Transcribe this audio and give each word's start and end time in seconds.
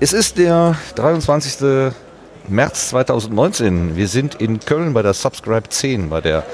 Es 0.00 0.12
ist 0.12 0.38
der 0.38 0.76
23. 0.96 1.92
März 2.48 2.88
2019. 2.88 3.96
Wir 3.96 4.08
sind 4.08 4.34
in 4.34 4.58
Köln 4.58 4.92
bei 4.92 5.02
der 5.02 5.14
Subscribe 5.14 5.68
10, 5.68 6.10
bei 6.10 6.20
der, 6.20 6.44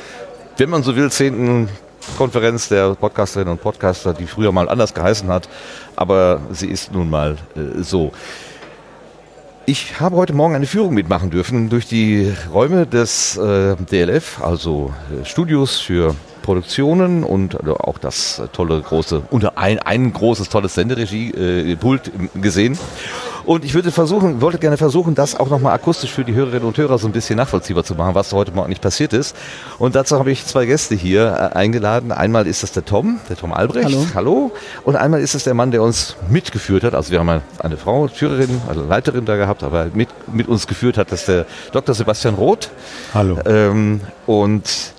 wenn 0.58 0.68
man 0.68 0.82
so 0.82 0.94
will, 0.94 1.10
10. 1.10 1.68
Konferenz 2.18 2.68
der 2.68 2.94
Podcasterinnen 2.94 3.52
und 3.52 3.62
Podcaster, 3.62 4.12
die 4.12 4.26
früher 4.26 4.52
mal 4.52 4.68
anders 4.68 4.92
geheißen 4.92 5.28
hat, 5.28 5.48
aber 5.96 6.40
sie 6.52 6.68
ist 6.68 6.92
nun 6.92 7.08
mal 7.08 7.38
äh, 7.56 7.82
so. 7.82 8.12
Ich 9.64 10.00
habe 10.00 10.16
heute 10.16 10.34
Morgen 10.34 10.54
eine 10.54 10.66
Führung 10.66 10.94
mitmachen 10.94 11.30
dürfen 11.30 11.70
durch 11.70 11.86
die 11.86 12.34
Räume 12.52 12.86
des 12.86 13.36
äh, 13.38 13.76
DLF, 13.76 14.42
also 14.42 14.92
äh, 15.10 15.24
Studios 15.24 15.78
für 15.78 16.14
Produktionen 16.42 17.24
und 17.24 17.58
also 17.58 17.76
auch 17.76 17.98
das 17.98 18.42
tolle 18.52 18.80
große, 18.80 19.22
unter 19.30 19.58
ein, 19.58 19.78
ein 19.78 20.12
großes 20.12 20.48
tolles 20.48 20.74
Senderegie-Pult 20.74 22.08
äh, 22.08 22.38
gesehen. 22.40 22.78
Und 23.44 23.64
ich 23.64 23.74
würde 23.74 23.90
versuchen, 23.90 24.40
wollte 24.40 24.58
gerne 24.58 24.76
versuchen, 24.76 25.14
das 25.14 25.34
auch 25.34 25.48
nochmal 25.48 25.74
akustisch 25.74 26.12
für 26.12 26.24
die 26.24 26.34
Hörerinnen 26.34 26.64
und 26.66 26.76
Hörer 26.76 26.98
so 26.98 27.06
ein 27.06 27.12
bisschen 27.12 27.36
nachvollziehbar 27.36 27.84
zu 27.84 27.94
machen, 27.94 28.14
was 28.14 28.32
heute 28.32 28.52
Morgen 28.52 28.68
nicht 28.68 28.82
passiert 28.82 29.12
ist. 29.12 29.34
Und 29.78 29.94
dazu 29.94 30.18
habe 30.18 30.30
ich 30.30 30.46
zwei 30.46 30.66
Gäste 30.66 30.94
hier 30.94 31.50
äh, 31.52 31.56
eingeladen. 31.56 32.12
Einmal 32.12 32.46
ist 32.46 32.62
das 32.62 32.72
der 32.72 32.84
Tom, 32.84 33.18
der 33.28 33.36
Tom 33.36 33.52
Albrecht. 33.52 33.86
Hallo. 33.86 34.06
Hallo. 34.14 34.52
Und 34.84 34.96
einmal 34.96 35.20
ist 35.20 35.34
es 35.34 35.44
der 35.44 35.54
Mann, 35.54 35.70
der 35.70 35.82
uns 35.82 36.16
mitgeführt 36.28 36.84
hat. 36.84 36.94
Also 36.94 37.12
wir 37.12 37.20
haben 37.20 37.40
eine 37.58 37.76
Frau, 37.76 38.08
Führerin, 38.08 38.60
also 38.68 38.84
Leiterin 38.84 39.24
da 39.24 39.36
gehabt, 39.36 39.62
aber 39.62 39.86
mit, 39.94 40.08
mit 40.32 40.48
uns 40.48 40.66
geführt 40.66 40.98
hat 40.98 41.10
das 41.12 41.24
der 41.24 41.46
Dr. 41.72 41.94
Sebastian 41.94 42.34
Roth. 42.34 42.70
Hallo. 43.14 43.38
Ähm, 43.46 44.00
und 44.26 44.94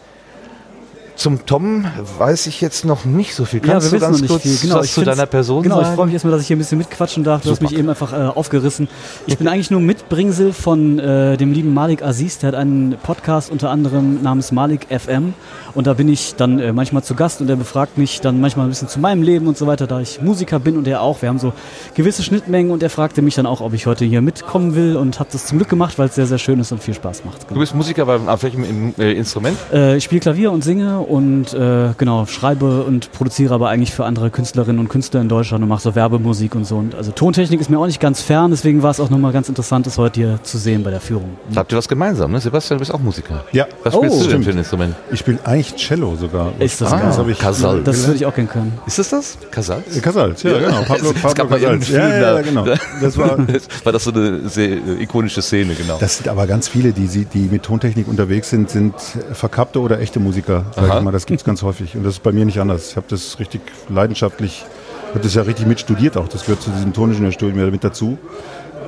zum 1.22 1.46
Tom 1.46 1.86
weiß 2.18 2.48
ich 2.48 2.62
jetzt 2.62 2.84
noch 2.84 3.06
nicht 3.06 3.36
so 3.36 3.46
viel. 3.46 3.60
Kannst 3.60 3.88
ja, 3.88 3.92
wir 3.92 4.00
du 4.00 4.06
ganz 4.06 4.22
wissen 4.22 4.28
noch 4.28 4.40
nicht 4.40 4.44
kurz 4.44 4.60
viel. 4.60 4.70
Genau, 4.70 4.80
was 4.80 4.86
ich 4.88 4.94
zu 4.94 5.04
deiner 5.04 5.28
Person 5.28 5.62
Genau, 5.62 5.80
ich 5.80 5.84
sagen? 5.84 5.96
freue 5.96 6.06
mich 6.08 6.14
erstmal, 6.14 6.32
dass 6.32 6.42
ich 6.42 6.48
hier 6.48 6.56
ein 6.56 6.60
bisschen 6.60 6.80
mitquatschen 6.80 7.24
darf. 7.24 7.44
Du 7.44 7.52
hast 7.52 7.60
Super. 7.60 7.70
mich 7.70 7.80
eben 7.80 7.90
einfach 7.90 8.12
äh, 8.12 8.16
aufgerissen. 8.16 8.88
Ich 9.28 9.38
bin 9.38 9.48
eigentlich 9.48 9.70
nur 9.70 9.82
Mitbringsel 9.82 10.52
von 10.52 10.98
äh, 10.98 11.38
dem 11.38 11.54
lieben 11.54 11.76
Malik 11.76 12.02
Aziz. 12.02 12.40
Der 12.40 12.48
hat 12.50 12.56
einen 12.56 12.96
Podcast 13.04 13.52
unter 13.52 13.70
anderem 13.70 14.24
namens 14.24 14.52
Malik 14.52 14.88
FM. 14.90 15.36
Und 15.76 15.88
da 15.88 15.94
bin 15.94 16.10
ich 16.10 16.36
dann 16.36 16.60
äh, 16.60 16.74
manchmal 16.74 17.04
zu 17.04 17.14
Gast 17.14 17.40
und 17.40 17.50
er 17.50 17.56
befragt 17.56 18.00
mich 18.00 18.20
dann 18.22 18.42
manchmal 18.42 18.66
ein 18.66 18.70
bisschen 18.70 18.88
zu 18.88 19.00
meinem 19.00 19.22
Leben 19.22 19.48
und 19.48 19.58
so 19.58 19.68
weiter, 19.68 19.86
da 19.86 20.02
ich 20.02 20.22
Musiker 20.22 20.60
bin 20.60 20.76
und 20.76 20.88
er 20.88 21.02
auch. 21.02 21.22
Wir 21.22 21.30
haben 21.30 21.40
so 21.40 21.54
gewisse 21.94 22.24
Schnittmengen 22.24 22.72
und 22.72 22.82
er 22.82 22.90
fragte 22.90 23.22
mich 23.22 23.36
dann 23.36 23.46
auch, 23.46 23.62
ob 23.62 23.74
ich 23.74 23.86
heute 23.86 24.06
hier 24.06 24.22
mitkommen 24.22 24.76
will 24.76 24.96
und 24.96 25.20
habe 25.20 25.30
das 25.32 25.46
zum 25.46 25.60
Glück 25.60 25.70
gemacht, 25.70 26.00
weil 26.00 26.08
es 26.08 26.16
sehr, 26.16 26.26
sehr 26.26 26.40
schön 26.40 26.60
ist 26.60 26.72
und 26.72 26.82
viel 26.82 26.96
Spaß 26.96 27.26
macht. 27.26 27.50
Du 27.50 27.60
bist 27.60 27.76
Musiker 27.76 28.06
bei 28.08 28.16
auf 28.16 28.44
welchem 28.44 28.94
äh, 28.98 29.14
Instrument? 29.14 29.56
Äh, 29.72 29.98
ich 29.98 30.04
spiele 30.04 30.22
Klavier 30.22 30.52
und 30.52 30.64
singe 30.64 31.00
und 31.12 31.54
äh, 31.54 31.90
genau, 31.98 32.26
schreibe 32.26 32.84
und 32.84 33.12
produziere 33.12 33.54
aber 33.54 33.68
eigentlich 33.70 33.92
für 33.92 34.06
andere 34.06 34.30
Künstlerinnen 34.30 34.80
und 34.80 34.88
Künstler 34.88 35.20
in 35.22 35.28
Deutschland 35.28 35.62
und 35.62 35.68
mache 35.70 35.82
so 35.82 35.94
Werbemusik 35.94 36.56
und 36.56 36.66
so. 36.66 36.78
Und 36.78 36.96
also 36.96 37.12
Tontechnik 37.12 37.60
ist 37.60 37.70
mir 37.70 37.78
auch 37.78 37.86
nicht 37.86 38.00
ganz 38.00 38.22
fern, 38.22 38.52
deswegen 38.52 38.82
war 38.82 38.92
es 38.92 39.00
auch 39.00 39.10
nochmal 39.10 39.34
ganz 39.34 39.50
interessant, 39.50 39.86
das 39.86 39.98
heute 39.98 40.20
hier 40.22 40.40
zu 40.44 40.58
sehen 40.58 40.84
bei 40.84 40.90
der 40.90 41.02
Führung. 41.02 41.32
Habt 41.56 41.72
ihr 41.74 41.78
was 41.78 41.88
gemeinsam, 41.90 42.32
ne? 42.32 42.40
Sebastian, 42.40 42.78
du 42.78 42.82
bist 42.82 42.94
auch 42.94 43.00
Musiker. 43.02 43.44
Ja, 43.52 43.66
Was 43.84 43.94
Oh, 43.94 43.98
spielst 44.00 44.16
du 44.16 44.20
denn 44.22 44.30
stimmt. 44.30 44.46
für 44.46 44.52
ein 44.52 44.58
Instrument? 44.60 44.96
ich 45.12 45.20
spiele 45.20 45.40
eigentlich 45.44 45.76
Cello 45.76 46.16
sogar. 46.16 46.52
Ist 46.60 46.80
das 46.82 46.94
Ah, 46.94 46.98
geil? 46.98 47.26
Das. 47.28 47.38
Casal. 47.40 47.82
Das 47.84 48.06
würde 48.08 48.16
ich 48.16 48.26
auch 48.26 48.34
gerne 48.34 48.50
können. 48.50 48.80
Ist 48.86 48.98
es 49.00 49.10
das? 49.10 49.38
Casals? 49.52 50.02
Casals, 50.02 50.44
ja, 50.44 50.58
genau. 50.60 50.82
Pablo, 50.84 51.12
Pablo 51.14 51.34
gab 51.36 51.50
mal 51.50 51.60
Casals. 51.60 51.90
Ja, 51.90 52.08
ja, 52.08 52.20
da- 52.22 52.36
ja, 52.38 52.42
genau. 52.42 52.66
Das 53.02 53.18
war, 53.18 53.38
war 53.84 53.92
das 53.92 54.04
so 54.06 54.12
eine 54.12 54.48
sehr 54.48 54.70
äh, 54.72 55.04
ikonische 55.04 55.42
Szene, 55.42 55.74
genau. 55.76 55.98
das 56.00 56.18
sind 56.18 56.30
aber 56.30 56.48
ganz 56.48 56.70
viele, 56.70 56.94
die, 56.94 57.08
sie- 57.08 57.26
die 57.26 57.50
mit 57.52 57.64
Tontechnik 57.64 58.08
unterwegs 58.08 58.50
sind, 58.50 58.70
sind 58.70 58.94
verkappte 59.34 59.80
oder 59.82 60.00
echte 60.00 60.20
Musiker. 60.22 60.64
Sag 60.76 60.88
Ich 61.00 61.04
mal. 61.04 61.12
Das 61.12 61.26
gibt 61.26 61.40
es 61.42 61.46
ganz 61.46 61.62
häufig. 61.64 61.96
Und 61.96 62.04
das 62.04 62.14
ist 62.16 62.24
bei 62.24 62.32
mir 62.32 62.46
nicht 62.46 62.60
anders. 62.60 62.92
Ich 62.92 62.96
habe 62.98 63.06
das 63.10 63.40
richtig 63.40 63.62
leidenschaftlich, 63.90 64.66
habe 65.10 65.20
das 65.22 65.34
ja 65.34 65.42
richtig 65.44 65.66
mitstudiert 65.68 66.18
auch. 66.18 66.28
Das 66.28 66.42
gehört 66.46 66.62
zu 66.62 66.70
diesem 66.72 66.94
Toningenieurstudium 66.94 67.60
ja 67.60 67.70
mit 67.72 67.84
dazu. 67.84 68.18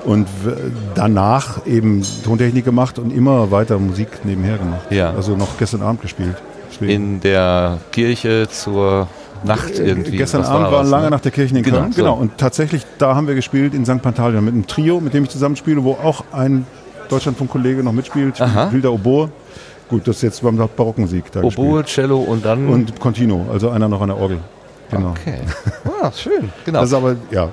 Und 0.06 0.28
danach 0.96 1.66
eben 1.66 2.04
Tontechnik 2.26 2.66
gemacht 2.66 3.00
und 3.00 3.12
immer 3.16 3.52
weiter 3.52 3.80
Musik 3.80 4.10
nebenher 4.26 4.58
gemacht. 4.58 4.92
Ja. 4.92 5.12
Also 5.12 5.36
noch 5.38 5.58
gestern 5.58 5.82
Abend 5.82 6.02
gespielt. 6.02 6.36
Deswegen- 6.72 6.92
In 7.16 7.22
der 7.22 7.78
Kirche 7.92 8.48
zur 8.50 9.08
Nacht 9.46 9.78
irgendwie. 9.80 10.16
Äh, 10.16 10.18
Gestern 10.18 10.42
Was 10.42 10.50
Abend 10.50 10.72
war 10.72 10.82
das, 10.82 10.90
lange 10.90 11.04
ne? 11.06 11.10
nach 11.12 11.20
der 11.22 11.32
Kirche 11.32 11.56
in 11.56 11.64
Genau, 11.64 11.80
Köln. 11.80 11.92
so. 11.94 12.02
Genau. 12.02 12.14
Und 12.16 12.38
tatsächlich, 12.38 12.84
da 12.98 13.16
haben 13.16 13.28
wir 13.28 13.36
gespielt 13.36 13.74
in 13.74 13.86
St. 13.86 14.02
Pantaleon 14.02 14.44
mit 14.44 14.54
einem 14.54 14.68
Trio, 14.68 15.00
mit 15.00 15.14
dem 15.14 15.24
ich 15.26 15.30
zusammenspiele, 15.30 15.84
wo 15.84 15.92
auch 15.94 16.24
ein 16.32 16.66
Deutschlandfunk-Kollege 17.10 17.84
noch 17.84 17.92
mitspielt. 17.94 18.42
Hilda 18.72 18.90
Oboe. 18.90 19.30
Gut, 19.94 20.08
das 20.08 20.16
ist 20.16 20.22
jetzt 20.24 20.42
beim 20.42 20.58
Barockmusik 20.58 21.32
da 21.32 21.44
Oboe, 21.44 21.84
Cello 21.84 22.18
und 22.18 22.44
dann. 22.44 22.66
gespielt. 22.66 22.90
Und 22.90 23.00
Continuo, 23.00 23.46
also 23.54 23.70
einer 23.70 23.88
noch 23.88 24.02
an 24.02 24.08
der 24.08 24.18
Orgel. 24.18 24.40
Genau. 24.90 25.10
Okay. 25.12 25.38
Ah, 26.02 26.12
schön. 26.12 26.50
Genau. 26.66 26.80
Das 26.80 26.90
ist 26.90 26.96
aber, 26.96 27.16
ja. 27.30 27.50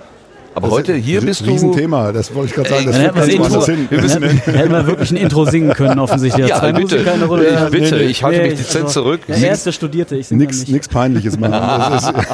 Aber 0.60 0.69
das 0.69 0.78
heute 0.78 0.93
ist 0.93 1.04
hier 1.04 1.21
ein 1.21 1.26
bist 1.26 1.41
du. 1.41 1.50
Riesenthema, 1.50 2.12
das 2.12 2.34
wollte 2.34 2.48
ich 2.50 2.54
gerade 2.54 2.69
sagen. 2.71 2.87
Das 2.87 2.94
Dann 2.97 3.03
hätten 3.04 3.26
wir 3.26 3.38
ganz 3.38 3.53
das 3.54 3.66
hin. 3.66 3.87
Wir 3.91 4.00
müssen- 4.00 4.22
hätten 4.22 4.72
wir 4.72 4.87
wirklich 4.87 5.10
ein 5.10 5.16
Intro 5.16 5.44
singen 5.44 5.72
können, 5.75 5.98
offensichtlich. 5.98 6.47
Ja, 6.48 6.59
Zwei 6.59 6.72
bitte. 6.72 7.03
Der 7.03 7.22
Runde. 7.22 7.47
Ich 7.47 7.53
Ja, 7.53 7.69
bitte, 7.69 7.94
nee, 7.97 8.03
nee. 8.04 8.10
ich 8.10 8.22
halte 8.22 8.38
Nee, 8.43 8.48
mich 8.50 8.59
dezent 8.59 8.84
also- 8.87 9.03
zurück. 9.03 9.21
Er 9.28 9.56
der 9.56 9.72
Studierte, 9.72 10.16
ich 10.16 10.28
singe 10.28 10.44
Nix, 10.44 10.60
nicht. 10.60 10.72
nix 10.72 10.88
Peinliches 10.88 11.38
machen. 11.38 11.53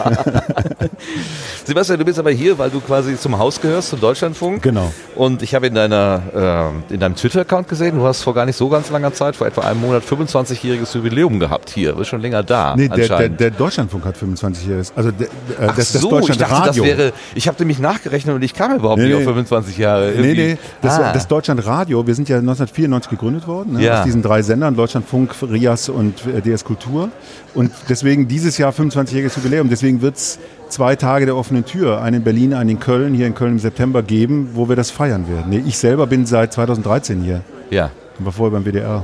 Sebastian, 1.65 1.99
du 1.99 2.05
bist 2.05 2.19
aber 2.19 2.31
hier, 2.31 2.57
weil 2.59 2.71
du 2.71 2.81
quasi 2.81 3.17
zum 3.19 3.39
Haus 3.39 3.61
gehörst, 3.61 3.89
zum 3.91 4.01
Deutschlandfunk. 4.01 4.63
Genau. 4.63 4.93
Und 5.17 5.43
ich 5.43 5.55
habe 5.55 5.67
in, 5.67 5.75
deiner, 5.75 6.73
äh, 6.91 6.95
in 6.95 7.01
deinem 7.01 7.17
Twitter-Account 7.17 7.69
gesehen, 7.69 7.99
du 7.99 8.05
hast 8.05 8.23
vor 8.23 8.35
gar 8.35 8.47
nicht 8.47 8.57
so 8.57 8.69
ganz 8.69 8.91
langer 8.91 9.13
Zeit, 9.13 9.35
vor 9.37 9.47
etwa 9.47 9.63
einem 9.63 9.81
Monat, 9.81 10.05
25-jähriges 10.05 10.95
Jubiläum 10.95 11.41
gehabt 11.41 11.71
hier. 11.71 11.93
Du 11.93 11.99
bist 11.99 12.11
schon 12.11 12.21
länger 12.21 12.43
da. 12.43 12.77
nee, 12.77 12.89
der, 12.89 13.09
der, 13.09 13.29
der 13.29 13.51
Deutschlandfunk 13.51 14.05
hat 14.05 14.17
25 14.17 14.67
Jahre. 14.69 14.83
Also 14.95 15.11
der, 15.11 15.27
äh, 15.27 15.31
Ach 15.69 15.77
das, 15.77 15.93
das 15.93 16.03
so, 16.03 16.19
ich 16.21 16.27
dachte, 16.27 16.39
das 16.39 16.49
Deutschlandradio. 16.49 16.85
wäre, 16.85 17.13
ich 17.35 17.49
habe 17.49 17.57
nämlich 17.59 17.79
nachgerechnet 17.79 18.16
und 18.25 18.43
ich 18.43 18.55
kam 18.55 18.75
überhaupt 18.75 18.99
Nee, 18.99 19.07
nicht 19.07 19.15
auf 19.15 19.21
nee. 19.21 19.27
25 19.27 19.79
Jahre. 19.79 20.07
Nee, 20.13 20.29
Irgendwie. 20.29 20.43
nee, 20.55 20.59
das, 20.83 20.99
ah. 20.99 21.13
das 21.13 21.29
Deutschlandradio, 21.29 22.07
wir 22.07 22.15
sind 22.15 22.29
ja 22.29 22.37
1994 22.39 23.11
gegründet 23.11 23.47
worden, 23.47 23.75
ne, 23.75 23.83
Ja. 23.85 23.99
aus 23.99 24.05
diesen 24.05 24.23
drei 24.23 24.43
Sendern, 24.43 24.75
Deutschlandfunk, 24.77 25.35
RIAS 25.43 25.89
und 25.89 26.27
äh, 26.27 26.41
DS 26.41 26.65
Kultur. 26.65 27.11
Und 27.55 27.71
deswegen 27.89 28.27
dieses 28.29 28.59
Jahr 28.59 28.73
25-jähriges 28.73 29.37
Jubiläum. 29.37 29.69
Deswegen 29.69 30.03
wird 30.03 30.17
es 30.17 30.39
zwei 30.69 30.97
Tage 30.97 31.27
der 31.27 31.37
offenen 31.37 31.65
Tür, 31.65 32.03
einen 32.03 32.17
in 32.17 32.23
Berlin, 32.25 32.55
einen 32.55 32.71
in 32.71 32.81
Köln, 32.81 33.15
hier 33.15 33.27
in 33.27 33.35
Köln 33.35 33.53
im 33.53 33.59
September 33.59 34.03
geben, 34.03 34.51
wo 34.55 34.69
wir 34.69 34.77
das 34.77 34.91
feiern 34.91 35.29
werden. 35.29 35.47
Nee, 35.51 35.63
ich 35.67 35.79
selber 35.79 36.07
bin 36.07 36.27
seit 36.27 36.53
2013 36.53 37.23
hier. 37.23 37.43
ja. 37.71 37.91
Ich 38.19 38.25
war 38.25 38.33
vorher 38.33 38.59
beim 38.59 38.65
WDR. 38.65 39.03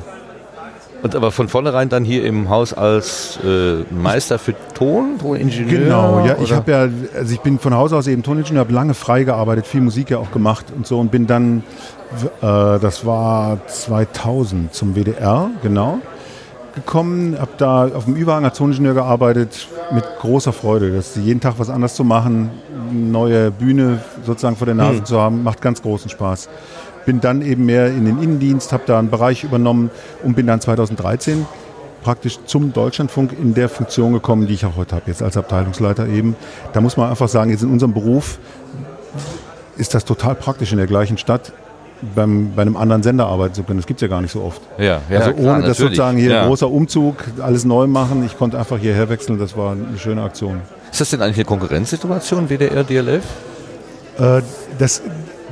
Und 1.02 1.16
aber 1.16 1.32
von 1.32 1.48
vornherein 1.48 1.88
dann 1.88 2.04
hier 2.04 2.24
im 2.24 2.48
Haus 2.48 2.72
als 2.72 3.38
äh, 3.44 3.82
Meister 3.92 4.38
für 4.38 4.54
Ton, 4.74 5.18
Toningenieur? 5.18 5.80
Genau, 5.80 6.24
ja, 6.24 6.36
ich 6.40 6.48
oder? 6.50 6.56
habe 6.56 6.70
ja, 6.70 6.78
also 7.18 7.34
ich 7.34 7.40
bin 7.40 7.58
von 7.58 7.74
Haus 7.74 7.92
aus 7.92 8.06
eben 8.06 8.22
Toningenieur, 8.22 8.60
habe 8.60 8.72
lange 8.72 8.94
frei 8.94 9.24
gearbeitet, 9.24 9.66
viel 9.66 9.80
Musik 9.80 10.10
ja 10.10 10.18
auch 10.18 10.30
gemacht 10.30 10.66
und 10.74 10.86
so 10.86 11.00
und 11.00 11.10
bin 11.10 11.26
dann, 11.26 11.64
äh, 12.40 12.78
das 12.80 13.04
war 13.04 13.66
2000 13.66 14.72
zum 14.72 14.94
WDR, 14.94 15.50
genau, 15.60 15.98
gekommen, 16.76 17.36
habe 17.38 17.50
da 17.58 17.88
auf 17.88 18.04
dem 18.04 18.14
Überhang 18.14 18.44
als 18.44 18.56
Toningenieur 18.58 18.94
gearbeitet, 18.94 19.66
mit 19.92 20.04
großer 20.20 20.52
Freude, 20.52 20.92
das 20.92 21.16
jeden 21.16 21.40
Tag 21.40 21.54
was 21.58 21.68
anderes 21.68 21.94
zu 21.94 22.04
machen, 22.04 22.50
neue 22.92 23.50
Bühne 23.50 24.00
sozusagen 24.24 24.56
vor 24.56 24.66
der 24.66 24.74
Nase 24.74 24.98
Hm. 24.98 25.04
zu 25.04 25.20
haben, 25.20 25.42
macht 25.42 25.60
ganz 25.60 25.82
großen 25.82 26.10
Spaß. 26.10 26.48
Bin 27.04 27.20
dann 27.20 27.42
eben 27.42 27.66
mehr 27.66 27.88
in 27.88 28.04
den 28.04 28.22
Innendienst, 28.22 28.72
habe 28.72 28.84
da 28.86 28.98
einen 28.98 29.10
Bereich 29.10 29.44
übernommen 29.44 29.90
und 30.22 30.34
bin 30.34 30.46
dann 30.46 30.60
2013 30.60 31.46
praktisch 32.02 32.38
zum 32.46 32.72
Deutschlandfunk 32.72 33.32
in 33.32 33.54
der 33.54 33.68
Funktion 33.68 34.12
gekommen, 34.12 34.46
die 34.46 34.54
ich 34.54 34.66
auch 34.66 34.76
heute 34.76 34.96
habe, 34.96 35.04
jetzt 35.06 35.22
als 35.22 35.36
Abteilungsleiter 35.36 36.06
eben. 36.08 36.36
Da 36.72 36.80
muss 36.80 36.96
man 36.96 37.08
einfach 37.08 37.28
sagen, 37.28 37.50
jetzt 37.50 37.62
in 37.62 37.70
unserem 37.70 37.94
Beruf 37.94 38.38
ist 39.76 39.94
das 39.94 40.04
total 40.04 40.34
praktisch 40.34 40.72
in 40.72 40.78
der 40.78 40.86
gleichen 40.86 41.16
Stadt 41.16 41.52
beim, 42.14 42.52
bei 42.54 42.62
einem 42.62 42.76
anderen 42.76 43.02
Sender 43.02 43.26
arbeiten 43.26 43.54
zu 43.54 43.62
können. 43.62 43.78
Das 43.78 43.86
gibt 43.86 43.98
es 43.98 44.02
ja 44.02 44.08
gar 44.08 44.20
nicht 44.20 44.32
so 44.32 44.42
oft. 44.42 44.60
Ja, 44.78 45.00
ja, 45.08 45.20
also 45.20 45.32
ohne 45.36 45.62
dass 45.62 45.78
sozusagen 45.78 46.18
hier 46.18 46.30
ja. 46.30 46.42
ein 46.42 46.48
großer 46.48 46.70
Umzug, 46.70 47.16
alles 47.40 47.64
neu 47.64 47.86
machen, 47.86 48.24
ich 48.26 48.36
konnte 48.36 48.58
einfach 48.58 48.78
hierher 48.78 49.08
wechseln, 49.08 49.38
das 49.38 49.56
war 49.56 49.72
eine 49.72 49.98
schöne 49.98 50.22
Aktion. 50.22 50.60
Ist 50.90 51.00
das 51.00 51.10
denn 51.10 51.22
eigentlich 51.22 51.36
eine 51.36 51.44
Konkurrenzsituation, 51.44 52.48
WDR, 52.48 52.84
DLF? 52.84 53.22
Äh, 54.18 54.42
das, 54.78 55.02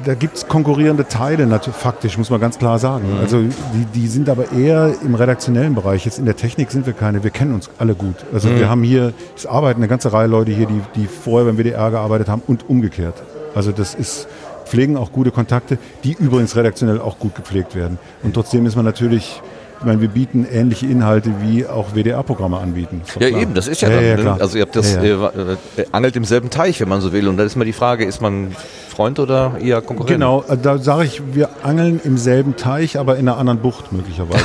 da 0.04 0.14
gibt 0.14 0.36
es 0.36 0.48
konkurrierende 0.48 1.06
Teile, 1.06 1.46
faktisch, 1.72 2.16
muss 2.18 2.30
man 2.30 2.40
ganz 2.40 2.58
klar 2.58 2.78
sagen. 2.78 3.04
Also 3.20 3.42
die, 3.42 3.84
die 3.94 4.06
sind 4.06 4.28
aber 4.28 4.52
eher 4.52 4.94
im 5.04 5.14
redaktionellen 5.14 5.74
Bereich. 5.74 6.04
Jetzt 6.04 6.18
in 6.18 6.24
der 6.24 6.36
Technik 6.36 6.70
sind 6.70 6.86
wir 6.86 6.92
keine, 6.92 7.22
wir 7.22 7.30
kennen 7.30 7.54
uns 7.54 7.70
alle 7.78 7.94
gut. 7.94 8.16
Also 8.32 8.50
wir 8.50 8.68
haben 8.68 8.82
hier, 8.82 9.12
es 9.36 9.46
arbeiten 9.46 9.80
eine 9.80 9.88
ganze 9.88 10.12
Reihe 10.12 10.26
Leute 10.26 10.52
hier, 10.52 10.66
die, 10.66 10.80
die 10.96 11.06
vorher 11.06 11.50
beim 11.50 11.58
WDR 11.58 11.90
gearbeitet 11.90 12.28
haben 12.28 12.42
und 12.46 12.68
umgekehrt. 12.68 13.22
Also 13.54 13.72
das 13.72 13.94
ist, 13.94 14.28
pflegen 14.70 14.96
auch 14.96 15.12
gute 15.12 15.32
Kontakte, 15.32 15.78
die 16.04 16.12
übrigens 16.12 16.56
redaktionell 16.56 17.00
auch 17.00 17.18
gut 17.18 17.34
gepflegt 17.34 17.74
werden. 17.74 17.98
Und 18.22 18.34
trotzdem 18.34 18.66
ist 18.66 18.76
man 18.76 18.84
natürlich, 18.84 19.42
ich 19.80 19.86
meine, 19.86 20.02
wir 20.02 20.08
bieten 20.08 20.46
ähnliche 20.50 20.84
Inhalte 20.86 21.32
wie 21.40 21.66
auch 21.66 21.94
WDR-Programme 21.94 22.58
anbieten. 22.58 23.00
Ja, 23.18 23.28
klar. 23.28 23.40
eben, 23.40 23.54
das 23.54 23.66
ist 23.66 23.80
ja, 23.80 23.88
ja, 23.88 23.94
dann. 23.96 24.04
ja, 24.04 24.16
ne? 24.16 24.22
klar. 24.22 24.40
Also 24.40 24.58
ihr 24.58 24.62
habt 24.62 24.76
das, 24.76 24.94
Ja, 24.96 25.02
ja. 25.02 25.28
Äh, 25.28 25.80
äh, 25.80 25.86
angelt 25.90 26.16
im 26.16 26.24
selben 26.24 26.50
Teich, 26.50 26.80
wenn 26.82 26.88
man 26.88 27.00
so 27.00 27.14
will. 27.14 27.26
Und 27.28 27.38
dann 27.38 27.46
ist 27.46 27.56
mal 27.56 27.64
die 27.64 27.72
Frage, 27.72 28.04
ist 28.04 28.20
man 28.20 28.54
Freund 28.90 29.18
oder 29.18 29.56
eher 29.58 29.80
Konkurrent? 29.80 30.10
Genau, 30.10 30.44
äh, 30.46 30.58
da 30.58 30.76
sage 30.76 31.06
ich, 31.06 31.22
wir 31.32 31.48
angeln 31.62 31.98
im 32.04 32.18
selben 32.18 32.56
Teich, 32.56 32.98
aber 32.98 33.16
in 33.16 33.26
einer 33.26 33.38
anderen 33.38 33.60
Bucht 33.60 33.90
möglicherweise. 33.92 34.44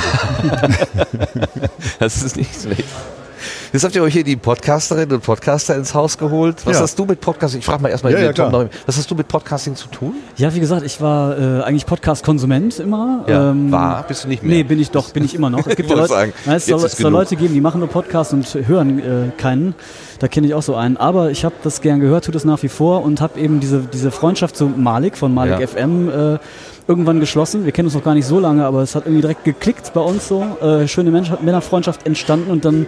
Das 1.98 2.22
ist 2.22 2.36
nicht 2.36 2.54
schlecht. 2.60 2.84
Jetzt 3.72 3.84
habt 3.84 3.94
ihr 3.96 4.02
euch 4.02 4.12
hier 4.12 4.24
die 4.24 4.36
Podcasterinnen 4.36 5.16
und 5.16 5.22
Podcaster 5.24 5.74
ins 5.76 5.92
Haus 5.92 6.16
geholt. 6.16 6.56
Was 6.64 6.76
Ja. 6.76 6.82
hast 6.82 6.98
du 6.98 7.04
mit 7.04 7.20
Podcasting? 7.20 7.60
Ich 7.60 7.66
frage 7.66 7.82
mal 7.82 7.88
erstmal 7.88 8.12
Ja, 8.12 8.20
ja, 8.20 8.32
Tom 8.32 8.50
noch, 8.52 8.66
was 8.86 8.96
hast 8.96 9.10
du 9.10 9.14
mit 9.14 9.28
Podcasting 9.28 9.74
zu 9.74 9.88
tun? 9.88 10.14
Ja, 10.36 10.54
wie 10.54 10.60
gesagt, 10.60 10.82
ich 10.84 11.00
war 11.00 11.36
äh, 11.38 11.62
eigentlich 11.62 11.84
Podcast-Konsument 11.86 12.78
immer. 12.78 13.24
Ja, 13.26 13.50
Ähm, 13.50 13.70
war, 13.72 14.04
bist 14.06 14.24
du 14.24 14.28
nicht 14.28 14.42
mehr. 14.42 14.56
Nee, 14.58 14.62
bin 14.62 14.80
ich 14.80 14.90
doch, 14.90 15.10
bin 15.10 15.24
ich 15.24 15.34
immer 15.34 15.50
noch. 15.50 15.66
Es 15.66 15.76
gibt 15.76 15.90
ja 15.90 15.96
Leute, 15.96 16.08
sagen, 16.08 16.32
Nein, 16.46 16.56
es 16.56 16.66
soll, 16.66 16.84
es 16.84 16.96
soll. 16.96 17.10
Leute 17.10 17.36
geben, 17.36 17.54
die 17.54 17.60
machen 17.60 17.80
nur 17.80 17.88
Podcasts 17.88 18.32
und 18.32 18.46
hören 18.66 18.98
äh, 18.98 19.30
keinen. 19.36 19.74
Da 20.20 20.28
kenne 20.28 20.46
ich 20.46 20.54
auch 20.54 20.62
so 20.62 20.74
einen. 20.76 20.96
Aber 20.96 21.30
ich 21.30 21.44
habe 21.44 21.54
das 21.62 21.80
gern 21.80 22.00
gehört, 22.00 22.24
tue 22.24 22.32
das 22.32 22.44
nach 22.44 22.62
wie 22.62 22.68
vor 22.68 23.02
und 23.04 23.20
habe 23.20 23.38
eben 23.40 23.60
diese, 23.60 23.80
diese 23.80 24.10
Freundschaft 24.10 24.56
zu 24.56 24.66
Malik 24.68 25.16
von 25.18 25.34
Malik 25.34 25.60
Ja. 25.60 25.66
FM 25.66 26.08
äh, 26.08 26.38
irgendwann 26.88 27.18
geschlossen. 27.20 27.64
Wir 27.64 27.72
kennen 27.72 27.86
uns 27.86 27.94
noch 27.94 28.04
gar 28.04 28.14
nicht 28.14 28.26
so 28.26 28.38
lange, 28.38 28.64
aber 28.64 28.82
es 28.82 28.94
hat 28.94 29.04
irgendwie 29.06 29.22
direkt 29.22 29.44
geklickt 29.44 29.92
bei 29.92 30.00
uns 30.00 30.28
so. 30.28 30.44
Äh, 30.62 30.86
schöne 30.88 31.10
Mensch 31.10 31.30
Männerfreundschaft 31.42 32.06
entstanden 32.06 32.50
und 32.50 32.64
dann 32.64 32.86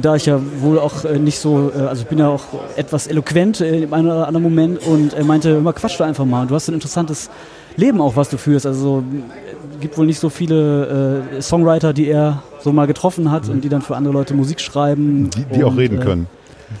da 0.00 0.16
ich 0.16 0.26
ja 0.26 0.40
wohl 0.60 0.78
auch 0.78 1.04
äh, 1.04 1.18
nicht 1.18 1.38
so, 1.38 1.70
äh, 1.74 1.80
also 1.82 2.02
ich 2.02 2.08
bin 2.08 2.18
ja 2.18 2.28
auch 2.28 2.44
etwas 2.76 3.06
eloquent 3.06 3.60
äh, 3.60 3.82
im 3.82 3.92
einen 3.92 4.06
oder 4.06 4.26
anderen 4.26 4.42
Moment 4.42 4.86
und 4.86 5.14
er 5.14 5.24
meinte, 5.24 5.50
immer 5.50 5.72
quatsch 5.72 5.98
doch 5.98 6.06
einfach 6.06 6.24
mal. 6.24 6.46
Du 6.46 6.54
hast 6.54 6.68
ein 6.68 6.74
interessantes 6.74 7.30
Leben 7.76 8.00
auch, 8.00 8.16
was 8.16 8.28
du 8.28 8.36
führst. 8.38 8.66
Also 8.66 9.02
gibt 9.80 9.98
wohl 9.98 10.06
nicht 10.06 10.18
so 10.18 10.30
viele 10.30 11.26
äh, 11.36 11.42
Songwriter, 11.42 11.92
die 11.92 12.08
er 12.08 12.42
so 12.60 12.72
mal 12.72 12.86
getroffen 12.86 13.30
hat 13.30 13.48
und 13.48 13.62
die 13.62 13.68
dann 13.68 13.82
für 13.82 13.96
andere 13.96 14.14
Leute 14.14 14.34
Musik 14.34 14.60
schreiben. 14.60 15.30
Die, 15.30 15.44
die 15.44 15.64
auch 15.64 15.72
und, 15.72 15.78
reden 15.78 16.00
äh, 16.00 16.04
können. 16.04 16.26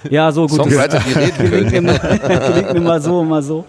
Ja, 0.08 0.32
so 0.32 0.46
gut. 0.46 0.56
Songwriter, 0.56 1.00
die 1.06 1.18
reden 1.18 1.38
Gelingt 1.70 1.72
mir, 1.72 1.98
können. 1.98 2.28
mal, 2.28 2.38
gelingt 2.48 2.72
mir 2.74 2.80
mal 2.80 3.02
so, 3.02 3.24
mal 3.24 3.42
so. 3.42 3.64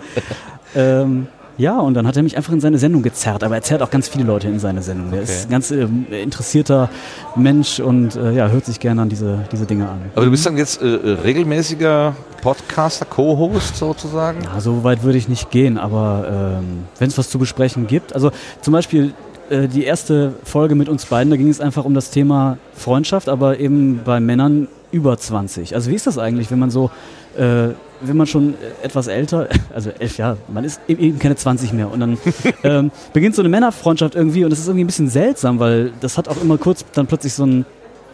Ähm, 0.76 1.28
ja, 1.58 1.80
und 1.80 1.94
dann 1.94 2.08
hat 2.08 2.18
er 2.18 2.24
mich 2.24 2.36
einfach 2.36 2.54
in 2.54 2.60
seine 2.60 2.78
Sendung 2.78 3.04
gezerrt. 3.04 3.44
Aber 3.44 3.56
er 3.56 3.62
zerrt 3.62 3.82
auch 3.82 3.90
ganz 3.90 4.08
viele 4.08 4.24
Leute 4.24 4.48
in 4.48 4.60
seine 4.60 4.82
Sendung. 4.82 5.12
Der 5.12 5.22
ist 5.22 5.46
ein 5.46 5.52
ganz 5.52 5.72
ähm, 5.72 6.06
interessierter 6.10 6.90
Mensch 7.36 7.80
und 7.80 8.16
äh, 8.16 8.34
ja, 8.34 8.48
hört 8.48 8.66
sich 8.66 8.80
gerne 8.80 9.04
an 9.04 9.10
diese, 9.10 9.40
diese 9.52 9.66
Dinge 9.66 9.88
an. 9.88 10.02
Aber 10.16 10.26
du 10.26 10.32
bist 10.32 10.46
dann 10.46 10.58
jetzt 10.58 10.82
äh, 10.82 10.86
äh, 10.86 11.12
regelmäßiger 11.22 12.16
Podcaster, 12.42 13.06
Co-Host 13.06 13.78
sozusagen? 13.78 14.40
Ja, 14.44 14.60
so 14.60 14.84
weit 14.84 15.04
würde 15.04 15.18
ich 15.18 15.30
nicht 15.30 15.52
gehen, 15.52 15.78
aber 15.78 16.60
ähm, 16.60 16.86
wenn 17.00 17.08
es 17.08 17.18
was 17.18 17.30
zu 17.30 17.40
besprechen 17.40 17.88
gibt, 17.88 18.14
also 18.14 18.32
zum 18.62 18.74
Beispiel 18.74 19.14
äh, 19.50 19.68
die 19.68 19.84
erste 19.84 20.34
Folge 20.44 20.76
mit 20.76 20.90
uns 20.90 21.06
beiden, 21.06 21.30
da 21.30 21.38
ging 21.38 21.50
es 21.50 21.62
einfach 21.62 21.86
um 21.86 21.94
das 21.94 22.10
Thema 22.10 22.58
Freundschaft, 22.74 23.30
aber 23.30 23.60
eben 23.60 24.02
bei 24.04 24.20
Männern 24.20 24.68
über 24.92 25.18
20. 25.18 25.76
Also 25.76 25.90
wie 25.90 25.96
ist 25.96 26.08
das 26.08 26.18
eigentlich, 26.18 26.52
wenn 26.52 26.60
man 26.60 26.70
so, 26.70 26.92
äh, 27.38 27.70
wenn 28.06 28.18
man 28.18 28.28
schon 28.28 28.54
äh, 28.54 28.86
etwas 28.86 29.08
älter, 29.08 29.48
also 29.74 29.90
elf 30.00 30.18
Jahre, 30.18 30.38
man 30.48 30.64
ist 30.64 30.80
eben- 30.88 31.20
keine 31.20 31.36
20 31.36 31.74
mehr 31.74 31.92
und 31.92 32.00
dann 32.00 32.18
ähm, 32.64 32.92
beginnt 33.14 33.36
so 33.36 33.42
eine 33.42 33.50
Männerfreundschaft 33.50 34.16
irgendwie 34.16 34.44
und 34.44 34.50
das 34.50 34.60
ist 34.60 34.68
irgendwie 34.68 34.84
ein 34.84 34.88
bisschen 34.88 35.10
seltsam, 35.10 35.60
weil 35.60 35.92
das 36.02 36.18
hat 36.18 36.28
auch 36.28 36.42
immer 36.42 36.58
kurz 36.58 36.86
dann 36.94 37.08
plötzlich 37.08 37.34
so 37.34 37.46
ein 37.46 37.66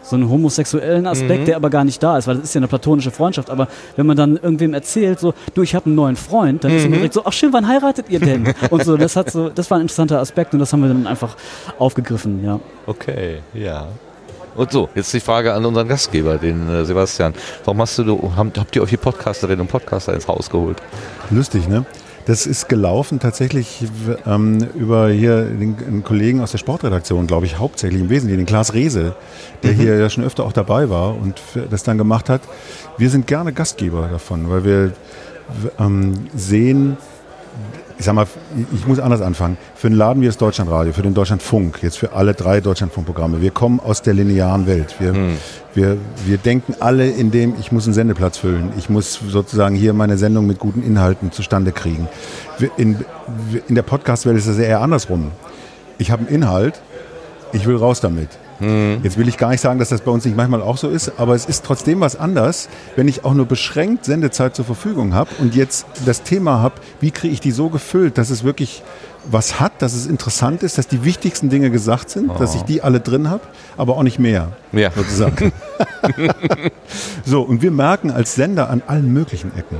so 0.02 0.16
einen 0.16 0.30
homosexuellen 0.30 1.06
Aspekt, 1.06 1.46
der 1.46 1.56
aber 1.56 1.68
gar 1.68 1.84
nicht 1.84 2.02
da 2.02 2.16
ist, 2.16 2.26
weil 2.26 2.36
das 2.36 2.44
ist 2.44 2.54
ja 2.54 2.58
eine 2.60 2.68
platonische 2.68 3.10
Freundschaft. 3.10 3.50
Aber 3.50 3.68
wenn 3.96 4.06
man 4.06 4.16
dann 4.16 4.36
irgendwem 4.36 4.72
erzählt, 4.72 5.20
so, 5.20 5.34
du, 5.54 5.60
ich 5.62 5.74
habe 5.74 5.86
einen 5.86 5.94
neuen 5.94 6.16
Freund, 6.16 6.64
dann 6.64 6.72
ist 6.74 6.86
immer 6.86 6.96
direkt 6.96 7.12
so, 7.14 7.22
ach 7.26 7.32
schön, 7.34 7.52
wann 7.52 7.68
heiratet 7.68 8.06
ihr 8.08 8.18
denn? 8.18 8.52
Und 8.70 8.82
so, 8.82 8.96
das 8.96 9.14
hat 9.14 9.30
so, 9.30 9.50
das 9.50 9.70
war 9.70 9.76
ein 9.76 9.82
interessanter 9.82 10.18
Aspekt 10.18 10.54
und 10.54 10.58
das 10.58 10.72
haben 10.72 10.80
wir 10.80 10.88
dann 10.88 11.06
einfach 11.06 11.36
aufgegriffen, 11.78 12.42
ja. 12.42 12.58
Okay, 12.86 13.40
ja. 13.52 13.88
Und 14.54 14.72
so, 14.72 14.88
jetzt 14.94 15.12
die 15.12 15.20
Frage 15.20 15.54
an 15.54 15.64
unseren 15.64 15.88
Gastgeber, 15.88 16.38
den 16.38 16.68
äh, 16.68 16.84
Sebastian. 16.84 17.34
Warum 17.64 17.80
hast 17.80 17.98
du, 17.98 18.32
habt, 18.36 18.58
habt 18.58 18.76
ihr 18.76 18.82
euch 18.82 18.90
die 18.90 18.96
Podcasterinnen 18.96 19.60
und 19.60 19.68
Podcaster 19.68 20.12
ins 20.12 20.26
Haus 20.26 20.50
geholt? 20.50 20.82
Lustig, 21.30 21.68
ne? 21.68 21.86
Das 22.26 22.46
ist 22.46 22.68
gelaufen 22.68 23.18
tatsächlich 23.18 23.84
ähm, 24.26 24.58
über 24.74 25.08
hier 25.08 25.44
den, 25.44 25.76
einen 25.78 26.04
Kollegen 26.04 26.40
aus 26.42 26.50
der 26.52 26.58
Sportredaktion, 26.58 27.26
glaube 27.26 27.46
ich, 27.46 27.58
hauptsächlich 27.58 28.00
im 28.00 28.10
Wesentlichen, 28.10 28.38
den 28.38 28.46
Klaas 28.46 28.74
Rehse, 28.74 29.14
der 29.62 29.72
hier 29.72 29.96
ja 29.96 30.10
schon 30.10 30.24
öfter 30.24 30.44
auch 30.44 30.52
dabei 30.52 30.90
war 30.90 31.14
und 31.14 31.40
das 31.70 31.82
dann 31.82 31.96
gemacht 31.96 32.28
hat. 32.28 32.42
Wir 32.98 33.08
sind 33.08 33.26
gerne 33.26 33.52
Gastgeber 33.52 34.08
davon, 34.12 34.50
weil 34.50 34.64
wir 34.64 34.92
ähm, 35.78 36.26
sehen, 36.34 36.98
ich 38.00 38.06
sag 38.06 38.14
mal, 38.14 38.26
ich 38.72 38.86
muss 38.86 38.98
anders 38.98 39.20
anfangen. 39.20 39.58
Für 39.74 39.88
einen 39.88 39.96
Laden 39.96 40.22
wie 40.22 40.26
das 40.26 40.38
Deutschlandradio, 40.38 40.94
für 40.94 41.02
den 41.02 41.12
Deutschlandfunk, 41.12 41.82
jetzt 41.82 41.98
für 41.98 42.14
alle 42.14 42.32
drei 42.32 42.62
Deutschlandfunkprogramme, 42.62 43.42
wir 43.42 43.50
kommen 43.50 43.78
aus 43.78 44.00
der 44.00 44.14
linearen 44.14 44.66
Welt. 44.66 44.94
Wir, 44.98 45.14
wir, 45.74 45.98
wir 46.24 46.38
denken 46.38 46.74
alle 46.80 47.10
in 47.10 47.30
dem, 47.30 47.54
ich 47.60 47.72
muss 47.72 47.84
einen 47.84 47.92
Sendeplatz 47.92 48.38
füllen. 48.38 48.72
Ich 48.78 48.88
muss 48.88 49.20
sozusagen 49.28 49.76
hier 49.76 49.92
meine 49.92 50.16
Sendung 50.16 50.46
mit 50.46 50.58
guten 50.58 50.82
Inhalten 50.82 51.30
zustande 51.30 51.72
kriegen. 51.72 52.08
In, 52.78 53.04
in 53.68 53.74
der 53.74 53.82
Podcast-Welt 53.82 54.38
ist 54.38 54.48
das 54.48 54.56
eher 54.56 54.80
andersrum. 54.80 55.32
Ich 55.98 56.10
habe 56.10 56.26
einen 56.26 56.34
Inhalt, 56.34 56.80
ich 57.52 57.66
will 57.66 57.76
raus 57.76 58.00
damit. 58.00 58.30
Jetzt 59.02 59.16
will 59.16 59.26
ich 59.26 59.38
gar 59.38 59.50
nicht 59.50 59.60
sagen, 59.60 59.78
dass 59.78 59.88
das 59.88 60.02
bei 60.02 60.10
uns 60.10 60.24
nicht 60.26 60.36
manchmal 60.36 60.60
auch 60.60 60.76
so 60.76 60.88
ist, 60.90 61.12
aber 61.16 61.34
es 61.34 61.46
ist 61.46 61.64
trotzdem 61.64 62.00
was 62.00 62.16
anders, 62.16 62.68
wenn 62.94 63.08
ich 63.08 63.24
auch 63.24 63.32
nur 63.32 63.46
beschränkt 63.46 64.04
Sendezeit 64.04 64.54
zur 64.54 64.66
Verfügung 64.66 65.14
habe 65.14 65.30
und 65.38 65.54
jetzt 65.54 65.86
das 66.04 66.22
Thema 66.22 66.60
habe, 66.60 66.74
wie 67.00 67.10
kriege 67.10 67.32
ich 67.32 67.40
die 67.40 67.52
so 67.52 67.70
gefüllt, 67.70 68.18
dass 68.18 68.28
es 68.28 68.44
wirklich 68.44 68.82
was 69.30 69.60
hat, 69.60 69.72
dass 69.80 69.94
es 69.94 70.06
interessant 70.06 70.62
ist, 70.62 70.78
dass 70.78 70.88
die 70.88 71.04
wichtigsten 71.04 71.48
Dinge 71.50 71.70
gesagt 71.70 72.10
sind, 72.10 72.30
dass 72.38 72.54
ich 72.54 72.62
die 72.62 72.82
alle 72.82 73.00
drin 73.00 73.28
habe, 73.30 73.42
aber 73.76 73.96
auch 73.96 74.02
nicht 74.02 74.18
mehr, 74.18 74.48
Ja. 74.72 74.90
sozusagen. 74.94 75.52
so, 77.24 77.42
und 77.42 77.62
wir 77.62 77.70
merken 77.70 78.10
als 78.10 78.34
Sender 78.34 78.70
an 78.70 78.82
allen 78.86 79.12
möglichen 79.12 79.56
Ecken, 79.56 79.78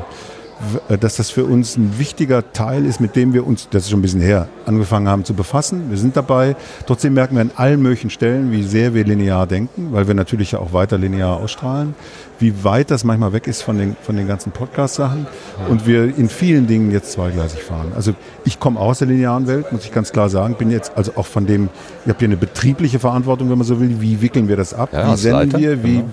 dass 1.00 1.16
das 1.16 1.30
für 1.30 1.44
uns 1.44 1.76
ein 1.76 1.98
wichtiger 1.98 2.52
Teil 2.52 2.84
ist, 2.84 3.00
mit 3.00 3.16
dem 3.16 3.32
wir 3.32 3.46
uns, 3.46 3.68
das 3.70 3.84
ist 3.84 3.90
schon 3.90 4.00
ein 4.00 4.02
bisschen 4.02 4.20
her, 4.20 4.48
angefangen 4.66 5.08
haben 5.08 5.24
zu 5.24 5.34
befassen. 5.34 5.90
Wir 5.90 5.98
sind 5.98 6.16
dabei. 6.16 6.56
Trotzdem 6.86 7.14
merken 7.14 7.36
wir 7.36 7.42
an 7.42 7.50
allen 7.56 7.80
möglichen 7.80 8.10
Stellen, 8.10 8.52
wie 8.52 8.62
sehr 8.62 8.94
wir 8.94 9.04
linear 9.04 9.46
denken, 9.46 9.88
weil 9.92 10.06
wir 10.06 10.14
natürlich 10.14 10.52
ja 10.52 10.58
auch 10.58 10.72
weiter 10.72 10.98
linear 10.98 11.38
ausstrahlen, 11.38 11.94
wie 12.40 12.64
weit 12.64 12.90
das 12.90 13.04
manchmal 13.04 13.32
weg 13.32 13.46
ist 13.46 13.62
von 13.62 13.78
den, 13.78 13.96
von 14.02 14.16
den 14.16 14.26
ganzen 14.26 14.50
Podcast-Sachen 14.50 15.26
und 15.68 15.86
wir 15.86 16.04
in 16.04 16.28
vielen 16.28 16.66
Dingen 16.66 16.90
jetzt 16.90 17.12
zweigleisig 17.12 17.62
fahren. 17.62 17.92
Also 17.94 18.14
ich 18.44 18.58
komme 18.58 18.80
aus 18.80 18.98
der 18.98 19.08
linearen 19.08 19.46
Welt, 19.46 19.70
muss 19.72 19.84
ich 19.84 19.92
ganz 19.92 20.10
klar 20.10 20.30
sagen, 20.30 20.54
bin 20.54 20.70
jetzt 20.70 20.92
also 20.96 21.12
auch 21.16 21.26
von 21.26 21.46
dem, 21.46 21.68
ich 22.04 22.08
habe 22.08 22.18
hier 22.18 22.28
eine 22.28 22.36
betriebliche 22.38 22.98
Verantwortung, 22.98 23.50
wenn 23.50 23.58
man 23.58 23.66
so 23.66 23.78
will, 23.78 24.00
wie 24.00 24.22
wickeln 24.22 24.48
wir 24.48 24.56
das 24.56 24.72
ab, 24.72 24.90
Ja, 24.92 25.12
wie 25.12 25.16
senden 25.16 25.50
Leiter, 25.50 25.58
wir, 25.58 25.84
wie, 25.84 25.96
genau. 25.96 26.08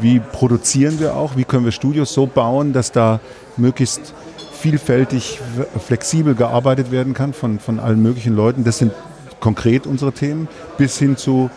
wie 0.00 0.20
produzieren 0.20 0.98
wir 0.98 1.14
auch? 1.14 1.36
Wie 1.36 1.44
können 1.44 1.66
wir 1.66 1.72
Studios 1.72 2.12
so 2.12 2.26
bauen, 2.26 2.72
dass 2.72 2.90
da 2.90 3.20
möglichst 3.58 4.14
vielfältig, 4.58 5.40
flexibel 5.86 6.34
gearbeitet 6.34 6.90
werden 6.90 7.12
kann 7.12 7.34
von, 7.34 7.58
von 7.58 7.78
allen 7.78 8.02
möglichen 8.02 8.34
Leuten? 8.34 8.64
Das 8.64 8.78
sind 8.78 8.92
konkret 9.40 9.86
unsere 9.86 10.12
Themen, 10.12 10.48
bis 10.78 10.98
hin 10.98 11.18
zu, 11.18 11.50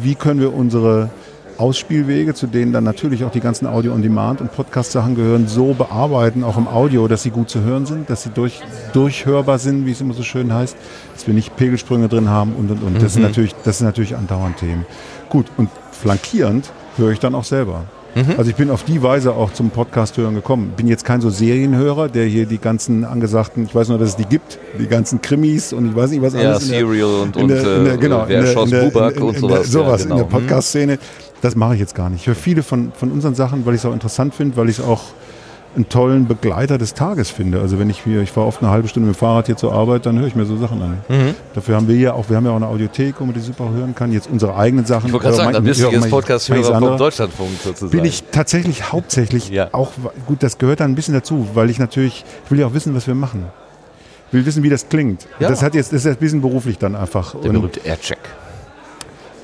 wie 0.00 0.14
können 0.14 0.40
wir 0.40 0.54
unsere 0.54 1.10
Ausspielwege, 1.58 2.34
zu 2.34 2.46
denen 2.46 2.72
dann 2.72 2.84
natürlich 2.84 3.24
auch 3.24 3.30
die 3.30 3.40
ganzen 3.40 3.66
Audio-on-Demand- 3.66 4.40
und 4.40 4.52
Podcast-Sachen 4.52 5.14
gehören, 5.14 5.48
so 5.48 5.74
bearbeiten, 5.74 6.44
auch 6.44 6.56
im 6.56 6.68
Audio, 6.68 7.08
dass 7.08 7.22
sie 7.24 7.30
gut 7.30 7.50
zu 7.50 7.62
hören 7.62 7.84
sind, 7.84 8.08
dass 8.08 8.22
sie 8.22 8.30
durch, 8.30 8.60
durchhörbar 8.92 9.58
sind, 9.58 9.84
wie 9.86 9.90
es 9.92 10.00
immer 10.00 10.14
so 10.14 10.22
schön 10.22 10.52
heißt, 10.52 10.76
dass 11.14 11.26
wir 11.26 11.34
nicht 11.34 11.56
Pegelsprünge 11.56 12.08
drin 12.08 12.28
haben 12.28 12.54
und, 12.54 12.70
und, 12.70 12.82
und. 12.82 13.02
Das, 13.02 13.14
sind 13.14 13.22
natürlich, 13.22 13.54
das 13.64 13.78
sind 13.78 13.86
natürlich 13.86 14.16
andauernd 14.16 14.56
Themen. 14.58 14.86
Gut, 15.28 15.46
und 15.56 15.68
flankierend 15.92 16.70
höre 16.96 17.10
ich 17.10 17.18
dann 17.20 17.34
auch 17.34 17.44
selber. 17.44 17.84
Also 18.36 18.50
ich 18.50 18.56
bin 18.56 18.70
auf 18.70 18.82
die 18.82 19.00
Weise 19.00 19.32
auch 19.34 19.52
zum 19.52 19.70
Podcast 19.70 20.16
hören 20.16 20.34
gekommen. 20.34 20.72
Bin 20.76 20.88
jetzt 20.88 21.04
kein 21.04 21.20
so 21.20 21.30
Serienhörer, 21.30 22.08
der 22.08 22.24
hier 22.24 22.46
die 22.46 22.58
ganzen 22.58 23.04
angesagten, 23.04 23.64
ich 23.66 23.74
weiß 23.74 23.90
nur, 23.90 23.98
dass 23.98 24.08
es 24.08 24.16
die 24.16 24.24
gibt, 24.24 24.58
die 24.76 24.88
ganzen 24.88 25.22
Krimis 25.22 25.72
und 25.72 25.90
ich 25.90 25.94
weiß 25.94 26.10
nicht 26.10 26.22
was 26.22 26.34
Ja, 26.34 26.40
alles. 26.40 26.64
in 26.64 26.70
der- 26.70 26.78
Serial 26.80 27.04
und, 27.22 27.36
in 27.36 27.42
und 27.42 27.48
der, 27.48 27.76
in 27.76 27.84
der, 27.84 27.94
äh, 27.94 27.96
genau, 27.98 28.24
wer 28.26 28.42
der, 28.42 28.52
schoss 28.52 28.70
der, 28.70 28.82
Bubak 28.84 29.20
und 29.20 29.38
sowas. 29.38 29.60
Der, 29.60 29.70
sowas 29.70 30.00
ja, 30.00 30.10
in 30.10 30.16
genau. 30.16 30.16
der 30.16 30.24
Podcast-Szene. 30.24 30.98
Das 31.40 31.54
mache 31.56 31.74
ich 31.74 31.80
jetzt 31.80 31.94
gar 31.94 32.10
nicht. 32.10 32.22
Ich 32.22 32.26
höre 32.26 32.34
viele 32.34 32.62
von, 32.62 32.92
von 32.92 33.12
unseren 33.12 33.34
Sachen, 33.34 33.64
weil 33.66 33.74
ich 33.74 33.80
es 33.82 33.86
auch 33.86 33.92
interessant 33.92 34.34
finde, 34.34 34.56
weil 34.56 34.68
ich 34.68 34.78
es 34.78 34.84
auch 34.84 35.02
einen 35.76 35.88
tollen 35.88 36.26
Begleiter 36.26 36.78
des 36.78 36.94
Tages 36.94 37.30
finde. 37.30 37.60
Also 37.60 37.78
wenn 37.78 37.88
ich 37.90 38.02
hier, 38.02 38.22
ich 38.22 38.32
fahre 38.32 38.46
oft 38.46 38.62
eine 38.62 38.70
halbe 38.72 38.88
Stunde 38.88 39.06
mit 39.08 39.16
dem 39.16 39.18
Fahrrad 39.20 39.46
hier 39.46 39.56
zur 39.56 39.72
Arbeit, 39.72 40.06
dann 40.06 40.18
höre 40.18 40.26
ich 40.26 40.34
mir 40.34 40.46
so 40.46 40.56
Sachen 40.56 40.82
an. 40.82 40.98
Mhm. 41.08 41.34
Dafür 41.54 41.76
haben 41.76 41.86
wir 41.86 41.94
ja 41.94 42.14
auch, 42.14 42.28
wir 42.28 42.36
haben 42.36 42.46
ja 42.46 42.50
auch 42.52 42.56
eine 42.56 42.66
Audiothek, 42.66 43.16
wo 43.20 43.24
man 43.26 43.34
die 43.34 43.40
super 43.40 43.70
hören 43.70 43.94
kann. 43.94 44.10
Jetzt 44.10 44.28
unsere 44.32 44.56
eigenen 44.56 44.86
Sachen. 44.86 45.06
Ich 45.08 45.12
wollte 45.12 45.24
gerade 45.26 45.36
sagen, 45.36 45.52
dann 45.52 45.62
manche- 45.64 45.82
bist 45.82 45.92
du 45.92 45.96
jetzt 45.96 46.10
Podcast-Hörer 46.10 46.78
vom. 46.80 46.96
Deutschlandfunk 46.96 47.50
sozusagen. 47.62 47.90
Bin 47.92 48.04
ich 48.06 48.24
tatsächlich 48.32 48.90
hauptsächlich 48.90 49.50
Ja. 49.50 49.68
auch, 49.72 49.92
gut, 50.26 50.42
das 50.42 50.58
gehört 50.58 50.80
dann 50.80 50.90
ein 50.90 50.94
bisschen 50.96 51.14
dazu, 51.14 51.46
weil 51.54 51.70
ich 51.70 51.78
natürlich, 51.78 52.24
ich 52.44 52.50
will 52.50 52.58
ja 52.58 52.66
auch 52.66 52.74
wissen, 52.74 52.94
was 52.96 53.06
wir 53.06 53.14
machen. 53.14 53.44
Ich 54.28 54.34
will 54.34 54.46
wissen, 54.46 54.62
wie 54.62 54.70
das 54.70 54.88
klingt. 54.88 55.28
Ja. 55.38 55.48
Das 55.48 55.62
hat 55.62 55.74
jetzt, 55.74 55.92
das 55.92 56.04
ist 56.04 56.10
ein 56.10 56.16
bisschen 56.16 56.40
beruflich 56.40 56.78
dann 56.78 56.96
einfach. 56.96 57.34
Der 57.40 57.50
berühmte 57.50 57.80
Aircheck. 57.84 58.18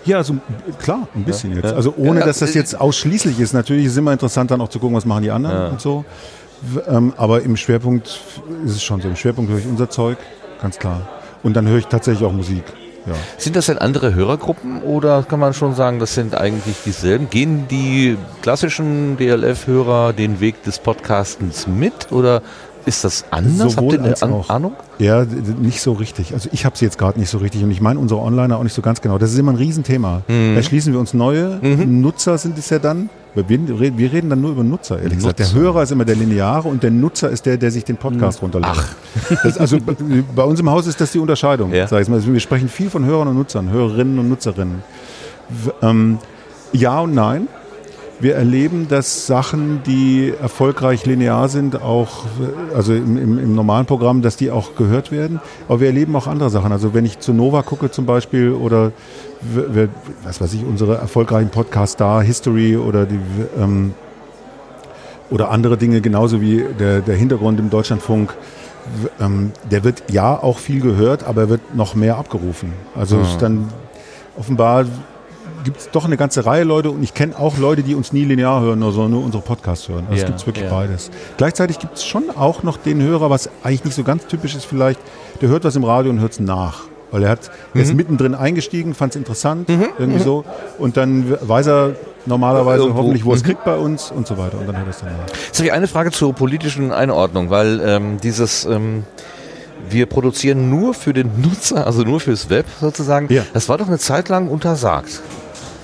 Ja, 0.05 0.23
so, 0.25 0.37
klar, 0.79 1.09
ein 1.15 1.25
bisschen 1.25 1.55
jetzt. 1.55 1.71
ja. 1.71 1.77
Also 1.77 1.95
ohne, 1.97 2.21
Ja, 2.21 2.27
dass 2.27 2.39
das 2.39 2.55
äh, 2.55 2.59
jetzt 2.59 2.81
ausschließlich 2.81 3.39
ist. 3.41 3.53
Natürlich 3.53 3.87
ist 3.87 3.93
es 3.93 3.99
immer 3.99 4.13
interessant, 4.13 4.51
dann 4.51 4.61
auch 4.61 4.69
zu 4.69 4.79
gucken, 4.79 4.97
was 4.97 5.05
machen 5.05 5.23
die 5.23 5.31
anderen 5.31 5.57
Ja. 5.57 5.69
und 5.69 5.81
so. 5.81 6.05
Ähm, 6.89 7.13
aber 7.17 7.43
im 7.43 7.57
Schwerpunkt 7.57 8.21
ist 8.65 8.73
es 8.77 8.83
schon 8.83 9.01
so. 9.01 9.09
Im 9.09 9.17
Schwerpunkt 9.17 9.51
höre 9.51 9.59
ich 9.59 9.67
unser 9.67 9.91
Zeug, 9.91 10.19
ganz 10.63 10.79
klar. 10.79 11.09
Und 11.43 11.55
dann 11.55 11.67
höre 11.69 11.79
ich 11.79 11.87
tatsächlich 11.87 12.27
auch 12.27 12.33
Musik. 12.33 12.65
Ja. 13.07 13.13
Sind 13.37 13.55
das 13.55 13.67
denn 13.67 13.77
andere 13.77 14.15
Hörergruppen 14.15 14.81
oder 14.83 15.23
kann 15.25 15.39
man 15.39 15.53
schon 15.53 15.75
sagen, 15.75 15.99
das 15.99 16.15
sind 16.15 16.35
eigentlich 16.35 16.77
dieselben? 16.87 17.29
Gehen 17.29 17.69
die 17.69 18.17
klassischen 18.41 19.19
DLF-Hörer 19.19 20.15
den 20.15 20.41
Weg 20.41 20.63
des 20.63 20.79
Podcastens 20.79 21.67
mit 21.67 22.13
oder 22.13 22.41
ist 22.87 23.05
das 23.05 23.25
anders? 23.31 23.73
Sowohl 23.75 23.99
Habt 23.99 24.21
ihr 24.21 24.23
eine 24.23 24.35
auch. 24.35 24.51
Ahnung? 24.51 24.73
Ja, 24.99 25.25
nicht 25.61 25.81
so 25.81 25.93
richtig. 25.93 26.35
Also 26.35 26.49
ich 26.53 26.65
habe 26.65 26.77
sie 26.77 26.85
jetzt 26.85 26.99
gerade 26.99 27.19
nicht 27.19 27.31
so 27.31 27.39
richtig 27.39 27.63
und 27.65 27.71
ich 27.71 27.81
meine 27.81 27.99
unsere 27.99 28.21
Onliner 28.21 28.59
auch 28.59 28.63
nicht 28.63 28.75
so 28.75 28.83
ganz 28.83 29.01
genau. 29.01 29.19
Das 29.19 29.33
ist 29.33 29.39
immer 29.39 29.53
ein 29.53 29.57
Riesenthema. 29.57 30.23
Mhm. 30.29 30.57
Erschließen 30.57 30.93
wir 30.93 31.01
uns 31.01 31.15
neue 31.15 31.59
Nutzer 31.87 32.37
sind 32.39 32.59
es 32.59 32.71
ja 32.71 32.79
dann, 32.79 33.09
Wir, 33.35 33.49
reden- 33.49 33.99
wir 33.99 34.13
reden 34.13 34.31
dann 34.31 34.41
nur 34.41 34.53
über 34.53 34.63
Nutzer, 34.63 34.99
ehrlich 35.01 35.19
gesagt. 35.19 35.39
Der 35.39 35.47
Nutzer. 35.47 35.59
Hörer 35.59 35.83
ist 35.83 35.93
immer 35.93 36.05
der 36.05 36.17
Lineare 36.17 36.69
und 36.69 36.83
der 36.83 36.91
Nutzer 36.91 37.31
ist 37.31 37.47
der, 37.47 37.57
der 37.57 37.71
sich 37.71 37.85
den 37.85 37.97
Podcast 37.97 38.43
runterlädt. 38.43 38.71
Das, 39.43 39.59
also 39.59 39.79
bei 40.37 40.43
uns 40.45 40.61
im 40.61 40.69
Haus 40.71 40.87
ist 40.87 41.01
das 41.01 41.11
die 41.13 41.19
Unterscheidung. 41.19 41.73
Ja. 41.73 41.87
Sag 41.89 42.03
ich 42.03 42.09
mal. 42.09 42.17
Also 42.17 42.33
wir 42.33 42.41
sprechen 42.41 42.69
viel 42.69 42.91
von 42.91 43.05
Hörern 43.05 43.29
und 43.29 43.37
Nutzern, 43.37 43.71
Hörerinnen 43.71 44.19
und 44.19 44.29
Nutzerinnen. 44.29 44.83
Ähm, 45.83 46.19
ja 46.73 47.01
und 47.01 47.15
nein. 47.15 47.49
Wir 48.21 48.37
erleben, 48.37 48.87
dass 48.89 49.27
Sachen, 49.27 49.83
die 49.85 50.33
erfolgreich 50.41 51.05
linear 51.05 51.49
sind, 51.49 51.83
auch, 51.83 52.25
also 52.75 52.95
im, 52.95 53.17
im, 53.17 53.39
im 53.39 53.55
normalen 53.55 53.87
Programm, 53.87 54.23
dass 54.23 54.37
die 54.37 54.51
auch 54.51 54.77
gehört 54.77 55.11
werden. 55.11 55.41
Aber 55.69 55.81
wir 55.81 55.89
erleben 55.89 56.15
auch 56.17 56.27
andere 56.27 56.49
Sachen. 56.49 56.73
Also 56.73 56.95
wenn 56.95 57.05
ich 57.05 57.19
zu 57.19 57.33
Nova 57.33 57.63
gucke 57.63 57.91
zum 57.91 58.07
Beispiel 58.07 58.53
oder 58.53 58.93
wir, 59.43 59.89
was 60.23 60.41
weiß 60.41 60.55
ich, 60.55 60.65
unsere 60.65 60.97
erfolgreichen 60.97 61.51
Podcasts 61.51 61.97
da, 61.97 62.23
History 62.23 62.77
oder 62.77 63.05
die 63.05 63.19
ähm, 63.59 63.95
oder 65.31 65.51
andere 65.51 65.77
Dinge, 65.77 66.01
genauso 66.01 66.41
wie 66.41 66.65
der, 66.79 67.01
der 67.01 67.17
Hintergrund 67.17 67.59
im 67.59 67.71
Deutschlandfunk, 67.71 68.35
ähm, 69.21 69.53
der 69.71 69.85
wird 69.85 70.05
ja 70.11 70.41
auch 70.41 70.59
viel 70.59 70.81
gehört, 70.81 71.25
aber 71.25 71.43
er 71.43 71.49
wird 71.49 71.75
noch 71.75 71.95
mehr 71.95 72.17
abgerufen. 72.17 72.73
Also 72.95 73.19
es 73.21 73.31
ist 73.31 73.43
dann 73.43 73.69
offenbar 74.37 74.85
gibt 75.65 75.79
es 75.81 75.91
doch 75.91 76.05
eine 76.05 76.17
ganze 76.17 76.47
Reihe 76.47 76.65
Leute 76.65 76.91
und 76.91 77.03
ich 77.03 77.15
kenne 77.15 77.39
auch 77.39 77.59
Leute, 77.59 77.83
die 77.83 77.95
uns 77.95 78.13
nie 78.13 78.25
linear 78.25 78.61
hören, 78.61 78.81
sondern 78.81 79.11
nur 79.13 79.25
unsere 79.25 79.43
Podcasts 79.43 79.89
hören. 79.89 80.07
Also 80.11 80.23
Ja, 80.23 80.29
es 80.29 80.37
gibt 80.37 80.47
wirklich 80.47 80.65
ja. 80.67 80.71
beides. 80.71 81.11
Gleichzeitig 81.37 81.79
gibt 81.79 81.97
es 81.97 82.05
schon 82.05 82.25
auch 82.37 82.63
noch 82.63 82.77
den 82.77 83.03
Hörer, 83.03 83.31
was 83.31 83.49
eigentlich 83.63 83.85
nicht 83.85 83.95
so 83.95 84.05
ganz 84.05 84.27
typisch 84.27 84.55
ist 84.55 84.65
vielleicht, 84.65 85.01
der 85.41 85.49
hört 85.49 85.65
was 85.65 85.75
im 85.77 85.85
Radio 85.85 86.11
und 86.11 86.21
hört 86.21 86.33
es 86.33 86.41
nach. 86.41 86.83
Weil 87.11 87.23
er 87.25 87.31
hat, 87.31 87.51
er 87.75 87.81
ist 87.83 87.95
mittendrin 87.95 88.35
eingestiegen, 88.35 88.93
fand 88.93 89.13
es 89.13 89.17
interessant, 89.17 89.69
irgendwie 89.99 90.19
so. 90.19 90.45
Und 90.79 90.97
dann 90.97 91.37
weiß 91.41 91.67
er 91.69 91.93
normalerweise 92.27 92.83
Irgendwo. 92.83 92.99
hoffentlich, 93.01 93.25
wo 93.25 93.31
er 93.31 93.37
es 93.37 93.45
kriegt 93.45 93.65
bei 93.65 93.77
uns 93.77 94.11
und 94.11 94.27
so 94.27 94.37
weiter. 94.37 94.59
Und 94.59 94.67
dann 94.67 94.77
hört 94.79 94.87
er 94.89 94.91
es 94.91 94.99
dann 94.99 95.11
nach. 95.17 95.29
Jetzt 95.47 95.59
habe 95.59 95.67
ich 95.67 95.73
eine 95.73 95.87
Frage 95.87 96.11
zur 96.11 96.33
politischen 96.35 96.91
Einordnung, 96.91 97.51
weil 97.51 97.81
ähm, 97.85 98.19
dieses, 98.21 98.65
ähm, 98.65 99.05
wir 99.89 100.07
produzieren 100.07 100.71
nur 100.71 100.93
für 100.93 101.13
den 101.13 101.31
Nutzer, 101.41 101.87
also 101.87 102.03
nur 102.03 102.19
fürs 102.19 102.51
Web 102.51 102.67
sozusagen, 102.81 103.33
Ja. 103.33 103.45
das 103.53 103.69
war 103.69 103.79
doch 103.79 103.87
eine 103.87 103.99
Zeit 103.99 104.29
lang 104.29 104.49
untersagt. 104.49 105.21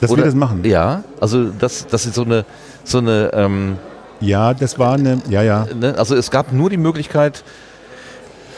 Dass 0.00 0.10
wir 0.16 0.24
das 0.24 0.34
machen. 0.34 0.64
Ja, 0.64 1.04
also 1.20 1.46
das, 1.50 1.86
das 1.86 2.06
ist 2.06 2.14
so 2.14 2.22
eine, 2.22 2.44
so 2.84 2.98
eine 2.98 3.30
ähm, 3.34 3.76
Ja, 4.20 4.54
das 4.54 4.78
war 4.78 4.94
eine, 4.94 5.20
ja, 5.28 5.42
ja. 5.42 5.66
ne? 5.78 5.94
also 5.96 6.14
es 6.16 6.30
gab 6.30 6.52
nur 6.52 6.70
die 6.70 6.76
Möglichkeit, 6.76 7.42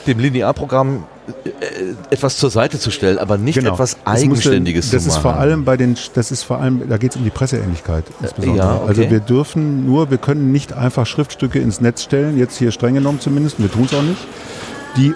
dem 0.06 0.18
Linearprogramm 0.18 1.04
äh, 1.60 2.12
etwas 2.12 2.36
zur 2.36 2.50
Seite 2.50 2.78
zu 2.80 2.90
stellen, 2.90 3.18
aber 3.18 3.38
nicht 3.38 3.56
etwas 3.58 3.94
Genau. 3.94 4.12
Es 4.16 4.24
musste- 4.24 4.48
Eigenständiges 4.50 4.90
das 4.90 5.02
zu 5.04 5.08
ist 5.08 5.14
machen. 5.14 5.22
vor 5.22 5.34
allem 5.36 5.64
bei 5.64 5.76
den, 5.76 5.96
das 6.14 6.32
ist 6.32 6.42
vor 6.42 6.58
allem, 6.60 6.88
da 6.88 6.96
geht 6.96 7.12
es 7.12 7.16
um 7.16 7.22
die 7.24 7.30
Presseähnlichkeit 7.30 8.04
insbesondere. 8.20 8.66
ja, 8.66 8.74
okay. 8.76 8.84
Also 8.88 9.10
wir 9.10 9.20
dürfen 9.20 9.86
nur, 9.86 10.10
wir 10.10 10.18
können 10.18 10.50
nicht 10.50 10.72
einfach 10.72 11.06
Schriftstücke 11.06 11.60
ins 11.60 11.80
Netz 11.80 12.02
stellen, 12.02 12.36
jetzt 12.38 12.56
hier 12.56 12.72
streng 12.72 12.94
genommen 12.94 13.20
zumindest, 13.20 13.60
wir 13.60 13.70
tun 13.70 13.84
es 13.84 13.94
auch 13.94 14.02
nicht, 14.02 14.18
die 14.96 15.14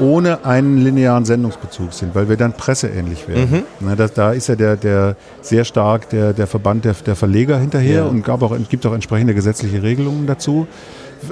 ohne 0.00 0.44
einen 0.44 0.78
linearen 0.78 1.24
Sendungsbezug 1.24 1.92
sind, 1.92 2.14
weil 2.14 2.28
wir 2.28 2.36
dann 2.36 2.52
presseähnlich 2.54 3.28
werden. 3.28 3.48
Mhm. 3.50 3.62
Na, 3.80 3.94
das, 3.96 4.12
da 4.12 4.32
ist 4.32 4.48
ja 4.48 4.56
der, 4.56 4.76
der 4.76 5.16
sehr 5.40 5.64
stark 5.64 6.08
der, 6.10 6.32
der 6.32 6.46
Verband 6.46 6.84
der, 6.84 6.94
der 6.94 7.16
Verleger 7.16 7.58
hinterher 7.58 8.00
Ja. 8.00 8.04
und 8.06 8.24
gab 8.24 8.42
auch, 8.42 8.56
gibt 8.68 8.84
auch 8.86 8.94
entsprechende 8.94 9.34
gesetzliche 9.34 9.82
Regelungen 9.82 10.26
dazu. 10.26 10.66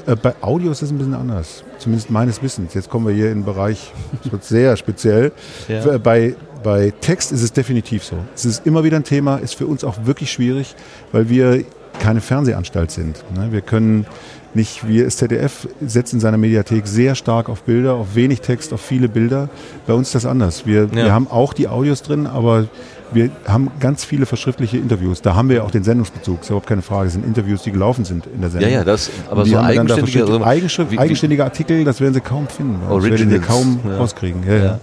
Äh, 0.07 0.17
Bei 0.17 0.35
Audio 0.41 0.71
ist 0.71 0.83
das 0.83 0.91
ein 0.91 0.99
bisschen 0.99 1.15
anders, 1.15 1.65
zumindest 1.79 2.11
meines 2.11 2.43
Wissens. 2.43 2.75
Jetzt 2.75 2.89
kommen 2.89 3.07
wir 3.07 3.15
hier 3.15 3.31
in 3.33 3.39
den 3.41 3.45
Bereich, 3.45 3.93
es 4.25 4.31
wird 4.33 4.45
sehr 4.45 4.77
speziell. 4.79 5.33
Ja. 5.69 5.95
Äh, 5.95 5.99
Bei, 5.99 6.35
bei 6.63 6.93
Text 7.01 7.33
ist 7.33 7.43
es 7.43 7.53
definitiv 7.53 8.05
so. 8.05 8.17
Es 8.35 8.45
ist 8.45 8.67
immer 8.67 8.85
wieder 8.85 8.97
ein 8.97 9.05
Thema, 9.05 9.37
ist 9.39 9.55
für 9.55 9.67
uns 9.67 9.83
auch 9.83 9.97
wirklich 10.07 10.31
schwierig, 10.31 10.77
weil 11.11 11.29
wir 11.29 11.65
keine 12.01 12.21
Fernsehanstalt 12.21 12.91
sind. 12.91 13.23
ne? 13.35 13.49
Wir 13.51 13.61
können 13.61 14.07
nicht, 14.55 14.87
wir, 14.87 15.05
das 15.05 15.17
ZDF 15.17 15.67
setzt 15.85 16.13
in 16.13 16.21
seiner 16.21 16.37
Mediathek 16.37 16.87
sehr 16.87 17.15
stark 17.15 17.49
auf 17.49 17.63
Bilder, 17.63 17.95
auf 17.95 18.15
wenig 18.15 18.41
Text, 18.43 18.73
auf 18.73 18.81
viele 18.81 19.09
Bilder. 19.09 19.49
Bei 19.87 19.95
uns 19.95 20.09
ist 20.09 20.15
das 20.15 20.27
anders. 20.27 20.67
Wir, 20.67 20.83
Ja. 20.93 21.05
wir 21.05 21.13
haben 21.13 21.27
auch 21.31 21.53
die 21.55 21.69
Audios 21.69 22.03
drin, 22.03 22.27
aber 22.27 22.67
wir 23.15 23.31
haben 23.47 23.71
ganz 23.81 24.05
viele 24.05 24.25
verschriftliche 24.27 24.79
Interviews. 24.79 25.21
Da 25.23 25.35
haben 25.35 25.49
wir 25.51 25.57
ja 25.57 25.63
auch 25.65 25.71
den 25.71 25.85
Sendungsbezug, 25.85 26.41
ist 26.43 26.49
überhaupt 26.49 26.67
keine 26.67 26.83
Frage. 26.83 27.07
Es 27.09 27.13
sind 27.13 27.25
Interviews, 27.27 27.63
die 27.63 27.71
gelaufen 27.73 28.05
sind 28.05 28.27
in 28.27 28.41
der 28.41 28.49
Ja, 28.49 28.53
Sendung. 28.53 28.71
ja, 28.73 28.85
das, 28.85 29.11
aber 29.31 29.45
so 29.45 29.53
da 29.53 29.63
eigenständige, 29.65 29.99
verschiedene- 30.21 30.45
also, 30.47 30.99
eigenständige 30.99 31.45
Artikel, 31.45 31.85
das 31.85 32.01
werden 32.01 32.15
sie 32.15 32.21
kaum 32.21 32.47
finden. 32.49 32.77
Das 32.81 32.91
werden 32.91 33.11
Originals, 33.13 33.47
kaum 33.47 33.81
ja. 33.87 33.97
rauskriegen. 33.99 34.43
Ja, 34.47 34.57
ja. 34.57 34.81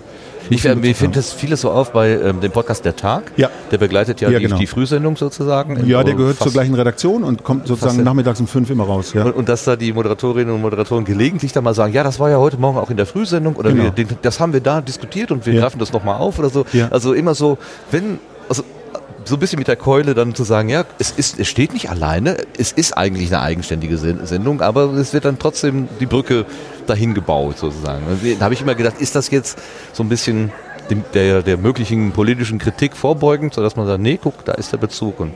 Ich, 0.50 0.66
äh, 0.66 0.76
mir 0.76 0.96
findet 0.96 1.18
das 1.18 1.32
vieles 1.34 1.62
so 1.62 1.72
auf 1.72 1.92
bei 1.92 2.10
ähm, 2.12 2.42
dem 2.42 2.52
Podcast 2.52 2.84
Der 2.86 2.96
Tag. 2.96 3.32
Ja. 3.38 3.50
Der 3.72 3.78
begleitet 3.78 4.20
ja, 4.22 4.30
Ja, 4.30 4.40
die, 4.40 4.46
genau. 4.46 4.58
die 4.58 4.68
Frühsendung 4.68 5.16
sozusagen. 5.16 5.86
Ja, 5.88 6.04
der 6.04 6.16
gehört 6.16 6.38
fast- 6.38 6.44
zur 6.44 6.52
gleichen 6.54 6.76
Redaktion 6.76 7.24
und 7.24 7.44
kommt 7.44 7.68
sozusagen 7.68 8.04
nachmittags 8.04 8.40
um 8.40 8.48
fünf 8.48 8.70
immer 8.70 8.86
raus. 8.86 9.14
Ja. 9.14 9.26
Und, 9.26 9.36
und 9.36 9.50
dass 9.50 9.64
da 9.66 9.76
die 9.76 9.94
Moderatorinnen 9.94 10.54
und 10.54 10.62
Moderatoren 10.62 11.06
gelegentlich 11.06 11.52
dann 11.54 11.64
mal 11.64 11.74
sagen, 11.74 11.94
ja, 11.94 12.04
das 12.04 12.20
war 12.20 12.30
ja 12.30 12.38
heute 12.38 12.58
Morgen 12.58 12.78
auch 12.78 12.90
in 12.90 12.98
der 12.98 13.06
Frühsendung 13.06 13.56
oder 13.56 13.72
Genau. 13.72 13.84
wir, 13.86 13.92
den, 13.92 14.08
das 14.22 14.40
haben 14.40 14.54
wir 14.54 14.62
da 14.62 14.82
diskutiert 14.82 15.32
und 15.32 15.46
wir 15.46 15.54
Ja. 15.54 15.62
greifen 15.62 15.80
das 15.80 15.94
nochmal 15.94 16.20
auf 16.20 16.40
oder 16.40 16.50
so. 16.50 16.66
Ja. 16.74 16.88
Also 16.90 17.14
immer 17.14 17.36
so, 17.36 17.58
wenn, 17.92 18.20
also 18.48 18.64
so 19.30 19.36
ein 19.36 19.40
bisschen 19.40 19.60
mit 19.60 19.68
der 19.68 19.76
Keule 19.78 20.14
dann 20.14 20.36
zu 20.36 20.44
sagen, 20.44 20.70
ja, 20.70 20.84
es, 20.98 21.12
ist, 21.12 21.40
es 21.40 21.48
steht 21.48 21.74
nicht 21.74 21.90
alleine, 21.90 22.38
es 22.58 22.72
ist 22.72 22.98
eigentlich 22.98 23.30
eine 23.34 23.42
eigenständige 23.42 23.98
Sen- 23.98 24.26
Sendung, 24.26 24.62
aber 24.62 24.92
es 24.94 25.14
wird 25.14 25.26
dann 25.26 25.40
trotzdem 25.40 25.88
die 26.00 26.06
Brücke 26.06 26.46
dahin 26.88 27.14
gebaut 27.14 27.58
sozusagen. 27.60 28.04
Also, 28.10 28.26
Da 28.38 28.46
habe 28.46 28.54
ich 28.54 28.62
immer 28.62 28.76
gedacht, 28.76 28.96
ist 29.00 29.16
das 29.16 29.30
jetzt 29.30 29.58
so 29.94 30.04
ein 30.04 30.10
bisschen 30.10 30.52
dem, 30.90 31.04
der, 31.14 31.44
der 31.44 31.58
möglichen 31.58 32.12
politischen 32.12 32.58
Kritik 32.60 32.98
vorbeugend, 32.98 33.54
sodass 33.54 33.76
man 33.76 33.86
sagt, 33.86 34.02
nee, 34.02 34.20
guck, 34.22 34.44
da 34.46 34.54
ist 34.54 34.74
der 34.74 34.78
Bezug 34.78 35.20
und 35.20 35.34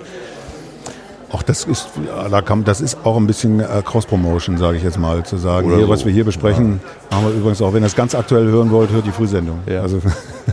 Auch 1.34 1.42
das 1.42 1.64
ist, 1.66 1.88
ja, 2.06 2.42
das 2.64 2.80
ist 2.80 2.98
auch 3.04 3.18
ein 3.18 3.26
bisschen 3.26 3.60
äh, 3.60 3.66
Cross-Promotion, 3.84 4.58
sage 4.60 4.78
ich 4.78 4.84
jetzt 4.84 5.00
mal, 5.00 5.24
zu 5.26 5.36
sagen, 5.38 5.66
Oder 5.68 5.78
hier, 5.78 5.86
so. 5.88 5.92
was 5.92 6.06
wir 6.06 6.14
hier 6.14 6.26
besprechen, 6.26 6.80
machen 7.10 7.26
wir 7.26 7.34
übrigens 7.34 7.60
auch, 7.62 7.74
wenn 7.74 7.82
ihr 7.84 7.88
es 7.88 7.96
ganz 7.96 8.14
aktuell 8.14 8.46
hören 8.46 8.70
wollt, 8.70 8.92
hört 8.92 9.06
die 9.08 9.12
Frühsendung. 9.12 9.60
Ja. 9.66 9.82
Also, 9.82 10.00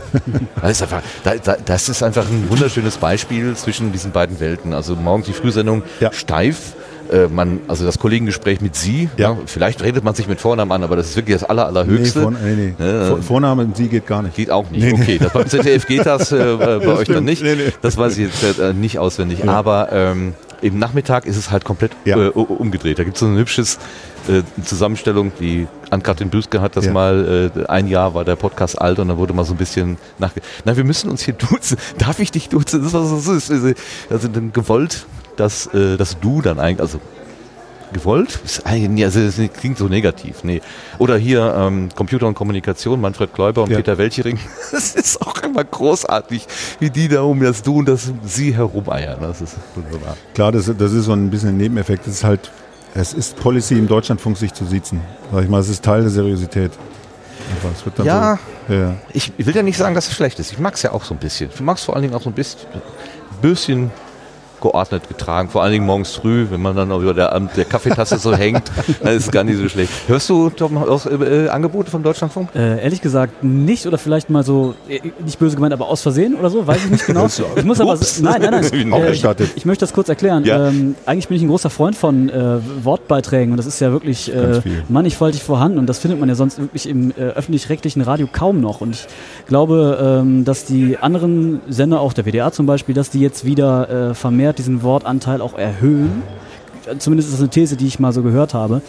Das 0.61 0.71
ist, 0.71 0.81
einfach, 0.81 1.01
da, 1.23 1.35
da, 1.35 1.55
das 1.63 1.87
ist 1.87 2.01
einfach 2.01 2.25
ein 2.27 2.49
wunderschönes 2.49 2.97
Beispiel 2.97 3.55
zwischen 3.55 3.91
diesen 3.91 4.11
beiden 4.11 4.39
Welten. 4.39 4.73
Also 4.73 4.95
morgens 4.95 5.27
die 5.27 5.33
Frühsendung 5.33 5.83
Ja. 5.99 6.11
steif. 6.11 6.73
Äh, 7.11 7.27
man, 7.27 7.59
also 7.67 7.85
das 7.85 7.99
Kollegengespräch 7.99 8.61
mit 8.61 8.75
Sie, 8.75 9.09
Ja. 9.17 9.31
ja. 9.31 9.37
vielleicht 9.45 9.83
redet 9.83 10.03
man 10.03 10.15
sich 10.15 10.27
mit 10.27 10.39
Vornamen 10.41 10.71
an, 10.71 10.83
aber 10.83 10.95
das 10.95 11.09
ist 11.09 11.15
wirklich 11.17 11.35
das 11.39 11.43
aller, 11.43 11.63
nee, 11.71 11.77
allerhöchste. 11.79 12.21
vor, 12.21 12.31
nee, 12.31 12.55
nee. 12.55 12.73
Ja, 12.79 13.05
Vor, 13.05 13.21
Vorname 13.21 13.63
und 13.63 13.75
sie 13.77 13.87
geht 13.87 14.07
gar 14.07 14.21
nicht. 14.23 14.35
Geht 14.35 14.49
auch 14.49 14.69
nicht. 14.71 14.81
Nee, 14.83 14.93
nee. 14.93 15.01
okay, 15.01 15.17
das, 15.19 15.33
beim 15.33 15.45
ZDF 15.47 15.85
geht 15.87 16.05
das, 16.05 16.31
äh, 16.31 16.37
äh, 16.37 16.55
bei 16.57 16.77
euch 16.77 16.85
dann 16.85 17.03
stimmt. 17.05 17.25
nicht. 17.25 17.43
Nee, 17.43 17.55
nee. 17.55 17.73
Das 17.81 17.97
weiß 17.97 18.17
ich 18.17 18.29
jetzt 18.41 18.59
äh, 18.59 18.73
nicht 18.73 18.97
auswendig. 18.97 19.43
Ja. 19.43 19.51
Aber 19.51 19.89
ähm, 19.91 20.33
im 20.61 20.77
Nachmittag 20.79 21.25
ist 21.25 21.37
es 21.37 21.51
halt 21.51 21.65
komplett 21.65 21.91
Ja. 22.05 22.17
äh, 22.17 22.29
umgedreht. 22.29 22.99
Da 22.99 23.03
gibt 23.03 23.15
es 23.17 23.19
so 23.21 23.25
ein 23.27 23.35
hübsches 23.37 23.79
äh, 24.29 24.43
Zusammenstellung, 24.63 25.31
die 25.39 25.67
Ann-Kathrin 25.89 26.29
Büske 26.29 26.61
hat 26.61 26.75
das 26.77 26.85
Ja. 26.85 26.93
mal, 26.93 27.51
äh, 27.55 27.65
ein 27.67 27.87
Jahr 27.87 28.13
war 28.13 28.23
der 28.25 28.35
Podcast 28.35 28.79
alt 28.79 28.99
und 28.99 29.07
dann 29.07 29.17
wurde 29.17 29.33
mal 29.33 29.43
so 29.45 29.53
ein 29.53 29.57
bisschen 29.57 29.97
nach. 30.19 30.31
Na, 30.65 30.77
wir 30.77 30.83
müssen 30.83 31.09
uns 31.09 31.23
hier 31.23 31.33
duzen. 31.33 31.77
Darf 31.97 32.19
ich 32.19 32.31
dich 32.31 32.49
duzen? 32.49 32.83
Das 32.83 32.93
war 32.93 33.03
so, 33.05 33.17
so 33.19 33.33
ist, 33.33 33.49
ist, 33.49 33.75
also 34.09 34.27
dann 34.27 34.53
gewollt, 34.53 35.05
dass, 35.37 35.65
äh, 35.73 35.97
dass 35.97 36.19
du 36.19 36.41
dann 36.41 36.59
eigentlich, 36.59 36.81
also 36.81 36.99
gewollt? 37.93 38.39
Ist 38.43 38.65
eigentlich, 38.65 39.05
also 39.05 39.23
das 39.23 39.35
klingt 39.59 39.77
so 39.77 39.87
negativ. 39.87 40.43
Nee. 40.43 40.61
Oder 40.97 41.17
hier 41.17 41.53
ähm, 41.57 41.89
Computer 41.95 42.27
und 42.27 42.35
Kommunikation, 42.35 42.99
Manfred 43.01 43.33
Kläuber 43.33 43.63
und 43.63 43.69
Ja. 43.71 43.77
Peter 43.77 43.97
Welchering. 43.97 44.39
Das 44.71 44.95
ist 44.95 45.21
auch 45.21 45.41
immer 45.43 45.63
großartig, 45.63 46.47
wie 46.79 46.89
die 46.89 47.07
da 47.07 47.21
um 47.23 47.41
das 47.41 47.61
Du 47.61 47.79
und 47.79 47.87
das 47.87 48.11
Sie 48.23 48.55
herumeiern. 48.55 49.17
Das 49.21 49.41
ist 49.41 49.57
wunderbar. 49.75 50.15
Klar, 50.33 50.51
das, 50.51 50.71
das 50.77 50.93
ist 50.93 51.05
so 51.05 51.13
ein 51.13 51.29
bisschen 51.29 51.49
ein 51.49 51.57
Nebeneffekt. 51.57 52.07
Das 52.07 52.13
ist 52.13 52.23
halt, 52.23 52.51
es 52.93 53.13
ist 53.13 53.35
Policy 53.37 53.77
im 53.77 53.87
Deutschlandfunk, 53.87 54.37
sich 54.37 54.53
zu 54.53 54.65
siezen. 54.65 55.01
Sag 55.31 55.43
ich 55.43 55.49
mal, 55.49 55.59
es 55.59 55.69
ist 55.69 55.83
Teil 55.83 56.01
der 56.01 56.09
Seriosität. 56.09 56.71
Es 57.73 58.05
Ja. 58.05 58.39
So, 58.67 58.73
ja. 58.73 58.95
Ich 59.13 59.33
will 59.37 59.55
ja 59.55 59.63
nicht 59.63 59.77
sagen, 59.77 59.95
dass 59.95 60.07
es 60.07 60.13
schlecht 60.13 60.39
ist. 60.39 60.51
Ich 60.51 60.59
mag 60.59 60.75
es 60.75 60.81
ja 60.81 60.91
auch 60.91 61.03
so 61.03 61.13
ein 61.13 61.19
bisschen. 61.19 61.49
Ich 61.53 61.61
mag 61.61 61.77
es 61.77 61.83
vor 61.83 61.95
allen 61.95 62.03
Dingen 62.03 62.13
auch 62.13 62.21
so 62.21 62.29
ein 62.29 62.33
bisschen, 62.33 62.59
bisschen 63.41 63.91
geordnet 64.61 65.07
getragen. 65.07 65.49
Vor 65.49 65.63
allen 65.63 65.73
Dingen 65.73 65.85
morgens 65.85 66.13
früh, 66.15 66.47
wenn 66.49 66.61
man 66.61 66.75
dann 66.75 66.91
auch 66.91 67.01
über 67.01 67.13
der, 67.13 67.37
der 67.39 67.65
Kaffeetasse 67.65 68.17
so 68.17 68.33
hängt, 68.35 68.63
dann 69.03 69.15
ist 69.15 69.25
es 69.25 69.31
gar 69.31 69.43
nicht 69.43 69.57
so 69.57 69.67
schlecht. 69.67 69.91
Hörst 70.07 70.29
du 70.29 70.49
Tom, 70.49 70.77
aus, 70.77 71.05
äh, 71.05 71.47
Angebote 71.49 71.91
vom 71.91 72.03
Deutschlandfunk? 72.03 72.49
Äh, 72.55 72.81
ehrlich 72.83 73.01
gesagt 73.01 73.43
nicht 73.43 73.85
oder 73.85 73.97
vielleicht 73.97 74.29
mal 74.29 74.43
so, 74.43 74.75
äh, 74.87 74.99
nicht 75.23 75.39
böse 75.39 75.55
gemeint, 75.55 75.73
aber 75.73 75.87
aus 75.87 76.01
Versehen 76.01 76.35
oder 76.35 76.49
so, 76.49 76.65
weiß 76.65 76.85
ich 76.85 76.91
nicht 76.91 77.05
genau. 77.05 77.27
Ich 77.55 77.65
muss 77.65 77.79
aber, 77.81 77.97
nein, 78.21 78.41
nein, 78.41 78.51
nein. 78.51 78.91
Äh, 79.01 79.11
gestattet. 79.11 79.51
ich 79.55 79.65
möchte 79.65 79.83
das 79.83 79.93
kurz 79.93 80.09
erklären. 80.09 80.43
Ja. 80.43 80.67
Ähm, 80.67 80.95
eigentlich 81.05 81.27
bin 81.27 81.37
ich 81.37 81.43
ein 81.43 81.47
großer 81.47 81.69
Freund 81.69 81.95
von 81.95 82.29
äh, 82.29 82.59
Wortbeiträgen 82.83 83.51
und 83.51 83.57
das 83.57 83.65
ist 83.65 83.79
ja 83.79 83.91
wirklich 83.91 84.33
äh, 84.33 84.61
mannigfaltig 84.89 85.43
vorhanden 85.43 85.79
und 85.79 85.87
das 85.87 85.99
findet 85.99 86.19
man 86.19 86.29
ja 86.29 86.35
sonst 86.35 86.59
wirklich 86.59 86.87
im 86.87 87.11
äh, 87.11 87.21
öffentlich-rechtlichen 87.21 88.01
Radio 88.01 88.27
kaum 88.31 88.61
noch. 88.61 88.81
Und 88.81 88.95
ich 88.95 89.07
glaube, 89.47 90.19
ähm, 90.21 90.45
dass 90.45 90.65
die 90.65 90.97
anderen 90.97 91.61
Sender, 91.69 92.01
auch 92.01 92.13
der 92.13 92.25
WDR 92.25 92.51
zum 92.51 92.65
Beispiel, 92.65 92.95
dass 92.95 93.09
die 93.09 93.19
jetzt 93.19 93.45
wieder 93.45 94.09
äh, 94.09 94.13
vermehrt 94.51 94.57
diesen 94.59 94.83
Wortanteil 94.83 95.41
auch 95.41 95.57
erhöhen. 95.57 96.23
zumindest 96.97 97.29
ist 97.29 97.35
das 97.35 97.41
eine 97.41 97.49
These, 97.49 97.77
die 97.77 97.85
ich 97.85 97.99
mal 97.99 98.11
so 98.11 98.23
gehört 98.23 98.55
habe, 98.55 98.81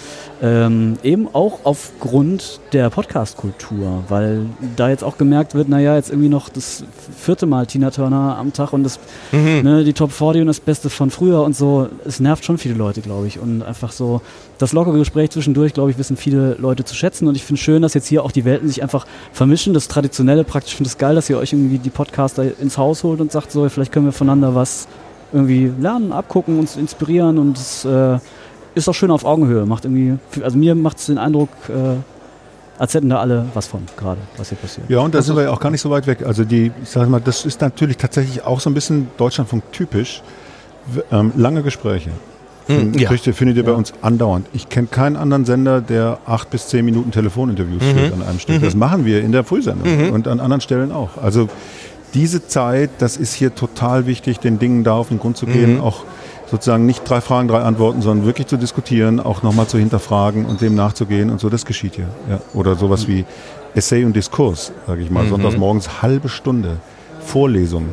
ähm, 0.43 0.97
eben 1.03 1.29
auch 1.35 1.61
aufgrund 1.65 2.59
der 2.73 2.89
Podcast-Kultur, 2.89 4.05
weil 4.09 4.47
da 4.77 4.89
jetzt 4.89 5.05
auch 5.05 5.19
gemerkt 5.19 5.55
wird, 5.55 5.69
naja, 5.69 5.95
jetzt 5.97 6.09
irgendwie 6.09 6.31
noch 6.31 6.49
das 6.49 6.85
vierte 7.19 7.45
Mal 7.45 7.67
Tina 7.67 7.91
Turner 7.91 8.39
am 8.39 8.55
Tag 8.55 8.73
und 8.73 8.83
das, 8.83 8.99
Mhm. 9.33 9.61
ne, 9.63 9.85
die 9.85 9.93
Top 9.93 10.11
40 10.11 10.41
und 10.41 10.47
das 10.47 10.61
Beste 10.61 10.89
von 10.89 11.11
früher 11.11 11.43
und 11.43 11.55
so, 11.55 11.87
es 12.07 12.19
nervt 12.19 12.47
schon 12.47 12.57
viele 12.57 12.75
Leute, 12.75 13.03
glaube 13.03 13.27
ich. 13.27 13.39
Und 13.39 13.63
einfach 13.63 13.93
so, 13.93 14.23
das 14.57 14.73
lockere 14.73 14.97
Gespräch 14.97 15.29
zwischendurch, 15.31 15.75
glaube 15.75 15.91
ich, 15.91 15.99
wissen 15.99 16.17
viele 16.17 16.55
Leute 16.55 16.85
zu 16.85 16.95
schätzen 16.95 17.29
und 17.29 17.35
ich 17.37 17.45
finde 17.45 17.61
schön, 17.61 17.83
dass 17.83 17.93
jetzt 17.93 18.07
hier 18.09 18.25
auch 18.25 18.33
die 18.33 18.47
Welten 18.47 18.69
sich 18.69 18.83
einfach 18.83 19.07
vermischen, 19.35 19.75
das 19.75 19.87
Traditionelle 19.89 20.45
praktisch, 20.45 20.73
ich 20.73 20.77
finde 20.79 20.89
es 20.89 20.97
geil, 20.97 21.15
dass 21.15 21.29
ihr 21.29 21.37
euch 21.37 21.53
irgendwie 21.53 21.77
die 21.79 21.91
Podcaster 21.91 22.59
ins 22.59 22.79
Haus 22.79 23.05
holt 23.05 23.21
und 23.21 23.31
sagt 23.31 23.53
so, 23.53 23.69
vielleicht 23.69 23.93
können 23.93 24.07
wir 24.07 24.13
voneinander 24.13 24.55
was 24.55 24.89
irgendwie 25.33 25.71
lernen, 25.79 26.13
abgucken, 26.13 26.59
uns 26.59 26.77
inspirieren 26.77 27.39
und 27.39 27.57
es 27.59 27.85
äh, 27.85 28.19
ist 28.75 28.89
auch 28.89 28.95
schön 28.95 29.11
auf 29.11 29.25
Augenhöhe. 29.25 29.67
Macht 29.67 29.85
irgendwie, 29.85 30.19
also 30.43 30.57
mir 30.57 30.75
macht 30.75 30.99
es 30.99 31.07
den 31.07 31.19
Eindruck, 31.19 31.49
äh, 31.69 31.97
als 32.79 32.95
hätten 32.95 33.11
da 33.11 33.21
alle 33.21 33.47
was 33.55 33.67
von 33.67 33.83
gerade, 33.97 34.21
was 34.37 34.49
hier 34.49 34.59
passiert. 34.59 34.89
Ja, 34.91 35.01
und 35.01 35.15
da 35.15 35.23
sind 35.23 35.37
wir 35.37 35.45
ja 35.45 35.51
auch 35.51 35.61
gar 35.61 35.71
nicht 35.71 35.81
so 35.83 35.91
weit 35.91 36.07
weg. 36.07 36.25
Also 36.27 36.45
die, 36.45 36.73
ich 36.83 36.89
sag 36.89 37.09
mal, 37.09 37.21
das 37.21 37.45
ist 37.45 37.61
natürlich 37.61 37.97
tatsächlich 37.97 38.45
auch 38.45 38.61
so 38.61 38.71
ein 38.71 38.75
bisschen 38.75 39.09
Deutschlandfunk 39.19 39.63
typisch. 39.73 40.23
Ähm, 41.13 41.33
lange 41.37 41.63
Gespräche. 41.63 42.11
Hm, 42.67 42.95
ja. 42.95 43.11
Findet, 43.11 43.57
ihr 43.57 43.65
bei 43.65 43.73
uns 43.73 43.93
andauernd. 44.03 44.47
Ich 44.53 44.69
kenne 44.69 44.87
keinen 44.89 45.17
anderen 45.17 45.45
Sender, 45.45 45.81
der 45.81 46.19
acht 46.27 46.51
bis 46.51 46.69
zehn 46.69 46.85
Minuten 46.85 47.11
Telefoninterviews 47.11 47.83
Mhm. 47.83 47.99
führt 47.99 48.13
an 48.13 48.23
einem 48.23 48.39
Stück. 48.39 48.63
Das 48.63 48.75
machen 48.75 49.05
wir 49.05 49.21
in 49.23 49.33
der 49.33 49.45
Frühsendung 49.45 50.11
und 50.13 50.27
an 50.29 50.41
anderen 50.41 50.61
Stellen 50.61 50.93
auch. 50.93 51.11
Also 51.23 51.49
diese 52.15 52.47
Zeit, 52.47 52.91
das 52.99 53.17
ist 53.17 53.35
hier 53.35 53.55
total 53.55 54.07
wichtig, 54.07 54.39
den 54.39 54.59
Dingen 54.59 54.85
da 54.85 54.95
auf 54.95 55.09
den 55.09 55.19
Grund 55.19 55.37
zu 55.37 55.47
gehen, 55.47 55.75
Mhm. 55.77 55.81
auch 55.81 56.05
sozusagen 56.51 56.85
nicht 56.85 57.09
drei 57.09 57.21
Fragen, 57.23 57.49
drei 57.49 57.61
Antworten, 57.63 58.03
sondern 58.03 58.27
wirklich 58.27 58.47
zu 58.47 58.57
diskutieren, 58.59 59.21
auch 59.21 59.43
nochmal 59.43 59.67
zu 59.67 59.79
hinterfragen 59.79 60.45
und 60.45 60.61
dem 60.61 60.75
nachzugehen 60.75 61.31
und 61.31 61.41
so, 61.41 61.49
das 61.49 61.65
geschieht 61.65 61.95
hier. 61.95 62.09
Ja. 62.29 62.41
Oder 62.53 62.75
sowas 62.77 63.09
wie 63.09 63.25
Essay 63.75 64.05
und 64.05 64.15
Diskurs, 64.15 64.73
sage 64.87 65.01
ich 65.03 65.09
Mhm. 65.09 65.15
mal, 65.15 65.27
sonntags 65.29 65.57
morgens 65.57 66.03
halbe 66.03 66.29
Stunde. 66.29 66.77
Vorlesung. 67.25 67.87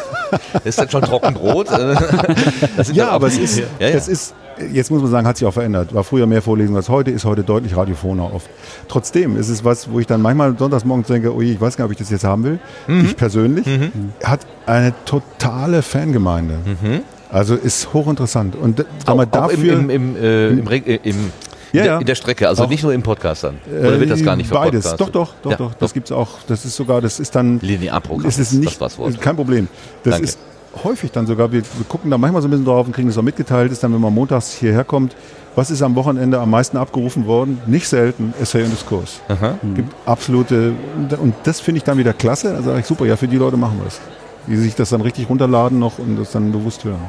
Ist 0.64 0.78
das 0.78 0.90
schon 0.90 1.02
Trockenbrot? 1.02 1.68
Ja, 2.92 3.08
aber 3.10 3.28
es 3.28 3.38
ist, 3.38 3.58
Ja, 3.58 3.64
ja. 3.80 3.88
es 3.88 4.08
ist, 4.08 4.34
jetzt 4.72 4.90
muss 4.90 5.02
man 5.02 5.10
sagen, 5.10 5.26
hat 5.26 5.36
sich 5.36 5.46
auch 5.46 5.52
verändert. 5.52 5.94
War 5.94 6.04
früher 6.04 6.26
mehr 6.26 6.42
Vorlesung 6.42 6.76
als 6.76 6.88
heute, 6.88 7.10
ist 7.10 7.24
heute 7.24 7.42
deutlich 7.44 7.76
radiophoner 7.76 8.32
oft. 8.34 8.48
Trotzdem 8.88 9.36
ist 9.38 9.48
es 9.48 9.64
was, 9.64 9.90
wo 9.90 10.00
ich 10.00 10.06
dann 10.06 10.22
manchmal 10.22 10.56
sonntags 10.58 10.84
morgens 10.84 11.08
denke, 11.08 11.34
ui, 11.34 11.52
ich 11.52 11.60
weiß 11.60 11.76
gar 11.76 11.84
nicht, 11.84 11.90
ob 11.90 11.92
ich 11.92 11.98
das 11.98 12.10
jetzt 12.10 12.24
haben 12.24 12.44
will. 12.44 12.58
Mhm. 12.86 13.04
Ich 13.04 13.16
persönlich 13.16 13.66
hat 14.24 14.40
eine 14.66 14.92
totale 15.04 15.82
Fangemeinde. 15.82 16.58
Also 17.30 17.54
ist 17.56 17.92
hochinteressant. 17.92 18.54
Und 18.56 18.78
d- 18.78 18.84
sag 19.04 19.16
mal, 19.16 19.26
Mhm. 19.26 19.32
auch, 19.32 19.48
im, 19.50 19.56
dafür, 19.56 19.72
im, 19.80 19.90
im, 19.90 20.16
äh, 20.16 20.48
im, 20.48 20.66
Reg- 20.66 20.86
äh, 20.86 21.00
im 21.02 21.16
Ja, 21.72 21.80
in, 21.82 21.84
der, 21.84 21.84
ja. 21.84 21.98
in 21.98 22.06
der 22.06 22.14
Strecke, 22.14 22.48
also 22.48 22.64
Auch- 22.64 22.68
nicht 22.68 22.82
nur 22.84 22.92
im 22.94 23.02
Podcast 23.02 23.44
dann. 23.44 23.56
Oder 23.68 23.98
wird 24.00 24.10
das 24.10 24.22
gar 24.24 24.36
nicht 24.36 24.50
Äh, 24.50 24.54
Beides. 24.54 24.94
Doch, 24.96 25.10
doch, 25.10 25.34
doch, 25.42 25.50
Ja, 25.50 25.56
doch. 25.56 25.74
Das 25.74 25.92
gibt's 25.92 26.12
auch. 26.12 26.38
Das 26.46 26.64
ist 26.64 26.76
sogar, 26.76 27.00
das 27.00 27.18
ist 27.20 27.34
dann. 27.34 27.58
Linearprogramm. 27.60 28.26
Es 28.28 28.38
ist 28.38 28.52
nicht, 28.52 28.80
das 28.80 28.96
kein 29.20 29.36
Problem. 29.36 29.68
Das 30.04 30.12
Danke. 30.12 30.28
ist 30.28 30.38
häufig 30.84 31.12
dann 31.12 31.26
sogar, 31.26 31.52
wir, 31.52 31.62
wir 31.62 31.84
gucken 31.88 32.10
da 32.10 32.18
manchmal 32.18 32.42
so 32.42 32.48
ein 32.48 32.50
bisschen 32.50 32.66
drauf 32.66 32.86
und 32.86 32.92
kriegen 32.92 33.08
das 33.08 33.18
auch 33.18 33.22
mitgeteilt, 33.22 33.72
ist 33.72 33.82
dann, 33.82 33.92
wenn 33.92 34.00
man 34.00 34.14
montags 34.14 34.52
hierher 34.52 34.84
kommt, 34.84 35.16
was 35.54 35.70
ist 35.70 35.80
am 35.82 35.94
Wochenende 35.94 36.38
am 36.38 36.50
meisten 36.50 36.76
abgerufen 36.76 37.26
worden? 37.26 37.58
Nicht 37.66 37.88
selten 37.88 38.34
Essay 38.40 38.62
und 38.62 38.72
Diskurs. 38.72 39.20
Gibt 39.74 39.94
absolute, 40.04 40.74
und 41.18 41.34
das 41.44 41.60
finde 41.60 41.78
ich 41.78 41.84
dann 41.84 41.96
wieder 41.96 42.12
klasse. 42.12 42.50
Also 42.54 42.64
sage 42.64 42.80
ich, 42.80 42.86
super, 42.86 43.06
ja, 43.06 43.16
für 43.16 43.26
die 43.26 43.36
Leute 43.36 43.56
machen 43.56 43.78
wir 43.80 43.86
es. 43.86 44.00
Die 44.46 44.56
sich 44.56 44.74
das 44.74 44.90
dann 44.90 45.00
richtig 45.00 45.28
runterladen 45.30 45.78
noch 45.78 45.98
und 45.98 46.18
das 46.18 46.32
dann 46.32 46.52
bewusst 46.52 46.84
hören. 46.84 47.00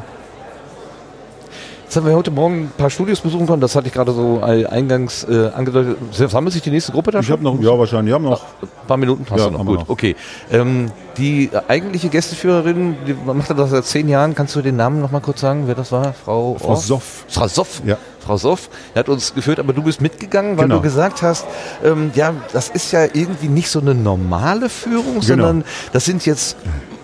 Jetzt 1.88 1.96
haben 1.96 2.06
wir 2.06 2.16
heute 2.16 2.32
Morgen 2.32 2.64
ein 2.64 2.72
paar 2.78 2.90
Studios 2.90 3.22
besuchen 3.22 3.48
können. 3.48 3.62
Das 3.62 3.74
hatte 3.74 3.88
ich 3.88 3.94
gerade 3.94 4.12
so 4.12 4.42
eingangs 4.44 5.24
äh, 5.24 5.52
angedeutet. 5.56 5.98
Sammelt 6.12 6.52
sich 6.52 6.62
die 6.62 6.70
nächste 6.70 6.92
Gruppe 6.92 7.12
da 7.12 7.20
Ich 7.22 7.28
schon? 7.28 7.32
habe 7.38 7.44
noch, 7.46 7.58
ja, 7.62 7.80
wahrscheinlich, 7.80 8.14
haben 8.14 8.26
noch. 8.26 8.42
Ein 8.62 8.68
paar 8.88 8.98
Minuten 8.98 9.26
hast 9.30 9.40
Ja, 9.40 9.46
du 9.50 9.54
noch. 9.58 9.66
Gut, 9.66 9.80
noch. 9.80 9.90
okay. 9.90 10.18
Ähm, 10.52 10.92
die 11.18 11.50
eigentliche 11.70 12.10
Gästeführerin, 12.10 12.98
die 13.08 13.14
macht 13.14 13.50
das 13.58 13.70
seit 13.70 13.86
zehn 13.86 14.10
Jahren. 14.10 14.36
Kannst 14.36 14.54
du 14.58 14.62
den 14.62 14.76
Namen 14.76 15.00
noch 15.00 15.12
mal 15.12 15.22
kurz 15.22 15.40
sagen, 15.40 15.64
wer 15.68 15.76
das 15.76 15.94
war? 15.94 16.12
Frau, 16.12 16.58
Frau 16.60 16.72
Orff? 16.72 16.84
Soff. 16.86 17.26
Frau 17.30 17.48
Soff. 17.48 17.82
Ja. 17.86 17.98
Frau 18.20 18.36
Soff. 18.36 18.70
Die 18.94 19.00
hat 19.00 19.08
uns 19.08 19.34
geführt, 19.34 19.58
aber 19.58 19.72
du 19.72 19.82
bist 19.82 20.02
mitgegangen, 20.02 20.58
weil 20.58 20.66
Genau. 20.66 20.76
du 20.76 20.82
gesagt 20.82 21.22
hast, 21.22 21.46
ähm, 21.86 22.12
ja, 22.16 22.34
das 22.52 22.68
ist 22.68 22.92
ja 22.92 23.06
irgendwie 23.06 23.48
nicht 23.48 23.70
so 23.70 23.80
eine 23.80 23.96
normale 23.96 24.68
Führung, 24.68 25.22
Genau. 25.22 25.26
sondern 25.26 25.64
das 25.94 26.04
sind 26.04 26.26
jetzt, 26.26 26.58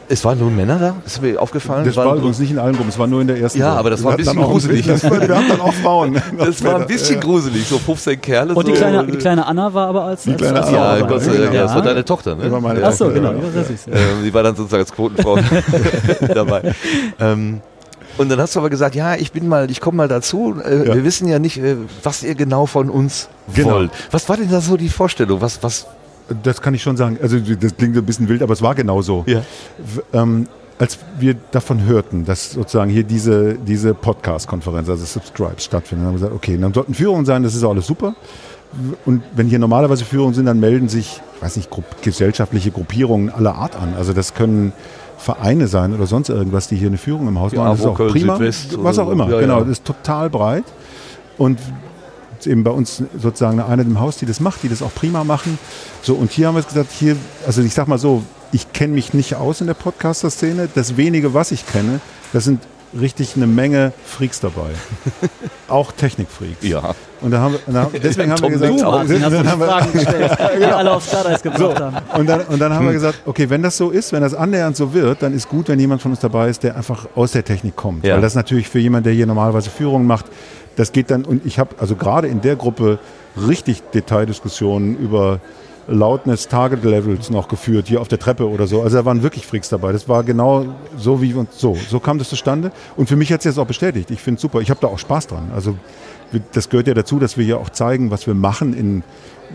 es 0.10 0.24
waren 0.26 0.38
nur 0.38 0.52
Männer 0.52 0.78
da, 0.80 0.96
ist 1.06 1.22
mir 1.22 1.42
aufgefallen. 1.42 1.86
Das 1.86 1.96
waren 1.96 2.08
war 2.10 2.16
übrigens 2.18 2.40
nicht 2.40 2.52
in 2.52 2.60
allen 2.60 2.76
Gruppen, 2.76 2.90
es 2.90 3.00
war 3.00 3.08
nur 3.08 3.22
in 3.22 3.28
der 3.28 3.38
ersten 3.40 3.60
Ja, 3.60 3.68
Gruppe. 3.70 3.80
aber 3.80 3.90
das 3.92 4.00
Wir 4.02 4.06
war 4.06 4.12
ein 4.12 4.18
bisschen 4.18 4.40
auch 4.40 4.50
gruselig. 4.52 4.86
Das 4.86 5.04
war, 5.04 5.12
wir 5.28 5.36
hatten 5.36 5.50
dann 5.50 5.62
auch 5.62 5.74
Frauen. 5.74 6.22
das 6.38 6.64
war 6.64 6.76
ein 6.82 6.88
bisschen 6.88 7.20
gruselig, 7.20 7.68
so 7.68 7.78
15 7.80 8.22
Kerle. 8.22 8.54
Und 8.54 8.68
die 8.68 8.72
so. 8.74 8.78
kleine, 8.78 9.06
die 9.06 9.18
kleine 9.18 9.46
Anna 9.46 9.74
war 9.74 9.88
aber 9.88 10.04
als, 10.04 10.24
Die 10.24 10.34
kleine 10.34 10.60
als 10.60 10.68
Anna 10.68 10.98
Ja. 11.00 11.06
Gott 11.06 11.22
sei 11.22 11.32
Dank, 11.32 11.40
genau. 11.44 11.54
ja, 11.54 11.62
das 11.64 11.76
war 11.76 11.82
deine 11.82 12.06
Tochter, 12.06 12.36
ne? 12.36 12.44
Das 12.44 12.52
war 12.52 12.62
meine 12.62 12.82
ja. 12.82 12.88
Ach 12.90 12.94
so, 12.94 13.06
Ja, 13.06 13.12
genau. 13.12 13.32
ja. 13.32 13.38
Ja, 13.38 13.44
das 13.56 13.70
ist, 13.70 13.88
ja. 13.88 13.94
Ähm, 13.94 14.24
die 14.26 14.34
war 14.34 14.44
dann 14.44 14.56
sozusagen 14.56 14.82
als 14.82 14.92
Quotenfrau 14.92 15.38
dabei. 16.34 16.74
Ähm, 17.20 17.62
und 18.18 18.30
dann 18.30 18.40
hast 18.40 18.56
du 18.56 18.60
aber 18.60 18.70
gesagt, 18.70 18.94
ja, 18.96 19.16
ich 19.16 19.32
bin 19.32 19.48
mal, 19.48 19.72
ich 19.72 19.82
komme 19.82 19.98
mal 19.98 20.08
dazu. 20.08 20.56
Äh, 20.64 20.88
Ja. 20.88 20.96
Wir 20.96 21.04
wissen 21.04 21.28
ja 21.28 21.40
nicht, 21.40 21.58
äh, 21.58 21.78
was 22.04 22.22
ihr 22.24 22.36
genau 22.36 22.66
von 22.68 22.90
uns 22.90 23.28
Genau. 23.56 23.72
wollt. 23.76 23.92
Was 24.12 24.30
war 24.30 24.38
denn 24.38 24.50
da 24.52 24.62
so 24.62 24.78
die 24.78 24.90
Vorstellung? 24.90 25.42
Was, 25.42 25.64
was? 25.64 25.88
Das 26.42 26.62
kann 26.62 26.74
ich 26.74 26.82
schon 26.82 26.98
sagen. 26.98 27.18
Also 27.22 27.40
das 27.40 27.76
klingt 27.76 27.98
ein 27.98 28.06
bisschen 28.06 28.30
wild, 28.30 28.42
aber 28.42 28.54
es 28.54 28.62
war 28.62 28.76
genau 28.76 29.02
so. 29.02 29.24
Ja. 29.28 29.42
Ähm, 30.14 30.48
als 30.80 30.98
wir 31.20 31.36
davon 31.52 31.86
hörten, 31.86 32.26
dass 32.26 32.52
sozusagen 32.52 32.90
hier 32.90 33.04
diese, 33.04 33.54
diese 33.56 33.94
Podcast-Konferenz, 33.94 34.90
also 34.90 35.06
Subscribes 35.06 35.64
stattfindet, 35.64 36.08
haben 36.08 36.14
wir 36.14 36.20
gesagt, 36.20 36.34
okay, 36.34 36.58
dann 36.60 36.74
sollten 36.74 36.94
Führungen 36.94 37.26
sein, 37.26 37.44
das 37.44 37.56
ist 37.56 37.64
alles 37.64 37.86
super. 37.86 38.16
Und 39.06 39.22
wenn 39.36 39.48
hier 39.48 39.60
normalerweise 39.60 40.04
Führungen 40.04 40.34
sind, 40.34 40.48
dann 40.48 40.60
melden 40.60 40.90
sich, 40.90 41.22
ich 41.36 41.42
weiß 41.42 41.58
nicht, 41.58 41.70
Grupp, 41.70 41.86
gesellschaftliche 42.02 42.72
Gruppierungen 42.72 43.30
aller 43.30 43.56
Art 43.56 43.76
an. 43.76 43.94
Also 43.96 44.14
das 44.14 44.34
können 44.34 44.74
Vereine 45.18 45.68
sein 45.68 45.94
oder 45.94 46.08
sonst 46.08 46.30
irgendwas, 46.30 46.68
die 46.68 46.76
hier 46.76 46.88
eine 46.88 46.98
Führung 46.98 47.28
im 47.28 47.40
Haus 47.40 47.52
Ja, 47.52 47.60
machen. 47.60 47.72
Das 47.72 47.80
ist 47.80 47.86
auch 47.86 48.08
prima. 48.08 48.36
Südwest 48.38 48.84
was 48.84 48.98
auch 49.00 49.10
immer. 49.10 49.30
ja, 49.30 49.40
genau, 49.40 49.60
ja. 49.60 49.62
das 49.62 49.70
ist 49.70 49.86
total 49.86 50.30
breit. 50.30 50.66
Und 51.38 51.60
eben 52.48 52.64
bei 52.64 52.72
uns 52.72 53.04
sozusagen 53.18 53.60
eine 53.60 53.82
im 53.84 54.00
Haus, 54.00 54.18
die 54.18 54.26
das 54.26 54.40
macht, 54.40 54.64
die 54.64 54.70
das 54.70 54.82
auch 54.82 54.94
prima 54.94 55.24
machen. 55.24 55.58
So, 56.02 56.16
und 56.16 56.32
hier 56.32 56.48
haben 56.48 56.56
wir 56.56 56.64
gesagt, 56.64 56.92
hier, 56.92 57.16
also 57.46 57.62
ich 57.62 57.74
sag 57.74 57.88
mal 57.88 57.98
so, 57.98 58.24
ich 58.52 58.72
kenne 58.72 58.94
mich 58.94 59.14
nicht 59.14 59.36
aus 59.36 59.62
in 59.62 59.68
der 59.68 59.74
Podcaster-Szene. 59.74 60.70
Das 60.74 60.96
wenige, 60.98 61.34
was 61.34 61.52
ich 61.52 61.66
kenne, 61.66 62.00
das 62.34 62.44
sind 62.44 62.60
richtig 63.00 63.36
eine 63.36 63.48
Menge 63.48 63.94
Freaks 64.06 64.40
dabei. 64.40 64.70
auch 65.68 65.92
Technikfreaks. 65.92 66.64
Ja. 66.64 66.94
Und 67.22 67.32
da 67.32 67.40
haben 67.40 67.54
wir, 67.54 67.74
da, 67.74 67.90
deswegen 68.04 68.32
haben 68.32 68.42
wir 68.42 68.50
gesagt, 68.50 68.80
Du. 68.80 68.84
Martin, 68.84 69.24
hast 69.24 69.32
du 69.32 69.36
dann 69.36 69.44
die 69.44 69.50
haben 69.50 69.60
wir, 69.60 69.68
Fragen 69.68 69.92
gestellt, 69.94 70.38
die 70.60 70.66
alle 70.66 70.92
aufs 70.92 71.10
Glatteis 71.10 71.42
gebracht 71.42 71.60
so, 71.60 71.76
haben. 71.76 71.98
und 72.20 72.28
dann, 72.28 72.42
und 72.42 72.60
dann 72.60 72.74
haben 72.74 72.86
wir 72.86 72.94
gesagt, 72.94 73.22
okay, 73.26 73.50
wenn 73.50 73.64
das 73.64 73.78
so 73.78 73.90
ist, 73.90 74.12
wenn 74.12 74.22
das 74.22 74.34
annähernd 74.34 74.76
so 74.76 74.94
wird, 74.94 75.22
dann 75.22 75.34
ist 75.34 75.50
gut, 75.50 75.70
wenn 75.70 75.80
jemand 75.80 76.02
von 76.02 76.12
uns 76.12 76.20
dabei 76.20 76.50
ist, 76.50 76.64
der 76.64 76.76
einfach 76.76 77.08
aus 77.16 77.32
der 77.32 77.44
Technik 77.44 77.76
kommt. 77.76 78.06
Ja. 78.06 78.16
Weil 78.16 78.22
das 78.22 78.36
natürlich 78.36 78.68
für 78.70 78.80
jemanden, 78.80 79.06
der 79.06 79.14
hier 79.14 79.26
normalerweise 79.26 79.70
Führung 79.70 80.06
macht, 80.06 80.26
das 80.76 80.92
geht 80.92 81.12
dann, 81.12 81.26
und 81.26 81.46
ich 81.46 81.60
habe 81.60 81.76
also 81.80 81.96
gerade 81.96 82.28
in 82.28 82.42
der 82.42 82.56
Gruppe 82.56 83.00
richtig 83.36 83.82
Detaildiskussionen 83.94 84.98
über 84.98 85.40
Loudness 85.88 86.48
Target 86.48 86.84
Levels 86.84 87.30
noch 87.30 87.48
geführt, 87.48 87.88
hier 87.88 88.00
auf 88.00 88.08
der 88.08 88.20
Treppe 88.20 88.48
oder 88.48 88.68
so. 88.68 88.82
Also 88.82 88.98
da 88.98 89.06
waren 89.06 89.22
wirklich 89.22 89.46
Freaks 89.46 89.70
dabei. 89.70 89.92
Das 89.92 90.08
war 90.08 90.24
genau 90.24 90.66
so 90.98 91.22
wie 91.22 91.34
uns 91.34 91.60
so. 91.60 91.76
So 91.90 92.00
kam 92.00 92.20
das 92.20 92.30
zustande. 92.30 92.72
Und 92.96 93.10
für 93.10 93.18
mich 93.18 93.34
hat 93.34 93.40
es 93.40 93.46
jetzt 93.46 93.60
auch 93.60 93.68
bestätigt. 93.68 94.10
Ich 94.10 94.22
finde 94.22 94.38
es 94.38 94.42
super. 94.42 94.62
Ich 94.62 94.70
habe 94.70 94.80
da 94.80 94.88
auch 94.88 95.00
Spaß 95.00 95.28
dran. 95.28 95.52
Also 95.54 95.76
das 96.54 96.70
gehört 96.70 96.88
ja 96.88 96.94
dazu, 96.94 97.20
dass 97.20 97.38
wir 97.38 97.46
ja 97.46 97.58
auch 97.58 97.70
zeigen, 97.70 98.12
was 98.12 98.28
wir 98.28 98.34
machen 98.34 98.74
in 98.74 99.04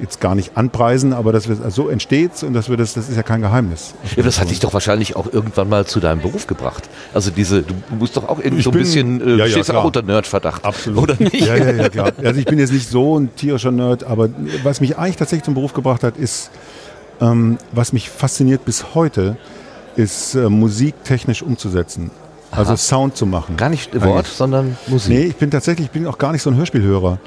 jetzt 0.01 0.21
gar 0.21 0.35
nicht 0.35 0.57
anpreisen, 0.57 1.13
aber 1.13 1.33
dass 1.33 1.49
wir 1.49 1.57
also 1.63 1.85
so 1.85 1.89
entsteht's 1.89 2.43
und 2.43 2.53
dass 2.55 2.69
wir 2.69 2.77
das, 2.77 2.95
das 2.95 3.09
ist 3.09 3.17
ja 3.17 3.23
kein 3.23 3.41
Geheimnis. 3.41 3.95
ja. 4.17 4.23
Das 4.23 4.41
hat 4.41 4.51
dich 4.51 4.61
doch 4.61 4.73
wahrscheinlich 4.73 5.17
auch 5.17 5.33
irgendwann 5.33 5.69
mal 5.69 5.87
zu 5.87 6.01
deinem 6.01 6.21
Beruf 6.21 6.47
gebracht. 6.47 6.89
Also 7.15 7.31
diese, 7.31 7.63
du 7.63 7.75
musst 7.99 8.17
doch 8.17 8.29
auch 8.29 8.39
irgendwie 8.39 8.63
so 8.63 8.71
ein 8.71 8.73
bin- 8.75 8.83
bisschen, 8.83 9.21
äh, 9.21 9.31
ja, 9.31 9.37
ja, 9.45 9.47
stehst 9.51 9.69
du 9.69 9.73
auch 9.73 9.77
klar. 9.77 9.85
unter 9.87 10.03
Nerdverdacht. 10.03 10.65
Absolut. 10.65 11.03
Oder 11.03 11.17
nicht? 11.19 11.35
Ja, 11.47 11.57
ja, 11.57 11.71
ja, 11.73 11.89
klar. 11.89 12.13
Also 12.23 12.39
ich 12.41 12.47
bin 12.47 12.59
jetzt 12.59 12.73
nicht 12.73 12.89
so 12.89 13.19
ein 13.19 13.35
tierischer 13.37 13.71
Nerd, 13.73 14.05
aber 14.05 14.29
was 14.63 14.81
mich 14.81 14.99
eigentlich 14.99 15.17
tatsächlich 15.17 15.45
zum 15.45 15.55
Beruf 15.55 15.73
gebracht 15.75 16.03
hat, 16.03 16.17
ist, 16.17 16.51
ähm, 17.21 17.59
was 17.73 17.93
mich 17.93 18.11
fasziniert 18.11 18.65
bis 18.65 18.95
heute, 18.95 19.37
ist 19.97 20.35
äh, 20.35 20.49
Musik 20.49 20.95
technisch 21.05 21.43
umzusetzen. 21.43 22.11
Also 22.51 22.71
Aha. 22.71 22.77
Sound 22.79 23.17
zu 23.17 23.27
machen. 23.27 23.57
Gar 23.57 23.69
nicht 23.69 24.01
Wort, 24.03 24.27
sondern 24.27 24.77
Musik. 24.87 25.11
Nee, 25.13 25.25
ich 25.25 25.37
bin 25.37 25.51
tatsächlich, 25.51 25.87
ich 25.87 25.91
bin 25.91 26.07
auch 26.07 26.17
gar 26.19 26.33
nicht 26.33 26.41
so 26.43 26.49
ein 26.51 26.57
Hörspielhörer. 26.57 27.19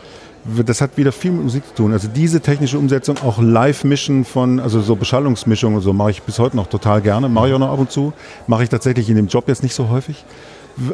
Das 0.65 0.81
hat 0.81 0.97
wieder 0.97 1.11
viel 1.11 1.31
mit 1.31 1.43
Musik 1.43 1.63
zu 1.67 1.73
tun. 1.75 1.93
Also 1.93 2.07
diese 2.07 2.41
technische 2.41 2.77
Umsetzung, 2.79 3.17
auch 3.23 3.39
Live-Mischen 3.39 4.25
von, 4.25 4.59
also 4.59 4.81
so 4.81 4.95
Beschallungsmischungen 4.95 5.77
und 5.77 5.83
so 5.83 5.93
mache 5.93 6.11
ich 6.11 6.23
bis 6.23 6.39
heute 6.39 6.55
noch 6.55 6.67
total 6.67 7.01
gerne. 7.01 7.29
Mache 7.29 7.49
ich 7.49 7.53
auch 7.53 7.59
noch 7.59 7.71
ab 7.71 7.77
und 7.79 7.91
zu. 7.91 8.11
Mache 8.47 8.63
ich 8.63 8.69
tatsächlich 8.69 9.07
in 9.09 9.15
dem 9.17 9.27
Job 9.27 9.47
jetzt 9.47 9.61
nicht 9.61 9.75
so 9.75 9.89
häufig. 9.89 10.25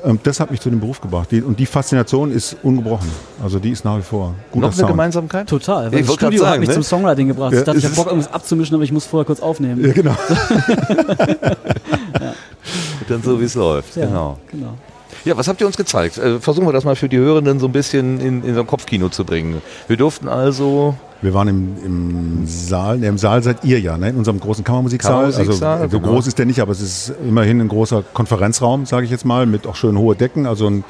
Ähm, 0.03 0.19
Das 0.23 0.39
hat 0.41 0.51
mich 0.51 0.59
zu 0.59 0.69
dem 0.69 0.79
Beruf 0.81 0.99
gebracht. 0.99 1.31
Die, 1.31 1.41
und 1.41 1.57
die 1.59 1.65
Faszination 1.65 2.31
ist 2.31 2.57
ungebrochen. 2.63 3.07
Also 3.41 3.59
die 3.59 3.69
ist 3.71 3.85
nach 3.85 3.97
wie 3.97 4.01
vor. 4.01 4.33
Guter 4.51 4.65
Noch 4.67 4.73
eine 4.73 4.77
Sound. 4.79 4.89
Gemeinsamkeit? 4.89 5.47
Total, 5.47 5.91
weil 5.93 5.99
Ich 6.01 6.05
das 6.07 6.15
Studio 6.15 6.39
sagen, 6.41 6.51
hat 6.53 6.59
mich 6.59 6.67
ne? 6.69 6.73
zum 6.73 6.83
Songwriting 6.83 7.27
gebracht. 7.29 7.53
Ja, 7.53 7.59
ich 7.59 7.63
dachte, 7.65 7.79
ich 7.79 7.85
habe 7.85 7.95
Bock, 7.95 8.07
irgendwas 8.07 8.33
abzumischen, 8.33 8.75
aber 8.75 8.83
ich 8.83 8.91
muss 8.91 9.05
vorher 9.05 9.25
kurz 9.25 9.39
aufnehmen. 9.39 9.85
Ja, 9.85 9.93
genau. 9.93 10.15
Dann 13.07 13.23
so, 13.23 13.39
wie 13.39 13.45
es 13.45 13.55
läuft. 13.55 13.95
Ja. 13.95 14.05
Genau. 14.07 14.37
Ja, 14.51 14.51
genau. 14.51 14.73
Ja, 15.25 15.37
was 15.37 15.47
habt 15.47 15.61
ihr 15.61 15.67
uns 15.67 15.77
gezeigt? 15.77 16.17
Äh, 16.17 16.39
versuchen 16.39 16.67
wir 16.67 16.73
das 16.73 16.83
mal 16.83 16.95
für 16.95 17.09
die 17.09 17.17
Hörenden 17.17 17.59
so 17.59 17.67
ein 17.67 17.71
bisschen 17.71 18.19
in, 18.19 18.43
in 18.43 18.53
so 18.53 18.61
ein 18.61 18.67
Kopfkino 18.67 19.09
zu 19.09 19.25
bringen. 19.25 19.61
Wir 19.87 19.97
durften 19.97 20.27
also 20.27 20.95
Wir 21.21 21.33
waren 21.33 21.47
im, 21.47 21.77
im 21.83 22.47
Saal, 22.47 22.99
ne, 22.99 23.07
im 23.07 23.17
Saal 23.17 23.43
seid 23.43 23.63
ihr 23.63 23.79
ja, 23.79 23.97
ne? 23.97 24.09
in 24.09 24.17
unserem 24.17 24.39
großen 24.39 24.63
Kammermusiksaal. 24.63 25.31
Kammermusiksaal, 25.31 25.81
also 25.81 25.91
so 25.91 25.99
genau. 25.99 26.13
groß 26.13 26.27
ist 26.27 26.37
der 26.37 26.45
nicht, 26.45 26.61
aber 26.61 26.71
es 26.71 26.81
ist 26.81 27.13
immerhin 27.27 27.61
ein 27.61 27.67
großer 27.67 28.03
Konferenzraum, 28.13 28.85
sage 28.85 29.05
ich 29.05 29.11
jetzt 29.11 29.25
mal, 29.25 29.45
mit 29.45 29.65
auch 29.65 29.75
schön 29.75 29.97
hohe 29.97 30.15
Decken, 30.15 30.45
also 30.45 30.69
ein, 30.69 30.83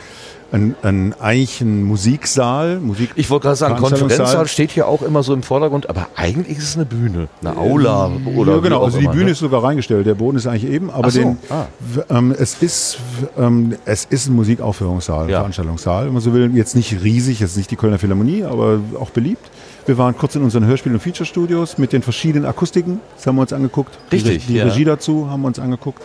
ein, 0.52 0.76
ein 0.82 1.14
eigentlich 1.20 1.62
ein 1.62 1.84
Musiksaal. 1.84 2.80
Musik 2.80 3.12
Ich 3.16 3.30
wollte 3.30 3.44
gerade 3.44 3.56
sagen. 3.56 3.78
Konferenzsaal 3.78 4.48
steht 4.48 4.72
hier 4.72 4.88
auch 4.88 5.02
immer 5.02 5.24
so 5.24 5.34
im 5.34 5.44
Vordergrund, 5.44 5.90
aber 5.90 6.08
eigentlich 6.16 6.58
ist 6.58 6.70
es 6.70 6.76
eine 6.76 6.86
Bühne, 6.86 7.28
eine 7.42 7.58
Aula 7.58 8.12
oder 8.36 8.56
ja, 8.56 8.60
genau. 8.60 8.84
Also 8.84 8.98
die 8.98 9.06
immer, 9.06 9.14
Bühne 9.14 9.26
ne? 9.26 9.32
ist 9.32 9.40
sogar 9.40 9.64
reingestellt. 9.64 10.06
Der 10.06 10.16
Boden 10.16 10.38
ist 10.38 10.48
eigentlich 10.48 10.72
eben, 10.72 10.90
aber 10.90 11.12
so, 11.12 11.20
den, 11.20 11.38
ah. 11.50 11.66
ähm, 12.10 12.34
es 12.38 12.62
ist 12.62 12.98
ähm, 13.38 13.76
es 13.86 14.06
ist 14.06 14.28
ein 14.28 14.36
Musikaufführungssaal, 14.36 15.30
Ja. 15.30 15.40
Veranstaltungssaal. 15.40 16.06
Wenn 16.06 16.14
man 16.14 16.22
so 16.22 16.34
will, 16.34 16.56
jetzt 16.56 16.76
nicht 16.76 17.04
riesig, 17.04 17.40
jetzt 17.40 17.58
nicht 17.58 17.70
die 17.72 17.76
Kölner 17.76 18.00
Philharmonie, 18.00 18.44
aber 18.44 18.80
auch 19.00 19.10
beliebt. 19.10 19.50
Wir 19.86 19.98
waren 19.98 20.18
kurz 20.18 20.36
in 20.36 20.44
unseren 20.44 20.66
Hörspiel- 20.66 20.94
und 20.94 21.00
Feature-Studios 21.00 21.78
mit 21.78 21.94
den 21.94 22.02
verschiedenen 22.02 22.46
Akustiken. 22.46 23.00
Das 23.16 23.26
haben 23.26 23.36
wir 23.36 23.42
uns 23.44 23.54
angeguckt. 23.54 23.98
Richtig, 24.12 24.46
Die, 24.46 24.54
die 24.54 24.60
ja. 24.60 24.66
Regie 24.66 24.84
dazu 24.84 25.30
haben 25.30 25.42
wir 25.42 25.48
uns 25.48 25.60
angeguckt. 25.60 26.04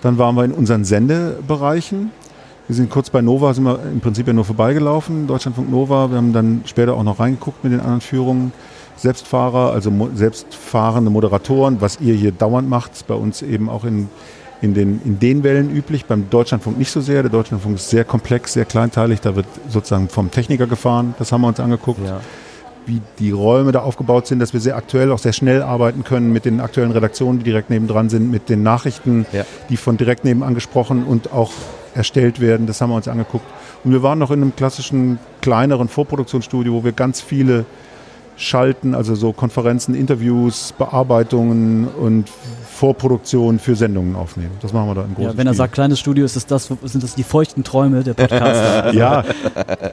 Dann 0.00 0.16
waren 0.16 0.34
wir 0.36 0.44
in 0.44 0.52
unseren 0.52 0.84
Sendebereichen. 0.84 2.12
Wir 2.70 2.76
sind 2.76 2.88
kurz 2.88 3.10
bei 3.10 3.20
Nova, 3.20 3.52
sind 3.52 3.64
wir 3.64 3.80
im 3.82 3.98
Prinzip 3.98 4.28
ja 4.28 4.32
nur 4.32 4.44
vorbeigelaufen, 4.44 5.26
Deutschlandfunk 5.26 5.68
Nova. 5.72 6.08
Wir 6.08 6.18
haben 6.18 6.32
dann 6.32 6.62
später 6.66 6.94
auch 6.94 7.02
noch 7.02 7.18
reingeguckt 7.18 7.64
mit 7.64 7.72
den 7.72 7.80
anderen 7.80 8.00
Führungen. 8.00 8.52
Selbstfahrer, 8.96 9.72
also 9.72 9.90
mo 9.90 10.08
selbstfahrende 10.14 11.10
Moderatoren, 11.10 11.80
was 11.80 12.00
ihr 12.00 12.14
hier 12.14 12.30
dauernd 12.30 12.68
macht, 12.70 12.92
ist 12.92 13.08
bei 13.08 13.14
uns 13.14 13.42
eben 13.42 13.68
auch 13.68 13.82
in, 13.82 14.08
in, 14.62 14.72
den, 14.74 15.00
in 15.04 15.18
den 15.18 15.42
Wellen 15.42 15.74
üblich. 15.74 16.04
Beim 16.04 16.30
Deutschlandfunk 16.30 16.78
nicht 16.78 16.92
so 16.92 17.00
sehr. 17.00 17.22
Der 17.24 17.32
Deutschlandfunk 17.32 17.74
ist 17.74 17.90
sehr 17.90 18.04
komplex, 18.04 18.52
sehr 18.52 18.66
kleinteilig. 18.66 19.20
Da 19.20 19.34
wird 19.34 19.46
sozusagen 19.68 20.08
vom 20.08 20.30
Techniker 20.30 20.68
gefahren. 20.68 21.16
Das 21.18 21.32
haben 21.32 21.40
wir 21.40 21.48
uns 21.48 21.58
angeguckt 21.58 21.98
Ja. 22.06 22.20
wie 22.86 23.00
die 23.18 23.32
Räume 23.32 23.72
da 23.72 23.80
aufgebaut 23.80 24.28
sind, 24.28 24.38
dass 24.38 24.52
wir 24.52 24.60
sehr 24.60 24.76
aktuell, 24.76 25.10
auch 25.10 25.18
sehr 25.18 25.32
schnell 25.32 25.62
arbeiten 25.62 26.04
können 26.04 26.32
mit 26.32 26.44
den 26.44 26.60
aktuellen 26.60 26.92
Redaktionen, 26.92 27.40
die 27.40 27.44
direkt 27.46 27.68
nebendran 27.68 28.08
sind, 28.10 28.30
mit 28.30 28.48
den 28.48 28.62
Nachrichten, 28.62 29.26
Ja. 29.32 29.44
die 29.70 29.76
von 29.76 29.96
direkt 29.96 30.24
nebenan 30.24 30.54
gesprochen 30.54 31.02
und 31.02 31.32
auch 31.32 31.50
erstellt 31.94 32.40
werden. 32.40 32.66
Das 32.66 32.80
haben 32.80 32.90
wir 32.90 32.96
uns 32.96 33.08
angeguckt. 33.08 33.44
Und 33.84 33.92
wir 33.92 34.02
waren 34.02 34.18
noch 34.18 34.30
in 34.30 34.42
einem 34.42 34.56
klassischen, 34.56 35.18
kleineren 35.40 35.88
Vorproduktionsstudio, 35.88 36.72
wo 36.72 36.84
wir 36.84 36.92
ganz 36.92 37.20
viele 37.20 37.64
Schalten, 38.36 38.94
also 38.94 39.14
so 39.14 39.32
Konferenzen, 39.32 39.94
Interviews, 39.94 40.72
Bearbeitungen 40.78 41.88
und 41.88 42.30
Vorproduktionen 42.80 43.60
für 43.60 43.76
Sendungen 43.76 44.16
aufnehmen. 44.16 44.52
Das 44.62 44.72
machen 44.72 44.88
wir 44.88 44.94
da 44.94 45.02
im 45.02 45.14
großen 45.14 45.32
Ja, 45.32 45.36
wenn 45.36 45.46
er 45.46 45.52
Stil. 45.52 45.58
sagt 45.58 45.74
kleines 45.74 46.00
Studio, 46.00 46.24
ist 46.24 46.36
das, 46.36 46.46
das 46.46 46.70
sind 46.84 47.04
das 47.04 47.14
die 47.14 47.22
feuchten 47.22 47.64
Träume 47.64 48.02
der 48.02 48.14
Podcaster. 48.14 48.94
Ja, 48.94 49.24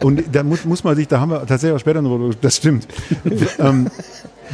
und 0.02 0.24
da 0.32 0.44
muss, 0.44 0.64
muss 0.64 0.84
man 0.84 0.96
sich, 0.96 1.08
da 1.10 1.20
haben 1.20 1.32
wir 1.32 1.46
tatsächlich 1.46 1.76
auch 1.76 1.80
später 1.80 2.02
noch, 2.02 2.34
das 2.40 2.56
stimmt. 2.56 2.88
ähm, 3.60 3.90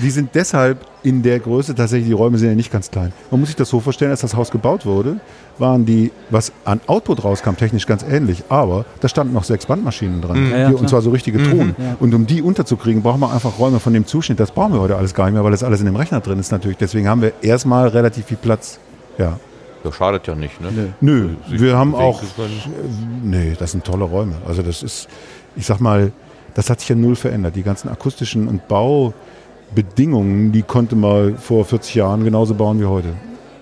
die 0.02 0.10
sind 0.10 0.32
deshalb 0.34 0.80
in 1.04 1.22
der 1.22 1.40
Größe, 1.40 1.76
tatsächlich 1.76 2.08
die 2.08 2.14
Räume 2.14 2.40
sind 2.40 2.50
ja 2.50 2.56
nicht 2.56 2.72
ganz 2.72 2.90
klein. 2.90 3.14
Man 3.30 3.40
muss 3.40 3.50
sich 3.50 3.56
das 3.56 3.70
so 3.70 3.80
vorstellen, 3.80 4.10
als 4.10 4.22
das 4.22 4.36
Haus 4.36 4.50
gebaut 4.50 4.88
wurde, 4.88 5.18
waren 5.60 5.86
die, 5.86 6.12
was 6.30 6.52
an 6.66 6.82
Output 6.88 7.24
rauskam, 7.24 7.56
technisch 7.56 7.86
ganz 7.86 8.04
ähnlich, 8.04 8.44
aber 8.50 8.86
da 9.02 9.08
standen 9.08 9.34
noch 9.34 9.44
sechs 9.44 9.66
Bandmaschinen 9.66 10.22
dran. 10.22 10.50
Ja, 10.50 10.58
ja, 10.58 10.70
die, 10.70 10.76
und 10.76 10.90
zwar 10.90 11.02
so 11.02 11.12
richtige 11.12 11.38
Ton. 11.44 11.76
Ja. 11.78 11.96
Und 12.00 12.14
um 12.14 12.26
die 12.26 12.42
unterzukriegen, 12.42 13.02
brauchen 13.02 13.20
wir 13.22 13.32
einfach 13.32 13.60
Räume 13.60 13.80
von 13.80 13.94
dem 13.94 14.06
Zuschnitt. 14.06 14.40
Das 14.40 14.52
brauchen 14.52 14.74
wir 14.74 14.82
heute 14.82 14.96
alles 14.96 15.14
gar 15.14 15.26
nicht 15.26 15.34
mehr, 15.34 15.44
weil 15.44 15.52
das 15.52 15.64
alles 15.64 15.80
in 15.80 15.86
dem 15.86 15.96
Rechner 15.96 16.20
drin 16.22 16.40
ist 16.40 16.52
natürlich. 16.52 16.78
Deswegen 16.78 17.08
haben 17.08 17.22
wir 17.22 17.34
erstmal 17.42 17.88
relativ 17.90 18.26
viel 18.26 18.38
Platz. 18.38 18.80
Ja. 19.18 19.38
Ja, 19.84 19.92
schadet 19.92 20.28
ja 20.28 20.36
nicht, 20.36 20.62
ne? 20.62 20.94
Nö, 21.02 21.30
Sich 21.50 21.60
wir 21.60 21.78
haben 21.78 21.94
auch. 21.94 22.22
können. 22.36 23.22
Nee, 23.24 23.56
das 23.60 23.72
sind 23.72 23.84
tolle 23.84 24.06
Räume. 24.06 24.36
Also 24.48 24.62
das 24.62 24.82
ist, 24.82 25.10
ich 25.58 25.66
sag 25.66 25.82
mal, 25.82 26.14
das 26.54 26.70
hat 26.70 26.80
sich 26.80 26.90
ja 26.90 26.96
null 26.96 27.16
verändert. 27.16 27.56
Die 27.56 27.64
ganzen 27.64 27.90
akustischen 27.90 28.48
und 28.48 28.68
Baubedingungen, 28.70 30.52
die 30.54 30.62
konnte 30.62 30.96
man 30.96 31.38
vor 31.38 31.66
40 31.66 31.96
Jahren 31.96 32.24
genauso 32.24 32.54
bauen 32.54 32.80
wie 32.80 32.86
heute. 32.86 33.10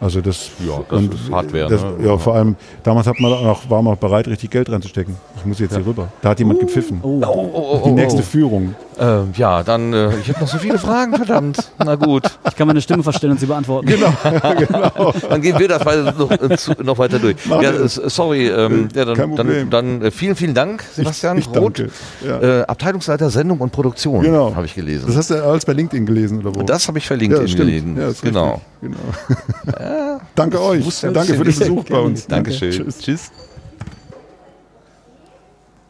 Also 0.02 0.20
das, 0.20 0.50
Ja, 0.68 0.80
das 0.90 1.02
ist 1.04 1.32
Hardware, 1.32 1.68
Das, 1.70 1.82
ne? 1.84 1.94
Ja, 2.08 2.18
vor 2.18 2.34
allem, 2.34 2.56
damals 2.82 3.06
hat 3.06 3.20
man 3.20 3.32
auch, 3.34 3.70
war 3.70 3.84
man 3.84 3.94
auch 3.94 3.98
bereit, 4.00 4.28
richtig 4.28 4.50
Geld 4.50 4.68
reinzustecken. 4.72 5.16
Ich 5.38 5.46
muss 5.46 5.60
jetzt 5.60 5.76
hier 5.76 5.86
rüber. 5.86 6.08
Da 6.24 6.30
hat 6.30 6.40
jemand 6.40 6.60
gepfiffen. 6.60 7.00
Oh. 7.04 7.22
Oh, 7.24 7.28
oh, 7.28 7.50
oh, 7.54 7.82
Die 7.86 7.92
oh, 7.92 7.94
nächste 7.94 8.22
oh. 8.22 8.24
Führung. 8.24 8.74
Ähm, 9.00 9.30
ja, 9.38 9.62
dann, 9.62 9.94
äh, 9.94 10.10
ich 10.18 10.30
habe 10.30 10.40
noch 10.40 10.48
so 10.48 10.58
viele 10.58 10.80
Fragen, 10.80 11.16
verdammt. 11.16 11.72
Na 11.78 11.94
gut, 11.96 12.24
Ich 12.48 12.56
kann 12.56 12.66
meine 12.68 12.82
Stimme 12.82 13.04
verstellen 13.04 13.34
und 13.34 13.40
sie 13.40 13.46
beantworten. 13.46 13.88
Genau. 13.88 14.12
dann 15.30 15.42
gehen 15.42 15.60
wir 15.60 15.68
das 15.68 15.86
weiter, 15.86 16.14
noch, 16.18 16.32
äh, 16.32 16.58
zu, 16.58 16.72
noch 16.84 16.98
weiter 16.98 17.20
durch. 17.20 17.36
Ja, 17.48 17.62
äh, 17.72 17.88
sorry, 17.88 18.48
ähm, 18.48 18.90
ja, 18.96 19.06
Kein 19.06 19.16
dann, 19.16 19.18
dann, 19.18 19.36
Problem. 19.36 19.70
dann 19.70 20.02
äh, 20.02 20.10
vielen, 20.12 20.36
vielen 20.36 20.56
Dank, 20.56 20.84
Sebastian 20.96 21.38
Ich 21.38 21.48
Roth. 21.48 21.78
danke. 21.80 21.92
Ja. 22.28 22.62
Äh, 22.62 22.64
Abteilungsleiter 22.64 23.30
Sendung 23.30 23.60
und 23.60 23.72
Produktion, 23.72 24.24
Genau. 24.24 24.56
habe 24.56 24.66
ich 24.66 24.74
gelesen. 24.74 25.06
Das 25.08 25.16
hast 25.16 25.30
du 25.30 25.44
alles 25.44 25.64
bei 25.64 25.74
LinkedIn 25.74 26.06
gelesen, 26.08 26.40
oder 26.40 26.56
wo? 26.56 26.64
das 26.64 26.88
habe 26.88 26.98
ich 26.98 27.06
verlinkt 27.08 27.36
ja, 27.36 27.42
in 27.44 27.48
stimmt. 27.48 27.68
gelesen. 27.68 27.98
Ja, 27.98 28.10
genau. 28.22 28.46
richtig. 28.54 28.71
Genau. 28.82 30.20
Danke 30.36 30.62
euch. 30.62 31.02
Danke 31.02 31.36
für 31.36 31.44
den 31.44 31.60
Besuch 31.60 31.86
bei 31.86 32.00
uns. 32.00 32.28
Dankeschön. 32.28 32.72
Tschüss. 32.72 33.00
Tschüss. 33.00 33.32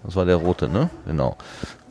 Das 0.03 0.15
war 0.15 0.25
der 0.25 0.35
rote, 0.35 0.67
ne? 0.67 0.89
Genau. 1.05 1.37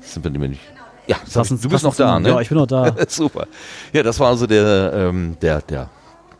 Sind 0.00 0.24
wir 0.24 0.30
nämlich 0.30 0.50
nicht. 0.50 0.62
Ja, 1.06 1.16
du 1.26 1.68
bist 1.68 1.84
noch 1.84 1.96
da, 1.96 2.20
ne? 2.20 2.28
Ja, 2.28 2.40
ich 2.40 2.48
bin 2.48 2.58
noch 2.58 2.66
da. 2.66 2.94
Super. 3.08 3.46
Ja, 3.92 4.02
das 4.02 4.20
war 4.20 4.28
also 4.28 4.46
der, 4.46 4.92
ähm, 4.94 5.36
der, 5.42 5.60
der, 5.62 5.88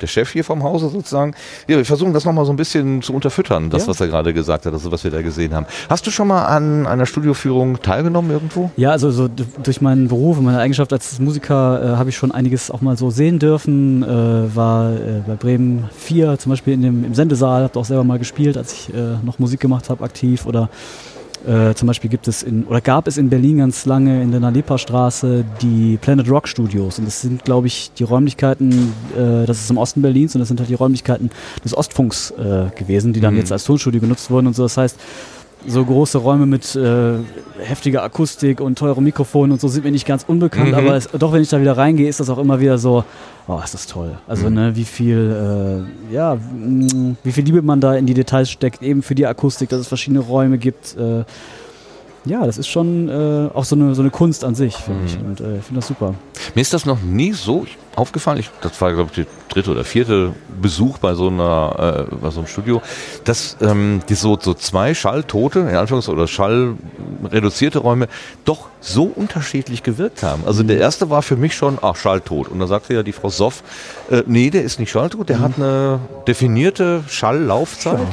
der 0.00 0.06
Chef 0.06 0.30
hier 0.30 0.44
vom 0.44 0.62
Hause 0.62 0.88
sozusagen. 0.88 1.34
Ja, 1.68 1.76
wir 1.76 1.84
versuchen 1.84 2.12
das 2.12 2.24
nochmal 2.24 2.44
so 2.44 2.52
ein 2.52 2.56
bisschen 2.56 3.02
zu 3.02 3.12
unterfüttern, 3.14 3.70
das, 3.70 3.82
Ja. 3.82 3.88
was 3.88 4.00
er 4.00 4.08
gerade 4.08 4.32
gesagt 4.34 4.66
hat, 4.66 4.72
also 4.72 4.90
was 4.92 5.04
wir 5.04 5.10
da 5.10 5.22
gesehen 5.22 5.54
haben. 5.54 5.66
Hast 5.88 6.06
du 6.06 6.10
schon 6.10 6.28
mal 6.28 6.44
an 6.46 6.86
einer 6.86 7.06
Studioführung 7.06 7.80
teilgenommen 7.82 8.30
irgendwo? 8.30 8.70
Ja, 8.76 8.90
also 8.90 9.10
so 9.10 9.28
durch 9.62 9.80
meinen 9.80 10.08
Beruf 10.08 10.38
und 10.38 10.44
meine 10.44 10.58
Eigenschaft 10.58 10.92
als 10.92 11.18
Musiker 11.18 11.82
äh, 11.94 11.96
habe 11.96 12.10
ich 12.10 12.16
schon 12.16 12.32
einiges 12.32 12.70
auch 12.70 12.80
mal 12.80 12.96
so 12.96 13.10
sehen 13.10 13.38
dürfen. 13.38 14.02
Äh, 14.02 14.54
war 14.56 14.92
äh, 14.92 14.96
bei 15.26 15.34
Bremen 15.34 15.88
4 15.96 16.38
zum 16.38 16.50
Beispiel 16.50 16.74
in 16.74 16.82
dem, 16.82 17.04
im 17.04 17.14
Sendesaal, 17.14 17.64
habe 17.64 17.78
auch 17.78 17.84
selber 17.84 18.04
mal 18.04 18.18
gespielt, 18.18 18.56
als 18.56 18.72
ich 18.72 18.94
äh, 18.94 19.16
noch 19.24 19.38
Musik 19.38 19.60
gemacht 19.60 19.90
habe, 19.90 20.02
aktiv. 20.04 20.46
Oder 20.46 20.68
äh, 21.46 21.74
zum 21.74 21.86
Beispiel 21.88 22.10
gibt 22.10 22.28
es 22.28 22.42
in, 22.42 22.64
oder 22.64 22.80
gab 22.80 23.06
es 23.06 23.16
in 23.16 23.30
Berlin 23.30 23.58
ganz 23.58 23.86
lange 23.86 24.22
in 24.22 24.30
der 24.30 24.40
Nalepa-Straße 24.40 25.44
die 25.62 25.98
Planet 26.00 26.28
Rock 26.30 26.48
Studios. 26.48 26.98
Und 26.98 27.06
das 27.06 27.20
sind, 27.22 27.44
glaube 27.44 27.66
ich, 27.66 27.90
die 27.98 28.04
Räumlichkeiten, 28.04 28.92
äh, 29.16 29.46
das 29.46 29.60
ist 29.60 29.70
im 29.70 29.78
Osten 29.78 30.02
Berlins 30.02 30.34
und 30.34 30.40
das 30.40 30.48
sind 30.48 30.60
halt 30.60 30.68
die 30.68 30.74
Räumlichkeiten 30.74 31.30
des 31.64 31.76
Ostfunks 31.76 32.30
äh, 32.32 32.66
gewesen, 32.78 33.12
die 33.12 33.20
dann 33.20 33.34
Mhm. 33.34 33.40
jetzt 33.40 33.52
als 33.52 33.64
Tonstudio 33.64 34.00
genutzt 34.00 34.30
wurden 34.30 34.46
und 34.48 34.54
so. 34.56 34.62
Das 34.64 34.76
heißt, 34.76 34.98
so 35.66 35.84
große 35.84 36.18
Räume 36.18 36.46
mit 36.46 36.74
äh, 36.74 37.14
heftiger 37.62 38.02
Akustik 38.02 38.60
und 38.60 38.78
teurem 38.78 39.04
Mikrofon 39.04 39.52
und 39.52 39.60
so 39.60 39.68
sind 39.68 39.84
mir 39.84 39.90
nicht 39.90 40.06
ganz 40.06 40.24
unbekannt, 40.26 40.68
Mhm. 40.68 40.74
aber 40.74 40.94
es, 40.96 41.08
doch 41.18 41.32
wenn 41.32 41.42
ich 41.42 41.48
da 41.50 41.60
wieder 41.60 41.76
reingehe, 41.76 42.08
ist 42.08 42.20
das 42.20 42.30
auch 42.30 42.38
immer 42.38 42.60
wieder 42.60 42.78
so, 42.78 43.04
oh, 43.46 43.60
ist 43.62 43.74
das 43.74 43.86
toll. 43.86 44.16
Also 44.26 44.48
Mhm. 44.48 44.54
ne, 44.54 44.76
wie 44.76 44.84
viel, 44.84 45.86
äh, 46.10 46.14
ja, 46.14 46.36
mh, 46.36 47.16
wie 47.22 47.32
viel 47.32 47.44
Liebe 47.44 47.62
man 47.62 47.80
da 47.80 47.94
in 47.94 48.06
die 48.06 48.14
Details 48.14 48.50
steckt, 48.50 48.82
eben 48.82 49.02
für 49.02 49.14
die 49.14 49.26
Akustik, 49.26 49.68
dass 49.68 49.80
es 49.80 49.88
verschiedene 49.88 50.20
Räume 50.20 50.56
gibt. 50.58 50.96
Äh, 50.96 51.24
ja, 52.24 52.44
das 52.44 52.58
ist 52.58 52.68
schon 52.68 53.08
äh, 53.08 53.48
auch 53.54 53.64
so 53.64 53.74
eine, 53.74 53.94
so 53.94 54.02
eine 54.02 54.10
Kunst 54.10 54.44
an 54.44 54.54
sich, 54.54 54.76
finde 54.76 55.06
ich. 55.06 55.18
Mhm. 55.18 55.26
Und 55.26 55.40
äh, 55.40 55.56
ich 55.56 55.64
finde 55.64 55.80
das 55.80 55.86
super. 55.86 56.14
Mir 56.54 56.60
ist 56.60 56.74
das 56.74 56.84
noch 56.84 57.00
nie 57.00 57.32
so 57.32 57.66
aufgefallen. 57.96 58.38
Ich, 58.38 58.50
das 58.60 58.78
war, 58.80 58.92
glaube 58.92 59.10
ich, 59.10 59.16
der 59.16 59.26
dritte 59.48 59.70
oder 59.70 59.84
vierte 59.84 60.32
Besuch 60.60 60.98
bei 60.98 61.14
so 61.14 61.28
einer, 61.28 62.06
äh, 62.10 62.14
bei 62.14 62.30
so 62.30 62.40
einem 62.40 62.46
Studio, 62.46 62.82
dass 63.24 63.56
ähm, 63.62 64.00
die 64.08 64.14
so, 64.14 64.38
so 64.38 64.52
zwei 64.54 64.94
schalltote, 64.94 65.60
in 65.60 65.76
Anführungszeichen, 65.76 66.18
oder 66.18 66.28
schallreduzierte 66.28 67.78
Räume 67.78 68.08
doch 68.44 68.68
so 68.80 69.04
unterschiedlich 69.04 69.82
gewirkt 69.82 70.22
haben. 70.22 70.42
Also 70.46 70.62
der 70.62 70.78
erste 70.78 71.08
war 71.08 71.22
für 71.22 71.36
mich 71.36 71.54
schon, 71.54 71.78
ach, 71.80 71.96
schalltot. 71.96 72.48
Und 72.48 72.60
da 72.60 72.66
sagte 72.66 72.92
ja 72.94 73.02
die 73.02 73.12
Frau 73.12 73.30
Soff, 73.30 73.62
äh, 74.10 74.22
nee, 74.26 74.50
der 74.50 74.62
ist 74.62 74.78
nicht 74.78 74.90
schalltot, 74.90 75.28
der 75.28 75.40
hat 75.40 75.52
eine 75.56 76.00
definierte 76.26 77.02
Schalllaufzeit. 77.08 78.08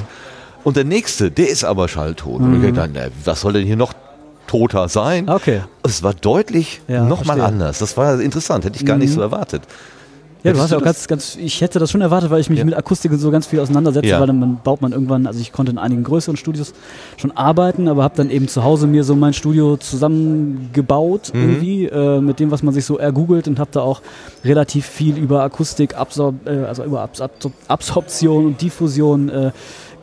Und 0.63 0.77
der 0.77 0.83
nächste, 0.83 1.31
der 1.31 1.49
ist 1.49 1.63
aber 1.63 1.87
schalltot. 1.87 2.41
Und 2.41 2.63
ich 2.63 2.73
dachte, 2.73 2.91
na, 2.93 3.01
was 3.23 3.41
soll 3.41 3.53
denn 3.53 3.65
hier 3.65 3.75
noch 3.77 3.93
toter 4.47 4.89
sein? 4.89 5.29
Okay. 5.29 5.61
Es 5.83 6.03
war 6.03 6.13
deutlich 6.13 6.81
Ja, 6.87 7.03
nochmal 7.03 7.41
anders. 7.41 7.79
Das 7.79 7.95
war 7.97 8.19
interessant, 8.19 8.65
hätte 8.65 8.77
ich 8.77 8.85
gar 8.85 8.97
nicht 8.97 9.13
so 9.13 9.21
erwartet. 9.21 9.63
Ja, 10.43 10.53
du 10.53 10.59
hast 10.59 10.71
ja 10.71 10.77
auch 10.77 10.83
ganz, 10.83 11.07
ganz, 11.07 11.35
ich 11.35 11.59
hätte 11.61 11.79
das 11.79 11.91
schon 11.91 11.99
erwartet, 12.01 12.29
weil 12.29 12.39
ich 12.39 12.49
mich 12.49 12.59
Ja. 12.59 12.65
mit 12.65 12.75
Akustik 12.77 13.11
und 13.11 13.17
so 13.19 13.31
ganz 13.31 13.47
viel 13.47 13.59
auseinandersetze, 13.59 14.07
Ja. 14.07 14.19
weil 14.19 14.27
dann 14.27 14.59
baut 14.63 14.81
man 14.81 14.91
irgendwann, 14.93 15.25
also 15.27 15.39
ich 15.39 15.51
konnte 15.51 15.71
in 15.71 15.77
einigen 15.77 16.03
größeren 16.03 16.37
Studios 16.37 16.73
schon 17.17 17.31
arbeiten, 17.35 17.87
aber 17.87 18.03
habe 18.03 18.15
dann 18.15 18.29
eben 18.29 18.47
zu 18.47 18.63
Hause 18.63 18.87
mir 18.87 19.03
so 19.03 19.15
mein 19.15 19.33
Studio 19.33 19.77
zusammengebaut 19.77 21.31
Mhm. 21.33 21.41
irgendwie 21.41 21.85
äh, 21.85 22.21
mit 22.21 22.39
dem, 22.39 22.51
was 22.51 22.63
man 22.63 22.73
sich 22.73 22.85
so 22.85 22.97
ergoogelt 22.97 23.47
und 23.47 23.59
habe 23.59 23.69
da 23.73 23.81
auch 23.81 24.01
relativ 24.43 24.85
viel 24.85 25.17
über 25.17 25.43
Akustik, 25.43 25.95
Absor 25.97 26.33
äh, 26.45 26.49
also 26.65 26.83
über 26.83 27.01
Abs 27.01 27.21
Absor 27.21 27.51
Absorption 27.67 28.45
und 28.45 28.61
Diffusion 28.61 29.29
äh, 29.29 29.51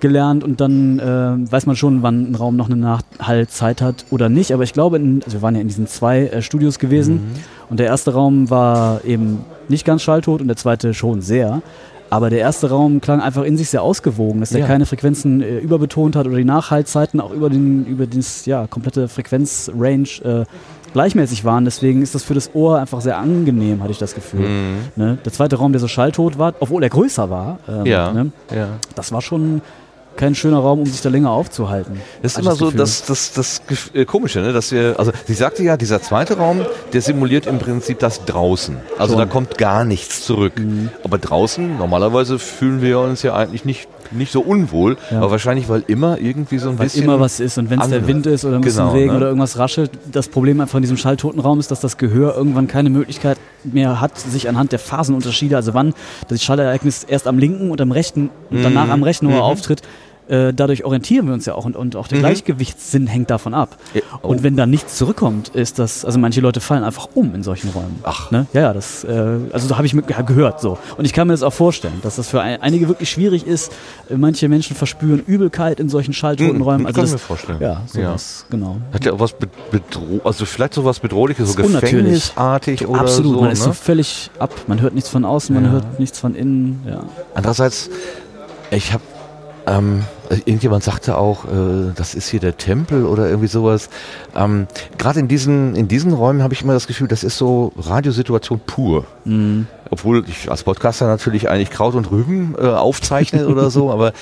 gelernt 0.00 0.44
und 0.44 0.60
dann 0.60 0.98
äh, 0.98 1.50
weiß 1.50 1.64
man 1.66 1.76
schon, 1.76 2.02
wann 2.02 2.30
ein 2.30 2.34
Raum 2.34 2.56
noch 2.56 2.66
eine 2.68 2.76
Nachhallzeit 2.76 3.80
hat 3.80 4.04
oder 4.10 4.28
nicht. 4.28 4.52
Aber 4.52 4.62
ich 4.62 4.72
glaube, 4.74 4.96
in, 4.96 5.22
also 5.24 5.38
wir 5.38 5.42
waren 5.42 5.54
ja 5.54 5.62
in 5.62 5.68
diesen 5.68 5.86
zwei 5.86 6.26
äh, 6.26 6.42
Studios 6.42 6.78
gewesen 6.78 7.20
und 7.70 7.78
der 7.80 7.86
erste 7.86 8.12
Raum 8.14 8.50
war 8.50 9.04
eben 9.04 9.44
nicht 9.68 9.84
ganz 9.84 10.02
schalltot 10.02 10.40
und 10.40 10.48
der 10.48 10.56
zweite 10.56 10.94
schon 10.94 11.20
sehr. 11.20 11.62
Aber 12.10 12.30
der 12.30 12.38
erste 12.38 12.68
Raum 12.70 13.00
klang 13.00 13.20
einfach 13.20 13.42
in 13.42 13.56
sich 13.56 13.70
sehr 13.70 13.82
ausgewogen, 13.82 14.38
dass 14.40 14.50
der 14.50 14.60
Ja. 14.60 14.66
keine 14.66 14.86
Frequenzen 14.86 15.40
äh, 15.42 15.58
überbetont 15.58 16.14
hat 16.14 16.26
oder 16.26 16.36
die 16.36 16.44
Nachhaltzeiten 16.44 17.20
auch 17.20 17.32
über 17.32 17.50
den 17.50 17.86
über 17.86 18.06
das 18.06 18.46
ja 18.46 18.66
komplette 18.68 19.08
Frequenzrange 19.08 20.08
äh, 20.22 20.44
gleichmäßig 20.92 21.44
waren. 21.44 21.64
Deswegen 21.64 22.02
ist 22.02 22.14
das 22.14 22.22
für 22.22 22.34
das 22.34 22.54
Ohr 22.54 22.78
einfach 22.78 23.00
sehr 23.00 23.18
angenehm, 23.18 23.82
hatte 23.82 23.90
ich 23.90 23.98
das 23.98 24.14
Gefühl. 24.14 24.46
Mhm. 24.48 24.76
Ne? 24.94 25.18
Der 25.24 25.32
zweite 25.32 25.56
Raum, 25.56 25.72
der 25.72 25.80
so 25.80 25.88
schalltot 25.88 26.38
war, 26.38 26.54
obwohl 26.60 26.82
er 26.84 26.90
größer 26.90 27.30
war, 27.30 27.58
ähm, 27.68 27.86
Ja. 27.86 28.12
ne? 28.12 28.30
ja. 28.54 28.68
das 28.94 29.10
war 29.10 29.20
schon 29.22 29.60
kein 30.16 30.34
schöner 30.34 30.58
Raum, 30.58 30.80
um 30.80 30.86
sich 30.86 31.00
da 31.00 31.08
länger 31.08 31.30
aufzuhalten. 31.30 32.00
Das 32.22 32.32
ist 32.32 32.38
immer 32.38 32.52
ich 32.52 32.58
so 32.58 32.70
das, 32.70 33.04
das, 33.04 33.32
das 33.32 33.62
äh, 33.94 34.04
Komische, 34.04 34.40
ne? 34.40 34.52
dass 34.52 34.72
wir, 34.72 34.98
also 34.98 35.12
sie 35.26 35.34
sagte 35.34 35.62
ja, 35.62 35.76
dieser 35.76 36.02
zweite 36.02 36.36
Raum, 36.36 36.64
der 36.92 37.00
simuliert 37.00 37.46
im 37.46 37.58
Prinzip 37.58 37.98
das 37.98 38.24
draußen. 38.24 38.76
Also 38.98 39.14
Schon. 39.14 39.18
da 39.18 39.26
kommt 39.26 39.58
gar 39.58 39.84
nichts 39.84 40.24
zurück. 40.24 40.54
Aber 41.02 41.18
draußen, 41.18 41.78
normalerweise 41.78 42.38
fühlen 42.38 42.82
wir 42.82 43.00
uns 43.00 43.22
ja 43.22 43.34
eigentlich 43.34 43.64
nicht, 43.64 43.88
nicht 44.14 44.32
so 44.32 44.40
unwohl, 44.40 44.96
Ja. 45.10 45.18
aber 45.18 45.30
wahrscheinlich, 45.32 45.68
weil 45.68 45.84
immer 45.86 46.18
irgendwie 46.18 46.58
so 46.58 46.68
ein 46.70 46.78
Weil 46.78 46.86
bisschen... 46.86 47.04
immer 47.04 47.20
was 47.20 47.40
ist 47.40 47.58
und 47.58 47.70
wenn 47.70 47.80
es 47.80 47.88
der. 47.88 48.06
Wind 48.06 48.26
ist 48.26 48.44
oder 48.44 48.56
ein 48.56 48.60
bisschen 48.60 48.84
Genau, 48.84 48.92
Regen 48.94 49.10
ne? 49.12 49.16
oder 49.16 49.26
irgendwas 49.26 49.58
raschelt, 49.58 49.90
das 50.10 50.28
Problem 50.28 50.60
einfach 50.60 50.76
in 50.76 50.82
diesem 50.82 50.96
schalltoten 50.96 51.40
Raum 51.40 51.58
ist, 51.60 51.70
dass 51.70 51.80
das 51.80 51.96
Gehör 51.98 52.36
irgendwann 52.36 52.66
keine 52.66 52.90
Möglichkeit 52.90 53.38
mehr 53.64 54.00
hat, 54.00 54.18
sich 54.18 54.48
anhand 54.48 54.72
der 54.72 54.78
Phasenunterschiede, 54.78 55.56
also 55.56 55.74
wann 55.74 55.94
das 56.28 56.42
Schallereignis 56.42 57.04
erst 57.04 57.26
am 57.26 57.38
linken 57.38 57.70
und 57.70 57.80
am 57.80 57.90
rechten 57.92 58.30
und 58.50 58.62
danach 58.62 58.88
am 58.88 59.02
rechten 59.02 59.26
Ohr 59.26 59.42
auftritt, 59.42 59.82
äh, 60.28 60.52
dadurch 60.54 60.84
orientieren 60.84 61.26
wir 61.26 61.34
uns 61.34 61.44
ja 61.46 61.54
auch 61.54 61.64
und, 61.64 61.76
und 61.76 61.96
auch 61.96 62.08
der 62.08 62.18
Gleichgewichtssinn 62.20 63.06
hängt 63.06 63.30
davon 63.30 63.54
ab. 63.54 63.76
Ja, 63.94 64.00
oh. 64.22 64.28
Und 64.28 64.42
wenn 64.42 64.56
da 64.56 64.66
nichts 64.66 64.96
zurückkommt, 64.96 65.48
ist 65.50 65.78
das, 65.78 66.04
also 66.04 66.18
manche 66.18 66.40
Leute 66.40 66.60
fallen 66.60 66.82
einfach 66.84 67.08
um 67.14 67.34
in 67.34 67.42
solchen 67.42 67.70
Räumen. 67.70 67.98
Ach. 68.04 68.30
Ne? 68.30 68.46
Ja, 68.52 68.60
ja, 68.62 68.72
das, 68.72 69.04
äh, 69.04 69.36
also 69.52 69.68
da 69.68 69.76
habe 69.76 69.86
ich 69.86 69.94
mit, 69.94 70.08
ja, 70.10 70.22
gehört 70.22 70.60
so. 70.60 70.78
Und 70.96 71.04
ich 71.04 71.12
kann 71.12 71.26
mir 71.26 71.34
das 71.34 71.42
auch 71.42 71.52
vorstellen, 71.52 72.00
dass 72.02 72.16
das 72.16 72.28
für 72.28 72.40
ein, 72.40 72.62
einige 72.62 72.88
wirklich 72.88 73.10
schwierig 73.10 73.46
ist. 73.46 73.72
Äh, 74.08 74.16
Manche 74.16 74.48
Menschen 74.48 74.74
verspüren 74.76 75.20
Übelkeit 75.26 75.80
in 75.80 75.88
solchen 75.88 76.12
schalltoten 76.14 76.56
Mhm, 76.56 76.62
Räumen. 76.62 76.86
kann 76.86 76.96
Also 76.96 77.00
ich 77.02 77.04
das, 77.04 77.12
mir 77.12 77.18
vorstellen. 77.18 77.58
Ja, 77.60 77.82
Ja. 77.94 78.08
sowas, 78.08 78.46
genau. 78.50 78.76
Hat 78.92 79.04
ja 79.04 79.12
auch 79.12 79.20
was 79.20 79.32
be- 79.32 79.48
bedro 79.70 80.20
also 80.24 80.44
vielleicht 80.46 80.74
sowas 80.74 81.00
bedrohliches, 81.00 81.52
so 81.52 81.62
gefängnisartig 81.62 82.86
oder 82.86 83.00
Absolut, 83.00 83.34
so. 83.34 83.40
man 83.42 83.50
ist 83.50 83.62
so 83.62 83.68
ne? 83.68 83.74
völlig 83.74 84.30
ab. 84.38 84.52
Man 84.66 84.80
hört 84.80 84.94
nichts 84.94 85.10
von 85.10 85.24
außen, 85.24 85.54
man 85.54 85.64
Ja. 85.66 85.70
hört 85.72 86.00
nichts 86.00 86.18
von 86.18 86.34
innen. 86.34 86.82
Ja. 86.86 87.04
Andererseits, 87.34 87.90
ich 88.70 88.92
habe, 88.92 89.02
ähm, 89.66 90.04
irgendjemand 90.30 90.84
sagte 90.84 91.16
auch, 91.16 91.44
äh, 91.44 91.92
das 91.94 92.14
ist 92.14 92.28
hier 92.28 92.40
der 92.40 92.56
Tempel 92.56 93.04
oder 93.06 93.28
irgendwie 93.28 93.48
sowas. 93.48 93.88
Ähm, 94.36 94.66
Gerade 94.98 95.20
in 95.20 95.28
diesen, 95.28 95.74
in 95.74 95.88
diesen 95.88 96.12
Räumen 96.12 96.42
habe 96.42 96.54
ich 96.54 96.62
immer 96.62 96.72
das 96.72 96.86
Gefühl, 96.86 97.08
das 97.08 97.24
ist 97.24 97.38
so 97.38 97.72
Radiosituation 97.78 98.60
pur. 98.64 99.06
Mhm. 99.24 99.66
Obwohl 99.90 100.24
ich 100.28 100.50
als 100.50 100.64
Podcaster 100.64 101.06
natürlich 101.06 101.48
eigentlich 101.48 101.70
Kraut 101.70 101.94
und 101.94 102.10
Rüben 102.10 102.54
äh, 102.58 102.66
aufzeichne 102.66 103.46
oder 103.48 103.70
so, 103.70 103.90
aber 103.90 104.12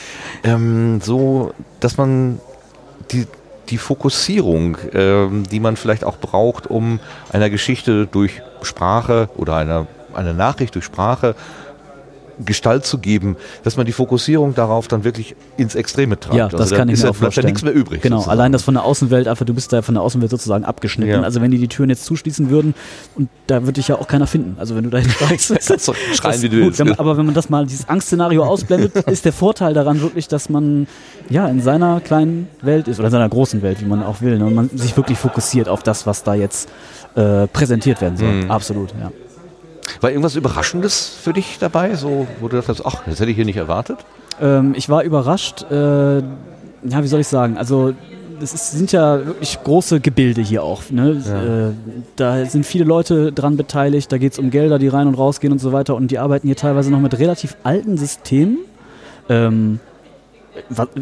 ähm, 0.45 1.01
so, 1.01 1.53
dass 1.81 1.97
man 1.97 2.41
die, 3.11 3.27
die 3.69 3.79
Fokussierung, 3.79 4.77
ähm, 4.93 5.45
die 5.51 5.61
man 5.61 5.77
vielleicht 5.77 6.05
auch 6.05 6.19
braucht, 6.19 6.67
um 6.67 7.01
einer 7.33 7.51
Geschichte 7.51 8.07
durch 8.07 8.43
Sprache 8.63 9.29
oder 9.37 9.57
einer, 9.57 9.87
einer 10.15 10.35
Nachricht 10.35 10.75
durch 10.75 10.85
Sprache 10.85 11.35
Gestalt 12.45 12.85
zu 12.87 12.99
geben, 12.99 13.37
dass 13.63 13.77
man 13.77 13.87
die 13.87 13.93
Fokussierung 13.93 14.55
darauf 14.55 14.89
dann 14.89 15.05
wirklich 15.05 15.37
ins 15.57 15.75
Extreme 15.75 16.19
treibt. 16.19 16.37
Ja, 16.37 16.49
das 16.49 16.61
also 16.61 16.77
kann 16.77 16.89
ich 16.89 16.99
mir 16.99 17.05
ja, 17.05 17.11
auch 17.11 17.17
vorstellen. 17.17 17.47
nichts 17.47 17.63
mehr 17.63 17.73
übrig. 17.73 18.03
Genau, 18.03 18.17
sozusagen. 18.17 18.39
allein 18.39 18.53
das 18.53 18.63
von 18.63 18.75
der 18.75 18.85
Außenwelt, 18.85 19.29
einfach 19.29 19.45
du 19.45 19.55
bist 19.55 19.73
da 19.73 19.83
von 19.83 19.95
der 19.95 20.03
Außenwelt 20.03 20.31
sozusagen 20.31 20.65
abgeschnitten. 20.65 21.13
Ja. 21.13 21.23
Also 21.23 21.41
wenn 21.41 21.51
die 21.51 21.59
die 21.59 21.69
Türen 21.69 21.91
jetzt 21.91 22.05
zuschließen 22.05 22.51
würden 22.51 22.75
und 23.17 23.29
da 23.47 23.63
würde 23.63 23.73
dich 23.73 23.89
ja 23.89 23.97
auch 23.97 24.07
keiner 24.07 24.27
finden. 24.27 24.57
Also 24.59 24.75
wenn 24.77 24.85
du 24.85 24.91
dahin 24.91 25.11
steigst. 25.11 25.55
Kannst 25.67 25.89
du 25.89 25.95
schreien, 26.15 26.33
das 26.33 26.43
wie 26.43 26.49
du 26.49 26.57
gut, 26.57 26.65
willst. 26.67 26.79
wenn 26.79 26.89
man, 26.89 26.99
aber 26.99 27.17
wenn 27.17 27.27
man 27.27 27.35
das 27.35 27.51
mal, 27.51 27.67
dieses 27.67 27.89
Angstszenario 27.89 28.45
ausblendet, 28.45 28.97
ist 29.07 29.25
der 29.25 29.33
Vorteil 29.33 29.75
daran 29.75 30.01
wirklich, 30.01 30.29
dass 30.29 30.49
man 30.49 30.87
ja 31.29 31.49
in 31.49 31.61
seiner 31.61 32.01
kleinen 32.01 32.49
Welt 32.61 32.89
ist 32.89 32.99
oder 32.99 33.09
in 33.09 33.13
seiner 33.13 33.29
großen 33.29 33.63
Welt, 33.63 33.81
wie 33.81 33.87
man 33.87 34.03
auch 34.03 34.21
will. 34.21 34.39
Ne? 34.39 34.47
Und 34.47 34.55
man 34.55 34.71
sich 34.75 34.97
wirklich 34.97 35.19
fokussiert 35.19 35.69
auf 35.69 35.83
das, 35.83 36.07
was 36.07 36.23
da 36.23 36.35
jetzt 36.35 36.69
äh, 37.15 37.47
präsentiert 37.47 38.01
werden 38.01 38.17
soll. 38.17 38.33
Mhm. 38.33 38.51
Absolut, 38.51 38.91
ja. 39.01 39.11
War 40.01 40.11
irgendwas 40.11 40.37
Überraschendes 40.37 41.09
für 41.09 41.33
dich 41.33 41.59
dabei, 41.59 41.95
so, 41.95 42.27
wo 42.41 42.49
du 42.49 42.57
dachtest, 42.57 42.85
ach, 42.85 43.03
das 43.07 43.21
hätte 43.21 43.31
ich 43.31 43.37
hier 43.37 43.45
nicht 43.45 43.57
erwartet? 43.57 43.99
Ähm, 44.41 44.75
ich 44.77 44.89
war 44.89 45.03
überrascht, 45.03 45.65
äh, 45.71 46.19
ja, 46.19 47.03
wie 47.03 47.07
soll 47.07 47.21
ich 47.21 47.29
sagen, 47.29 47.57
also 47.57 47.95
es 48.41 48.55
ist, 48.55 48.73
sind 48.73 48.93
ja 48.93 49.25
wirklich 49.25 49.63
große 49.63 50.01
Gebilde 50.01 50.41
hier 50.41 50.65
auch. 50.65 50.83
Ne? 50.91 51.75
Äh, 51.75 52.03
da 52.17 52.45
sind 52.45 52.67
viele 52.67 52.85
Leute 52.85 53.33
dran 53.33 53.57
beteiligt, 53.57 54.11
da 54.11 54.19
geht 54.19 54.33
es 54.33 54.39
um 54.39 54.51
Gelder, 54.51 54.79
die 54.79 54.89
rein 54.89 55.07
und 55.07 55.15
rausgehen 55.15 55.53
und 55.53 55.61
so 55.61 55.73
weiter 55.73 55.95
und 55.95 56.11
die 56.11 56.19
arbeiten 56.19 56.49
hier 56.49 56.57
teilweise 56.57 56.91
noch 56.91 57.01
mit 57.01 57.19
relativ 57.19 57.57
alten 57.63 57.97
Systemen. 57.97 58.59
Ähm, 59.29 59.79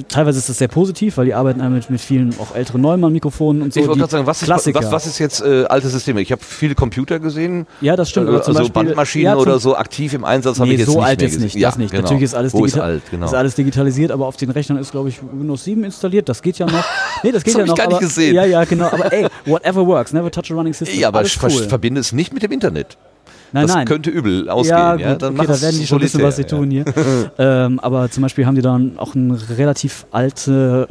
teilweise 0.09 0.39
ist 0.39 0.49
das 0.49 0.59
sehr 0.59 0.69
positiv, 0.69 1.17
weil 1.17 1.27
die 1.27 1.35
arbeiten 1.35 1.61
mit, 1.73 1.91
mit 1.91 2.01
vielen 2.01 2.35
auch 2.39 2.55
älteren 2.55 2.81
Neumann-Mikrofonen 2.81 3.63
und 3.63 3.73
so. 3.75 3.81
ich 3.81 3.87
wollte 3.87 4.01
gerade 4.01 4.13
sagen, 4.13 4.27
was 4.27 4.43
ist, 4.43 4.49
was, 4.49 4.93
was 4.93 5.07
ist 5.07 5.19
jetzt 5.19 5.43
äh, 5.43 5.65
alte 5.69 5.89
Systeme? 5.89 6.21
Ich 6.21 6.31
habe 6.33 6.43
viele 6.45 6.75
Computer 6.75 7.19
gesehen, 7.19 7.67
ja, 7.81 7.97
das 7.97 8.11
stimmt. 8.11 8.29
äh, 8.29 8.33
also 8.37 8.53
Beispiel- 8.53 8.71
Bandmaschinen 8.71 9.25
ja, 9.27 9.37
oder 9.37 9.59
so 9.59 9.77
aktiv 9.77 10.13
im 10.15 10.25
Einsatz 10.25 10.59
habe 10.59 10.69
Nee, 10.69 10.75
ich 10.75 10.81
jetzt 10.81 10.89
so 10.93 10.99
nicht 10.99 11.07
alt 11.07 11.19
mehr 11.19 11.27
jetzt 11.29 11.35
gesehen. 11.35 11.45
nicht, 11.47 11.55
Ja, 11.57 11.69
das 11.71 11.79
nicht. 11.79 11.91
Genau. 11.91 12.03
Natürlich 12.03 12.23
ist 12.25 12.35
alles, 12.35 12.53
Wo 12.53 12.65
ist 12.65 12.79
alt, 12.79 13.03
genau. 13.11 13.27
ist 13.27 13.35
alles 13.35 13.55
digitalisiert, 13.55 14.11
aber 14.13 14.27
auf 14.27 14.37
den 14.37 14.51
Rechnern 14.51 14.79
ist, 14.79 14.93
glaube 14.93 15.09
ich, 15.09 15.21
Windows 15.23 15.65
7 15.65 15.83
installiert. 15.85 16.29
Das 16.29 16.43
geht 16.43 16.59
ja 16.59 16.67
noch. 16.67 16.85
Nee, 17.23 17.33
das 17.33 17.45
geht 17.45 17.55
Das 17.55 17.59
ja 17.59 17.61
hab 17.61 17.65
ich 17.67 17.71
noch. 17.71 17.77
gar 17.77 17.89
nicht 17.89 18.01
gesehen. 18.01 18.35
Ja, 18.35 18.45
ja, 18.47 18.65
genau. 18.65 18.87
Aber 18.87 19.13
ey, 19.13 19.27
whatever 19.45 19.87
works. 19.87 20.13
Never 20.15 20.31
touch 20.31 20.51
a 20.51 20.55
running 20.55 20.73
system. 20.75 20.99
ja, 21.01 21.09
aber 21.09 21.21
cool. 21.21 21.27
ver 21.29 21.51
verbinde 21.51 22.01
es 22.01 22.13
nicht 22.13 22.33
mit 22.33 22.43
dem 22.43 22.53
Internet. 22.53 22.97
Nein, 23.53 23.67
das 23.67 23.75
nein. 23.77 23.87
könnte 23.87 24.11
übel 24.11 24.49
ausgehen. 24.49 24.77
ja, 24.79 24.97
Ja, 24.97 25.13
gut, 25.13 25.23
Dann 25.23 25.35
okay, 25.39 25.47
da 25.49 25.61
werden 25.61 25.79
die 25.81 25.87
schon 25.87 26.01
wissen, 26.01 26.23
was 26.23 26.37
sie 26.37 26.43
solitär, 26.49 26.59
tun 26.59 26.71
hier. 26.71 27.31
ähm, 27.39 27.81
aber 27.81 28.11
zum 28.11 28.23
Beispiel 28.23 28.47
haben 28.47 28.55
die 28.55 28.63
dann 28.63 28.99
auch 28.99 29.15
ein 29.15 29.31
relativ 29.33 30.07
alte, 30.13 30.87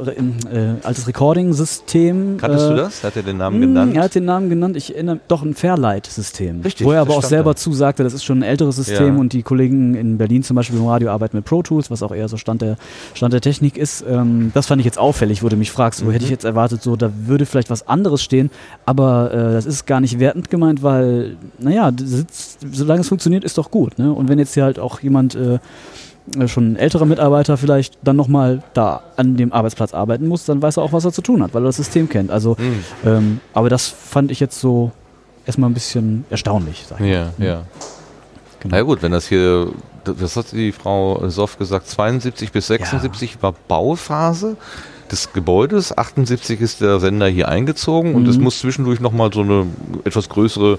äh, 0.52 0.86
altes 0.86 1.06
Recording-System. 1.06 2.36
Kanntest 2.38 2.66
äh, 2.66 2.68
du 2.70 2.76
das? 2.76 3.04
Hat 3.04 3.16
er 3.16 3.22
den 3.22 3.36
Namen 3.38 3.56
Hm, 3.56 3.60
genannt? 3.68 3.96
Er 3.96 4.02
hat 4.04 4.14
den 4.14 4.24
Namen 4.24 4.48
genannt. 4.48 4.76
Ich 4.76 4.94
erinnere 4.94 5.20
doch 5.28 5.42
ein 5.42 5.54
Fairlight-System. 5.54 6.60
Richtig, 6.62 6.86
Wo 6.86 6.92
er 6.92 7.00
aber 7.00 7.16
auch 7.16 7.22
selber 7.24 7.52
da. 7.52 7.56
zusagte, 7.56 8.02
das 8.04 8.14
ist 8.14 8.24
schon 8.24 8.38
ein 8.40 8.42
älteres 8.42 8.76
System 8.76 9.14
Ja. 9.14 9.20
und 9.20 9.32
die 9.32 9.42
Kollegen 9.42 9.94
in 9.94 10.18
Berlin 10.18 10.42
zum 10.42 10.56
Beispiel 10.56 10.78
im 10.78 10.86
Radio 10.86 11.10
arbeiten 11.10 11.36
mit 11.36 11.44
Pro 11.44 11.62
Tools, 11.62 11.90
was 11.90 12.02
auch 12.02 12.12
eher 12.14 12.28
so 12.28 12.36
Stand 12.36 12.62
der, 12.62 12.76
Stand 13.14 13.32
der 13.32 13.40
Technik 13.40 13.76
ist. 13.76 14.04
Ähm, 14.08 14.50
das 14.54 14.66
fand 14.66 14.80
ich 14.80 14.84
jetzt 14.86 14.98
auffällig, 14.98 15.42
wo 15.42 15.48
du 15.48 15.56
mich 15.56 15.70
fragst, 15.70 16.02
wo 16.04 16.08
Mhm. 16.08 16.12
hätte 16.12 16.24
ich 16.24 16.30
jetzt 16.30 16.44
erwartet, 16.44 16.82
so 16.82 16.96
da 16.96 17.10
würde 17.26 17.46
vielleicht 17.46 17.70
was 17.70 17.86
anderes 17.88 18.22
stehen, 18.22 18.50
aber 18.86 19.32
äh, 19.32 19.52
das 19.52 19.66
ist 19.66 19.86
gar 19.86 20.00
nicht 20.00 20.18
wertend 20.18 20.50
gemeint, 20.50 20.82
weil, 20.82 21.36
naja, 21.58 21.90
das 21.90 22.49
ist- 22.62 22.76
solange 22.76 23.00
es 23.02 23.08
funktioniert, 23.08 23.44
ist 23.44 23.58
doch 23.58 23.70
gut. 23.70 23.98
Ne? 23.98 24.12
Und 24.12 24.28
wenn 24.28 24.38
jetzt 24.38 24.54
hier 24.54 24.64
halt 24.64 24.78
auch 24.78 25.00
jemand 25.00 25.34
äh, 25.34 25.58
äh, 26.38 26.48
schon 26.48 26.72
ein 26.72 26.76
älterer 26.76 27.04
Mitarbeiter 27.06 27.56
vielleicht 27.56 27.98
dann 28.02 28.16
nochmal 28.16 28.62
da 28.74 29.02
an 29.16 29.36
dem 29.36 29.52
Arbeitsplatz 29.52 29.94
arbeiten 29.94 30.26
muss, 30.28 30.44
dann 30.44 30.60
weiß 30.62 30.76
er 30.76 30.82
auch, 30.82 30.92
was 30.92 31.04
er 31.04 31.12
zu 31.12 31.22
tun 31.22 31.42
hat, 31.42 31.54
weil 31.54 31.62
er 31.62 31.66
das 31.66 31.76
System 31.76 32.08
kennt. 32.08 32.30
Also, 32.30 32.56
Hm. 32.58 32.84
ähm, 33.06 33.40
aber 33.54 33.68
das 33.70 33.86
fand 33.88 34.30
ich 34.30 34.38
jetzt 34.40 34.60
so 34.60 34.92
erstmal 35.46 35.70
ein 35.70 35.74
bisschen 35.74 36.24
erstaunlich, 36.30 36.84
sag 36.88 37.00
ich 37.00 37.06
mal. 37.06 37.10
Ja, 37.12 37.32
ja. 37.38 37.62
Genau. 38.60 38.72
Na 38.72 38.76
ja, 38.76 38.82
gut, 38.82 39.02
wenn 39.02 39.12
das 39.12 39.26
hier, 39.26 39.68
das 40.04 40.36
hat 40.36 40.52
die 40.52 40.70
Frau 40.72 41.28
Soff 41.30 41.56
gesagt, 41.58 41.88
72 41.88 42.52
bis 42.52 42.66
76 42.66 43.38
war 43.42 43.54
Bauphase 43.68 44.56
des 45.10 45.32
Gebäudes, 45.32 45.96
78 45.96 46.60
ist 46.60 46.80
der 46.82 47.00
Sender 47.00 47.26
hier 47.26 47.48
eingezogen 47.48 48.14
und 48.14 48.24
Mhm. 48.24 48.28
es 48.28 48.38
muss 48.38 48.60
zwischendurch 48.60 49.00
nochmal 49.00 49.32
so 49.32 49.40
eine 49.40 49.66
etwas 50.04 50.28
größere 50.28 50.78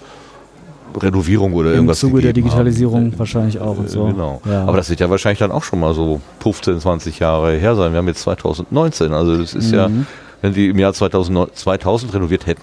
Renovierung 1.00 1.54
oder 1.54 1.70
Im 1.70 1.76
irgendwas 1.76 2.00
Zuge 2.00 2.22
der 2.22 2.34
Digitalisierung 2.34 3.12
haben. 3.12 3.20
wahrscheinlich 3.20 3.60
auch 3.60 3.78
und 3.78 3.90
so. 3.90 4.08
Äh, 4.08 4.12
Genau. 4.12 4.42
Ja. 4.50 4.64
Aber 4.66 4.78
das 4.78 4.90
wird 4.90 5.00
ja 5.00 5.10
wahrscheinlich 5.10 5.40
dann 5.40 5.52
auch 5.52 5.64
schon 5.64 5.80
mal 5.80 5.94
so 5.94 6.22
15, 6.42 6.80
20 6.80 7.20
Jahre 7.20 7.54
her 7.54 7.76
sein. 7.76 7.92
Wir 7.92 7.98
haben 8.00 8.08
jetzt 8.08 8.22
2019, 8.22 9.14
also 9.14 9.38
das 9.38 9.54
ist 9.54 9.72
ja, 9.72 9.88
Mhm. 9.88 10.06
wenn 10.42 10.54
die 10.54 10.70
im 10.70 10.80
Jahr 10.80 10.94
2000, 10.94 11.56
2000 11.56 12.14
renoviert 12.14 12.46
hätten, 12.48 12.62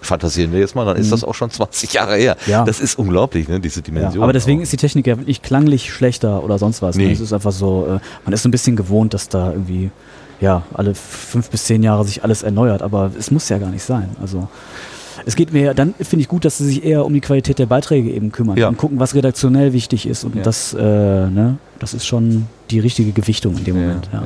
fantasieren 0.00 0.52
wir 0.52 0.60
jetzt 0.60 0.74
mal, 0.74 0.84
dann 0.86 0.96
ist 0.96 1.12
das 1.12 1.22
auch 1.24 1.34
schon 1.34 1.50
20 1.50 1.92
Jahre 1.92 2.16
her. 2.16 2.36
Mhm. 2.46 2.50
Ja. 2.52 2.64
Das 2.64 2.80
ist 2.80 2.98
unglaublich, 2.98 3.48
ne, 3.48 3.60
diese 3.60 3.80
Ja, 3.80 3.84
Dimension. 3.84 4.22
aber 4.22 4.32
deswegen 4.32 4.60
auch. 4.60 4.62
ist 4.62 4.72
die 4.72 4.76
Technik 4.78 5.06
ja 5.06 5.16
nicht 5.16 5.42
klanglich 5.42 5.92
schlechter 5.92 6.42
oder 6.44 6.58
sonst 6.58 6.80
was. 6.82 6.96
Nee. 6.96 7.06
Ne? 7.06 7.12
Es 7.12 7.20
ist 7.20 7.32
einfach 7.32 7.52
so, 7.52 7.86
äh, 7.86 7.98
man 8.24 8.32
ist 8.32 8.42
so 8.42 8.48
ein 8.48 8.52
bisschen 8.52 8.76
gewohnt, 8.76 9.12
dass 9.14 9.28
da 9.28 9.52
irgendwie 9.52 9.90
ja 10.40 10.62
alle 10.74 10.94
fünf 10.94 11.50
bis 11.50 11.64
zehn 11.64 11.82
Jahre 11.82 12.04
sich 12.04 12.22
alles 12.22 12.42
erneuert, 12.42 12.82
aber 12.82 13.10
es 13.18 13.30
muss 13.30 13.48
ja 13.48 13.58
gar 13.58 13.70
nicht 13.70 13.82
sein. 13.82 14.10
Also 14.20 14.48
es 15.26 15.36
geht 15.36 15.52
mir, 15.52 15.74
dann 15.74 15.92
finde 16.00 16.22
ich 16.22 16.28
gut, 16.28 16.44
dass 16.46 16.56
sie 16.58 16.64
sich 16.66 16.84
eher 16.84 17.04
um 17.04 17.12
die 17.12 17.20
Qualität 17.20 17.58
der 17.58 17.66
Beiträge 17.66 18.10
eben 18.10 18.32
kümmern 18.32 18.56
Ja. 18.56 18.68
und 18.68 18.78
gucken, 18.78 18.98
was 19.00 19.14
redaktionell 19.14 19.72
wichtig 19.74 20.06
ist. 20.06 20.24
Und 20.24 20.36
Ja. 20.36 20.42
das, 20.42 20.72
äh, 20.72 20.78
ne, 20.80 21.58
das 21.80 21.92
ist 21.94 22.06
schon 22.06 22.46
die 22.70 22.78
richtige 22.78 23.12
Gewichtung 23.12 23.58
in 23.58 23.64
dem 23.64 23.76
Moment. 23.76 24.08
Ja. 24.12 24.22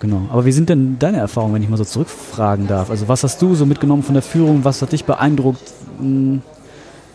Genau. 0.00 0.22
Aber 0.30 0.44
wie 0.44 0.52
sind 0.52 0.68
denn 0.68 0.98
deine 0.98 1.18
Erfahrungen, 1.18 1.54
wenn 1.54 1.62
ich 1.62 1.68
mal 1.68 1.76
so 1.76 1.84
zurückfragen 1.84 2.66
darf? 2.66 2.90
Also 2.90 3.08
was 3.08 3.22
hast 3.22 3.40
du 3.40 3.54
so 3.54 3.64
mitgenommen 3.64 4.02
von 4.02 4.14
der 4.14 4.22
Führung? 4.22 4.64
Was 4.64 4.82
hat 4.82 4.92
dich 4.92 5.04
beeindruckt? 5.04 5.62
Hm, 5.98 6.42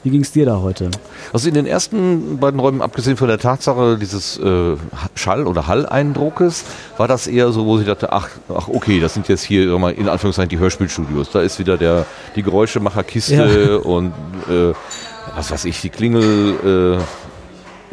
Wie 0.04 0.10
ging 0.10 0.22
es 0.22 0.32
dir 0.32 0.46
da 0.48 0.60
heute? 0.62 0.90
Also 1.32 1.48
in 1.48 1.54
den 1.54 1.68
ersten 1.68 2.40
beiden 2.40 2.60
Räumen, 2.60 2.82
abgesehen 2.82 3.18
von 3.18 3.28
der 3.28 3.38
Tatsache 3.38 3.98
dieses 4.00 4.40
äh, 4.40 4.76
Schall- 5.14 5.46
oder 5.46 5.68
Halleindruckes, 5.68 6.64
war 6.98 7.08
das 7.08 7.28
eher 7.28 7.52
so, 7.52 7.68
wo 7.68 7.78
ich 7.80 7.86
dachte, 7.86 8.12
ach, 8.12 8.30
ach 8.50 8.68
okay, 8.68 9.00
das 9.00 9.14
sind 9.14 9.28
jetzt 9.28 9.44
hier 9.44 9.78
mal, 9.78 9.92
in 9.92 10.10
Anführungszeichen 10.10 10.50
die 10.50 10.58
Hörspielstudios. 10.58 11.30
Da 11.30 11.42
ist 11.42 11.60
wieder 11.60 11.78
der, 11.78 12.06
die 12.36 12.42
Geräuschemacherkiste 12.42 13.80
und 13.84 14.14
äh, 14.50 14.74
was 15.36 15.52
weiß 15.52 15.66
ich, 15.66 15.80
die 15.82 15.90
Klingel, 15.90 16.98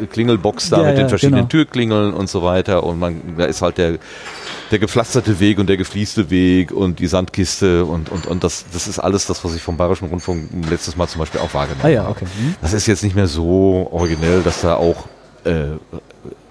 äh, 0.01 0.07
Klingelbox 0.07 0.71
da 0.71 0.79
Ja, 0.79 0.83
mit 0.85 0.97
ja, 0.97 1.03
den 1.03 1.09
verschiedenen 1.11 1.41
genau. 1.41 1.49
Türklingeln 1.49 2.15
und 2.15 2.31
so 2.31 2.43
weiter. 2.43 2.85
Und 2.85 2.99
man, 2.99 3.21
da 3.37 3.45
ist 3.45 3.61
halt 3.61 3.77
der, 3.77 3.99
der 4.71 4.79
gepflasterte 4.79 5.41
Weg 5.41 5.59
und 5.59 5.69
der 5.69 5.77
geflieste 5.77 6.31
Weg 6.31 6.73
und 6.73 6.99
die 6.99 7.07
Sandkiste 7.07 7.85
und, 7.85 8.11
und, 8.11 8.27
und 8.27 8.45
das, 8.45 8.65
das 8.73 8.87
ist 8.87 8.99
alles 8.99 9.27
das, 9.27 9.43
was 9.45 9.55
ich 9.55 9.63
vom 9.63 9.77
Bayerischen 9.77 10.09
Rundfunk 10.09 10.49
letztes 10.69 10.97
Mal 10.97 11.09
zum 11.09 11.21
Beispiel 11.21 11.41
auch 11.41 11.53
wahrgenommen 11.55 11.85
Ah 11.85 11.89
ja, 11.89 12.01
habe. 12.03 12.11
okay. 12.11 12.27
Hm. 12.27 12.55
Das 12.61 12.73
ist 12.73 12.87
jetzt 12.87 13.03
nicht 13.03 13.17
mehr 13.17 13.27
so 13.29 13.89
originell, 13.91 14.43
dass 14.43 14.61
da 14.61 14.75
auch 14.77 15.07
äh, 15.45 15.65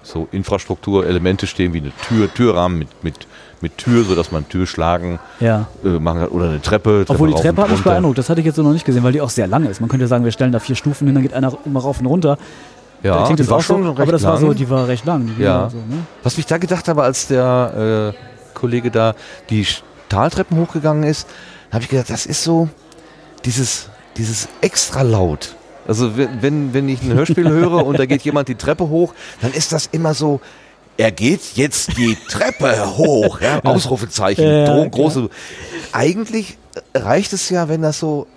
so 0.04 0.28
Infrastrukturelemente 0.32 1.48
stehen 1.48 1.74
wie 1.74 1.80
eine 1.80 1.92
Tür, 2.08 2.34
Türrahmen 2.34 2.80
mit, 2.80 3.04
mit, 3.04 3.28
mit 3.62 3.78
Tür, 3.78 4.04
sodass 4.06 4.32
man 4.32 4.48
Türschlagen 4.48 5.20
Ja. 5.40 5.68
äh, 5.84 5.90
machen 6.00 6.22
kann 6.22 6.30
oder 6.30 6.46
eine 6.50 6.62
Treppe. 6.62 7.06
Obwohl 7.08 7.30
die 7.30 7.36
Treppe 7.42 7.62
hat 7.64 7.70
mich 7.72 7.82
beeindruckt, 7.84 8.18
das 8.18 8.30
hatte 8.30 8.40
ich 8.40 8.46
jetzt 8.46 8.56
so 8.56 8.64
noch 8.64 8.74
nicht 8.74 8.86
gesehen, 8.86 9.04
weil 9.04 9.12
die 9.14 9.22
auch 9.22 9.30
sehr 9.30 9.48
lang 9.48 9.66
ist. 9.66 9.82
Man 9.82 9.90
könnte 9.90 10.08
sagen, 10.08 10.24
wir 10.24 10.32
stellen 10.32 10.52
da 10.52 10.60
vier 10.60 10.76
Stufen 10.76 11.06
hin, 11.08 11.16
dann 11.16 11.24
geht 11.24 11.34
einer 11.34 11.56
immer 11.66 11.82
rauf 11.82 12.00
und 12.00 12.06
runter. 12.06 12.38
Da 13.04 13.10
Ja, 13.10 13.24
klingt 13.26 13.40
die 13.40 13.48
war 13.50 13.58
auch 13.58 13.62
so, 13.62 13.74
schon 13.76 13.88
aber 13.88 14.00
recht 14.00 14.12
das 14.14 14.24
war 14.24 14.38
so, 14.38 14.48
lang. 14.48 14.56
die 14.56 14.70
war 14.70 14.88
recht 14.88 15.06
lang. 15.06 15.30
Ja. 15.40 15.70
So, 15.70 15.78
ne? 15.78 16.06
Was 16.24 16.38
ich 16.38 16.46
da 16.46 16.58
gedacht 16.58 16.88
habe, 16.88 17.04
als 17.04 17.28
der 17.28 18.14
äh, 18.16 18.54
Kollege 18.58 18.90
da 18.92 19.14
die 19.50 19.66
Taltreppen 20.10 20.58
hochgegangen 20.60 21.04
ist, 21.04 21.28
habe 21.72 21.84
ich 21.84 21.90
gedacht, 21.90 22.10
das 22.10 22.26
ist 22.26 22.44
so 22.44 22.70
dieses, 23.46 23.90
dieses 24.18 24.48
extra 24.62 25.02
laut. 25.04 25.56
Also 25.88 26.18
wenn, 26.18 26.74
wenn, 26.74 26.90
ich 26.90 27.02
ein 27.04 27.14
Hörspiel 27.14 27.48
höre 27.50 27.86
und 27.86 27.98
da 28.00 28.06
geht 28.06 28.22
jemand 28.24 28.48
die 28.50 28.56
Treppe 28.56 28.90
hoch, 28.90 29.14
dann 29.42 29.54
ist 29.54 29.72
das 29.72 29.88
immer 29.92 30.14
so, 30.14 30.42
er 30.98 31.12
geht 31.12 31.42
jetzt 31.56 31.96
die 31.98 32.18
Treppe 32.28 32.98
hoch. 32.98 33.40
Ja, 33.40 33.60
Ausrufezeichen, 33.64 34.44
Ja, 34.44 34.78
ja, 34.80 34.88
große. 34.88 35.30
Eigentlich 35.92 36.58
reicht 36.96 37.32
es 37.34 37.50
ja, 37.50 37.70
wenn 37.70 37.84
das 37.84 38.00
so, 38.00 38.28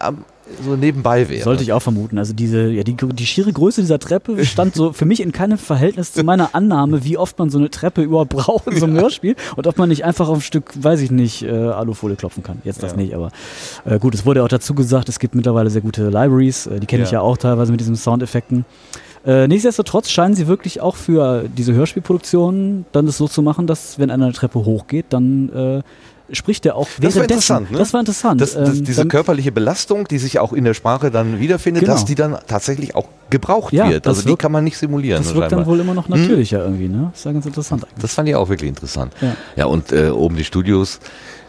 am- 0.00 0.24
so 0.64 0.76
nebenbei 0.76 1.28
wäre. 1.28 1.42
Sollte 1.44 1.62
ich 1.62 1.72
auch 1.72 1.80
vermuten. 1.82 2.18
Also 2.18 2.32
diese, 2.32 2.70
ja, 2.70 2.82
die, 2.82 2.94
die 2.96 3.26
schiere 3.26 3.52
Größe 3.52 3.80
dieser 3.80 3.98
Treppe 3.98 4.44
stand 4.44 4.74
so 4.74 4.92
für 4.92 5.04
mich 5.04 5.20
in 5.20 5.32
keinem 5.32 5.58
Verhältnis 5.58 6.12
zu 6.12 6.22
meiner 6.24 6.54
Annahme, 6.54 7.04
wie 7.04 7.16
oft 7.18 7.38
man 7.38 7.50
so 7.50 7.58
eine 7.58 7.70
Treppe 7.70 8.02
überhaupt 8.02 8.30
braucht 8.30 8.66
in 8.66 8.76
so 8.78 8.86
einem 8.86 8.96
Hörspiel 8.96 9.36
und 9.56 9.66
ob 9.66 9.78
man 9.78 9.88
nicht 9.88 10.04
einfach 10.04 10.28
auf 10.28 10.38
ein 10.38 10.42
Stück, 10.42 10.72
weiß 10.80 11.00
ich 11.00 11.10
nicht, 11.10 11.42
äh, 11.42 11.50
Alufolie 11.50 12.16
klopfen 12.16 12.42
kann. 12.42 12.58
Jetzt 12.64 12.82
das 12.82 12.92
Ja. 12.92 12.96
nicht, 12.98 13.14
aber 13.14 13.30
äh, 13.84 13.98
gut, 13.98 14.14
es 14.14 14.26
wurde 14.26 14.42
auch 14.44 14.48
dazu 14.48 14.74
gesagt, 14.74 15.08
es 15.08 15.18
gibt 15.18 15.34
mittlerweile 15.34 15.70
sehr 15.70 15.82
gute 15.82 16.08
Libraries, 16.08 16.66
äh, 16.66 16.80
die 16.80 16.86
kenne 16.86 17.04
ich 17.04 17.10
Ja. 17.10 17.18
ja 17.18 17.22
auch 17.22 17.36
teilweise 17.36 17.70
mit 17.72 17.80
diesen 17.80 17.96
Soundeffekten. 17.96 18.64
Äh, 19.26 19.48
nichtsdestotrotz 19.48 20.08
scheinen 20.10 20.34
sie 20.34 20.46
wirklich 20.46 20.80
auch 20.80 20.96
für 20.96 21.44
diese 21.54 21.74
Hörspielproduktionen 21.74 22.86
dann 22.92 23.04
das 23.04 23.18
so 23.18 23.28
zu 23.28 23.42
machen, 23.42 23.66
dass 23.66 23.98
wenn 23.98 24.10
einer 24.10 24.24
eine 24.24 24.32
Treppe 24.32 24.64
hochgeht, 24.64 25.06
dann 25.10 25.50
äh, 25.50 25.82
spricht 26.32 26.66
er 26.66 26.76
auch 26.76 26.86
Das 27.00 27.14
war 27.14 27.22
währenddessen. 27.22 27.56
interessant, 27.56 27.70
ne? 27.72 27.78
Das 27.78 27.92
war 27.92 28.00
interessant. 28.00 28.40
Das, 28.40 28.54
das, 28.54 28.78
Ähm, 28.78 28.84
diese 28.84 29.00
dann- 29.02 29.08
körperliche 29.08 29.52
Belastung, 29.52 30.06
die 30.08 30.18
sich 30.18 30.38
auch 30.38 30.52
in 30.52 30.64
der 30.64 30.74
Sprache 30.74 31.10
dann 31.10 31.40
wiederfindet, 31.40 31.82
Genau. 31.84 31.94
dass 31.94 32.04
die 32.04 32.14
dann 32.14 32.36
tatsächlich 32.46 32.94
auch 32.94 33.06
gebraucht 33.30 33.72
Ja, 33.72 33.88
wird. 33.88 34.06
das 34.06 34.10
Also 34.18 34.22
die 34.22 34.28
wirkt- 34.30 34.42
kann 34.42 34.52
man 34.52 34.64
nicht 34.64 34.76
simulieren. 34.78 35.22
Das 35.22 35.34
wirkt 35.34 35.52
dann 35.52 35.66
wohl 35.66 35.78
immer 35.80 35.94
noch 35.94 36.08
natürlicher 36.08 36.64
irgendwie, 36.64 36.88
ne? 36.88 37.08
Das 37.12 37.20
ist 37.20 37.24
ja 37.26 37.32
ganz 37.32 37.46
interessant 37.46 37.84
eigentlich. 37.84 38.02
das 38.02 38.14
fand 38.14 38.28
ich 38.28 38.34
auch 38.34 38.48
wirklich 38.48 38.68
interessant. 38.68 39.12
Ja. 39.20 39.36
Ja, 39.56 39.64
und 39.66 39.92
äh, 39.92 40.08
oben 40.10 40.36
die 40.36 40.44
Studios, 40.44 40.98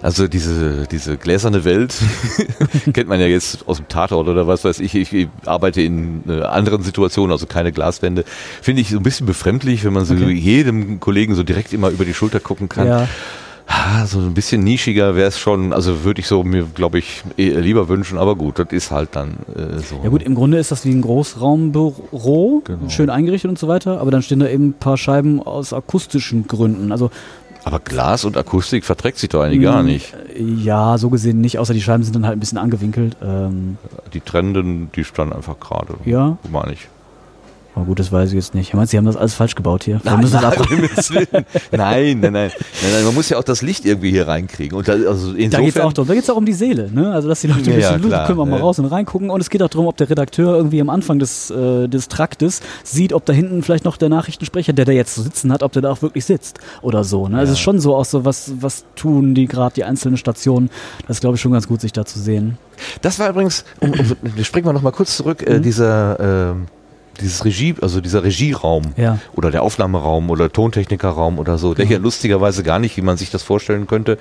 also 0.01 0.27
diese, 0.27 0.87
diese 0.89 1.17
gläserne 1.17 1.63
Welt, 1.63 1.95
kennt 2.93 3.07
man 3.07 3.19
ja 3.19 3.27
jetzt 3.27 3.67
aus 3.67 3.77
dem 3.77 3.87
Tatort 3.87 4.27
oder 4.27 4.47
was 4.47 4.63
weiß 4.63 4.79
ich. 4.79 4.95
Ich, 4.95 5.27
arbeite 5.45 5.81
in 5.81 6.23
äh, 6.27 6.41
anderen 6.43 6.83
Situationen, 6.83 7.31
also 7.31 7.45
keine 7.45 7.71
Glaswände. 7.71 8.25
Finde 8.61 8.81
ich 8.81 8.89
so 8.89 8.97
ein 8.97 9.03
bisschen 9.03 9.25
befremdlich, 9.25 9.83
wenn 9.83 9.93
man 9.93 10.05
so 10.05 10.13
Okay. 10.13 10.31
jedem 10.31 10.99
Kollegen 10.99 11.35
so 11.35 11.43
direkt 11.43 11.73
immer 11.73 11.89
über 11.89 12.05
die 12.05 12.13
Schulter 12.13 12.39
gucken 12.39 12.69
kann. 12.69 12.87
Ja, 12.87 13.07
so 14.05 14.19
ein 14.19 14.33
bisschen 14.33 14.63
nischiger 14.63 15.15
wäre 15.15 15.27
es 15.27 15.37
schon, 15.39 15.73
also 15.73 16.03
würde 16.03 16.19
ich 16.21 16.27
so 16.27 16.43
mir, 16.43 16.63
glaube 16.73 16.99
ich, 16.99 17.23
eh 17.37 17.49
lieber 17.51 17.87
wünschen, 17.89 18.17
aber 18.17 18.35
gut, 18.35 18.59
das 18.59 18.67
ist 18.71 18.91
halt 18.91 19.09
dann 19.15 19.37
äh, 19.55 19.79
so. 19.79 19.99
ja 20.03 20.09
gut, 20.09 20.23
im 20.23 20.35
Grunde 20.35 20.57
ist 20.57 20.71
das 20.71 20.85
wie 20.85 20.91
ein 20.91 21.01
Großraumbüro, 21.01 22.61
Genau. 22.65 22.89
schön 22.89 23.09
eingerichtet 23.09 23.49
und 23.49 23.59
so 23.59 23.67
weiter, 23.67 23.99
aber 24.01 24.11
dann 24.11 24.21
stehen 24.21 24.39
da 24.39 24.47
eben 24.47 24.69
ein 24.69 24.73
paar 24.73 24.97
Scheiben 24.97 25.41
aus 25.41 25.73
akustischen 25.73 26.47
Gründen. 26.47 26.91
Also 26.91 27.11
Aber 27.63 27.79
Glas 27.79 28.25
und 28.25 28.37
Akustik 28.37 28.85
verträgt 28.85 29.17
sich 29.19 29.29
doch 29.29 29.41
eigentlich 29.43 29.61
gar 29.61 29.77
mh, 29.83 29.83
nicht. 29.83 30.13
Ja, 30.37 30.97
so 30.97 31.09
gesehen 31.09 31.41
nicht, 31.41 31.59
außer 31.59 31.73
die 31.73 31.81
Scheiben 31.81 32.03
sind 32.03 32.15
dann 32.15 32.25
halt 32.25 32.37
ein 32.37 32.39
bisschen 32.39 32.57
angewinkelt. 32.57 33.15
Ähm, 33.23 33.77
Die 34.13 34.21
Trennenden, 34.21 34.89
die 34.95 35.03
standen 35.03 35.33
einfach 35.33 35.59
gerade. 35.59 35.93
ja, 36.05 36.37
Meine 36.51 36.73
ich. 36.73 36.87
Aber 37.73 37.85
gut, 37.85 37.99
das 37.99 38.11
weiß 38.11 38.29
ich 38.29 38.35
jetzt 38.35 38.53
nicht. 38.53 38.67
Ich 38.69 38.73
meine, 38.73 38.87
sie 38.87 38.97
haben 38.97 39.05
das 39.05 39.15
alles 39.15 39.33
falsch 39.33 39.55
gebaut 39.55 39.83
hier. 39.83 40.01
Wir 40.03 40.11
Nein, 41.71 42.19
nein, 42.19 42.33
nein, 42.33 42.51
nein, 42.51 42.91
nein. 42.93 43.05
Man 43.05 43.13
muss 43.15 43.29
ja 43.29 43.37
auch 43.37 43.43
das 43.43 43.61
Licht 43.61 43.85
irgendwie 43.85 44.11
hier 44.11 44.27
reinkriegen. 44.27 44.77
Und 44.77 44.87
da, 44.87 44.93
also 44.93 45.31
Da 45.33 45.39
geht 45.61 45.75
es 45.75 45.79
auch 45.79 45.93
darum. 45.93 46.07
Da 46.07 46.13
geht 46.13 46.23
es 46.23 46.29
auch 46.29 46.35
um 46.35 46.45
die 46.45 46.53
Seele, 46.53 46.89
ne? 46.91 47.11
Also 47.13 47.29
dass 47.29 47.41
die 47.41 47.47
Leute 47.47 47.71
ein 47.71 47.79
Ja, 47.79 47.93
bisschen, 47.93 48.09
klar, 48.09 48.27
können 48.27 48.39
wir 48.39 48.45
mal 48.45 48.57
ja. 48.57 48.61
raus 48.63 48.77
und 48.79 48.85
reingucken. 48.85 49.29
Und 49.29 49.39
es 49.41 49.49
geht 49.49 49.61
auch 49.63 49.69
darum, 49.69 49.87
ob 49.87 49.95
der 49.97 50.09
Redakteur 50.09 50.55
irgendwie 50.57 50.81
am 50.81 50.89
Anfang 50.89 51.19
des, 51.19 51.49
äh, 51.49 51.87
des 51.87 52.07
Traktes 52.09 52.61
sieht, 52.83 53.13
ob 53.13 53.25
da 53.25 53.31
hinten 53.33 53.63
vielleicht 53.63 53.85
noch 53.85 53.95
der 53.97 54.09
Nachrichtensprecher, 54.09 54.73
der 54.73 54.85
da 54.85 54.91
jetzt 54.91 55.15
so 55.15 55.21
sitzen 55.21 55.51
hat, 55.53 55.63
ob 55.63 55.71
der 55.71 55.81
da 55.81 55.91
auch 55.91 56.01
wirklich 56.01 56.25
sitzt 56.25 56.59
oder 56.81 57.03
so. 57.05 57.27
Ne? 57.29 57.37
Also 57.37 57.53
es 57.53 57.59
ist 57.59 57.63
schon 57.63 57.79
so 57.79 57.95
auch 57.95 58.05
so, 58.05 58.25
was, 58.25 58.51
was 58.59 58.83
tun 58.95 59.33
die 59.33 59.45
gerade 59.47 59.75
die 59.75 59.83
einzelnen 59.85 60.17
Stationen. 60.17 60.69
Das 61.07 61.17
ist, 61.17 61.21
glaube 61.21 61.35
ich, 61.35 61.41
schon 61.41 61.51
ganz 61.53 61.67
gut, 61.67 61.79
sich 61.81 61.93
da 61.93 62.05
zu 62.05 62.19
sehen. 62.19 62.57
das 63.01 63.17
war 63.19 63.29
übrigens, 63.29 63.63
um, 63.79 63.91
um, 63.91 64.15
wir 64.21 64.43
springen 64.43 64.65
mal 64.65 64.73
noch 64.73 64.81
mal 64.81 64.91
kurz 64.91 65.15
zurück, 65.17 65.41
Mhm. 65.47 65.55
äh, 65.55 65.59
dieser, 65.61 66.19
ähm, 66.51 66.65
dieses 67.19 67.43
Regie, 67.45 67.75
also 67.81 67.99
dieser 68.01 68.23
Regieraum 68.23 68.83
Ja. 68.95 69.19
oder 69.35 69.51
der 69.51 69.63
Aufnahmeraum 69.63 70.29
oder 70.29 70.51
Tontechnikerraum 70.51 71.39
oder 71.39 71.57
so, 71.57 71.73
der 71.73 71.85
ja 71.85 71.97
lustigerweise 71.97 72.63
gar 72.63 72.79
nicht, 72.79 72.95
wie 72.97 73.01
man 73.01 73.17
sich 73.17 73.29
das 73.29 73.43
vorstellen 73.43 73.85
könnte, 73.85 74.17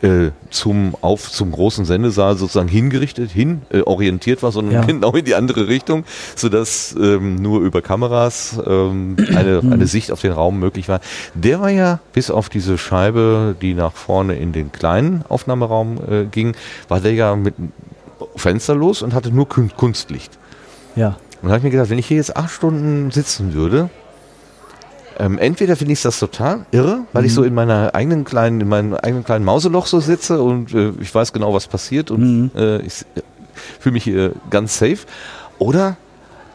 äh, 0.00 0.30
zum, 0.48 0.94
auf, 1.00 1.30
zum 1.32 1.50
großen 1.50 1.84
Sendesaal 1.84 2.36
sozusagen 2.36 2.68
hingerichtet, 2.68 3.30
hin 3.32 3.62
äh, 3.70 3.80
orientiert 3.80 4.42
war, 4.44 4.52
sondern 4.52 4.74
Ja. 4.74 4.80
genau 4.86 5.12
in 5.12 5.24
die 5.24 5.34
andere 5.34 5.66
Richtung, 5.68 6.04
sodass 6.36 6.94
ähm, 6.98 7.34
nur 7.36 7.60
über 7.62 7.82
Kameras 7.82 8.58
ähm, 8.66 9.16
eine, 9.34 9.60
Mhm. 9.60 9.72
eine 9.72 9.86
Sicht 9.88 10.12
auf 10.12 10.20
den 10.20 10.32
Raum 10.32 10.58
möglich 10.60 10.88
war. 10.88 11.00
Der 11.34 11.60
war 11.60 11.70
ja 11.70 11.98
bis 12.12 12.30
auf 12.30 12.48
diese 12.48 12.78
Scheibe, 12.78 13.56
die 13.60 13.74
nach 13.74 13.92
vorne 13.92 14.36
in 14.36 14.52
den 14.52 14.70
kleinen 14.70 15.24
Aufnahmeraum 15.28 15.98
äh, 16.08 16.24
ging, 16.30 16.54
war 16.88 17.00
der 17.00 17.12
ja 17.14 17.34
mit 17.34 17.54
fensterlos 18.36 19.02
und 19.02 19.14
hatte 19.14 19.30
nur 19.32 19.46
Kun- 19.48 19.70
Kunstlicht. 19.76 20.38
Ja. 20.96 21.16
Und 21.40 21.48
da 21.48 21.54
habe 21.54 21.58
ich 21.58 21.64
mir 21.64 21.70
gedacht, 21.70 21.90
wenn 21.90 21.98
ich 21.98 22.06
hier 22.06 22.16
jetzt 22.16 22.36
acht 22.36 22.50
Stunden 22.50 23.10
sitzen 23.10 23.54
würde, 23.54 23.90
ähm, 25.18 25.38
entweder 25.38 25.74
finde 25.76 25.92
ich 25.94 26.02
das 26.02 26.18
total 26.18 26.64
irre, 26.70 27.00
weil 27.12 27.24
ich 27.24 27.34
so 27.34 27.42
in 27.42 27.52
meiner 27.54 27.94
eigenen 27.94 28.24
kleinen, 28.24 28.60
in 28.60 28.68
meinem 28.68 28.94
eigenen 28.94 29.24
kleinen 29.24 29.44
Mauseloch 29.44 29.86
so 29.86 29.98
sitze 30.00 30.40
und 30.40 30.72
äh, 30.74 30.92
ich 31.00 31.12
weiß 31.14 31.32
genau, 31.32 31.52
was 31.54 31.66
passiert 31.66 32.10
und 32.10 32.20
Mhm. 32.20 32.50
äh, 32.56 32.78
ich 32.82 33.02
äh, 33.16 33.22
fühle 33.80 33.94
mich 33.94 34.04
hier 34.04 34.32
ganz 34.50 34.78
safe. 34.78 34.98
Oder 35.58 35.96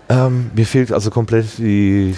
ähm, 0.08 0.52
mir 0.56 0.66
fehlt 0.66 0.94
also 0.94 1.12
komplett 1.12 1.58
die, 1.58 2.16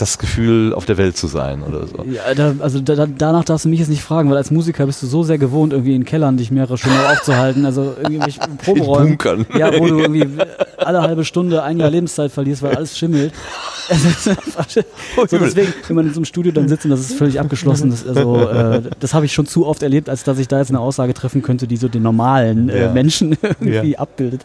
das 0.00 0.18
Gefühl, 0.18 0.72
auf 0.74 0.86
der 0.86 0.96
Welt 0.98 1.16
zu 1.16 1.26
sein 1.26 1.62
oder 1.62 1.86
so. 1.86 2.04
Ja, 2.10 2.34
da, 2.34 2.54
also 2.60 2.80
da, 2.80 2.94
da, 2.94 3.06
danach 3.06 3.44
darfst 3.44 3.64
du 3.64 3.68
mich 3.68 3.78
jetzt 3.80 3.88
nicht 3.88 4.02
fragen, 4.02 4.30
weil 4.30 4.36
als 4.36 4.50
Musiker 4.50 4.86
bist 4.86 5.02
du 5.02 5.06
so 5.06 5.22
sehr 5.22 5.38
gewohnt, 5.38 5.72
irgendwie 5.72 5.94
in 5.94 6.04
Kellern 6.04 6.36
dich 6.36 6.50
mehrere 6.50 6.78
Stunden 6.78 6.98
aufzuhalten, 7.12 7.64
also 7.66 7.94
irgendwie 8.02 8.32
Proberäumen. 8.64 9.08
Bunkern. 9.18 9.46
Ja, 9.56 9.72
wo 9.78 9.86
du 9.86 9.98
irgendwie 10.00 10.26
alle 10.78 11.02
halbe 11.02 11.24
Stunde 11.24 11.62
ein 11.62 11.78
Jahr 11.78 11.90
Lebenszeit 11.90 12.32
verlierst, 12.32 12.62
weil 12.62 12.74
alles 12.76 12.96
schimmelt. 12.98 13.32
Ist 13.90 14.28
einfach- 14.28 14.68
so 14.70 15.38
deswegen, 15.38 15.72
wenn 15.88 15.96
man 15.96 16.06
in 16.06 16.12
so 16.14 16.18
einem 16.20 16.24
Studio 16.24 16.52
dann 16.52 16.68
sitzt 16.68 16.84
und 16.84 16.92
das 16.92 17.00
ist 17.00 17.14
völlig 17.14 17.40
abgeschlossen, 17.40 17.90
das, 17.90 18.06
also, 18.06 18.48
äh, 18.48 18.82
das 19.00 19.14
habe 19.14 19.26
ich 19.26 19.32
schon 19.32 19.46
zu 19.46 19.66
oft 19.66 19.82
erlebt, 19.82 20.08
als 20.08 20.22
dass 20.22 20.38
ich 20.38 20.46
da 20.46 20.58
jetzt 20.58 20.68
eine 20.70 20.78
Aussage 20.78 21.12
treffen 21.12 21.42
könnte, 21.42 21.66
die 21.66 21.76
so 21.76 21.88
den 21.88 22.02
normalen 22.04 22.68
äh, 22.68 22.82
Ja. 22.82 22.92
Menschen 22.92 23.36
irgendwie 23.42 23.92
Ja. 23.92 23.98
abbildet. 23.98 24.42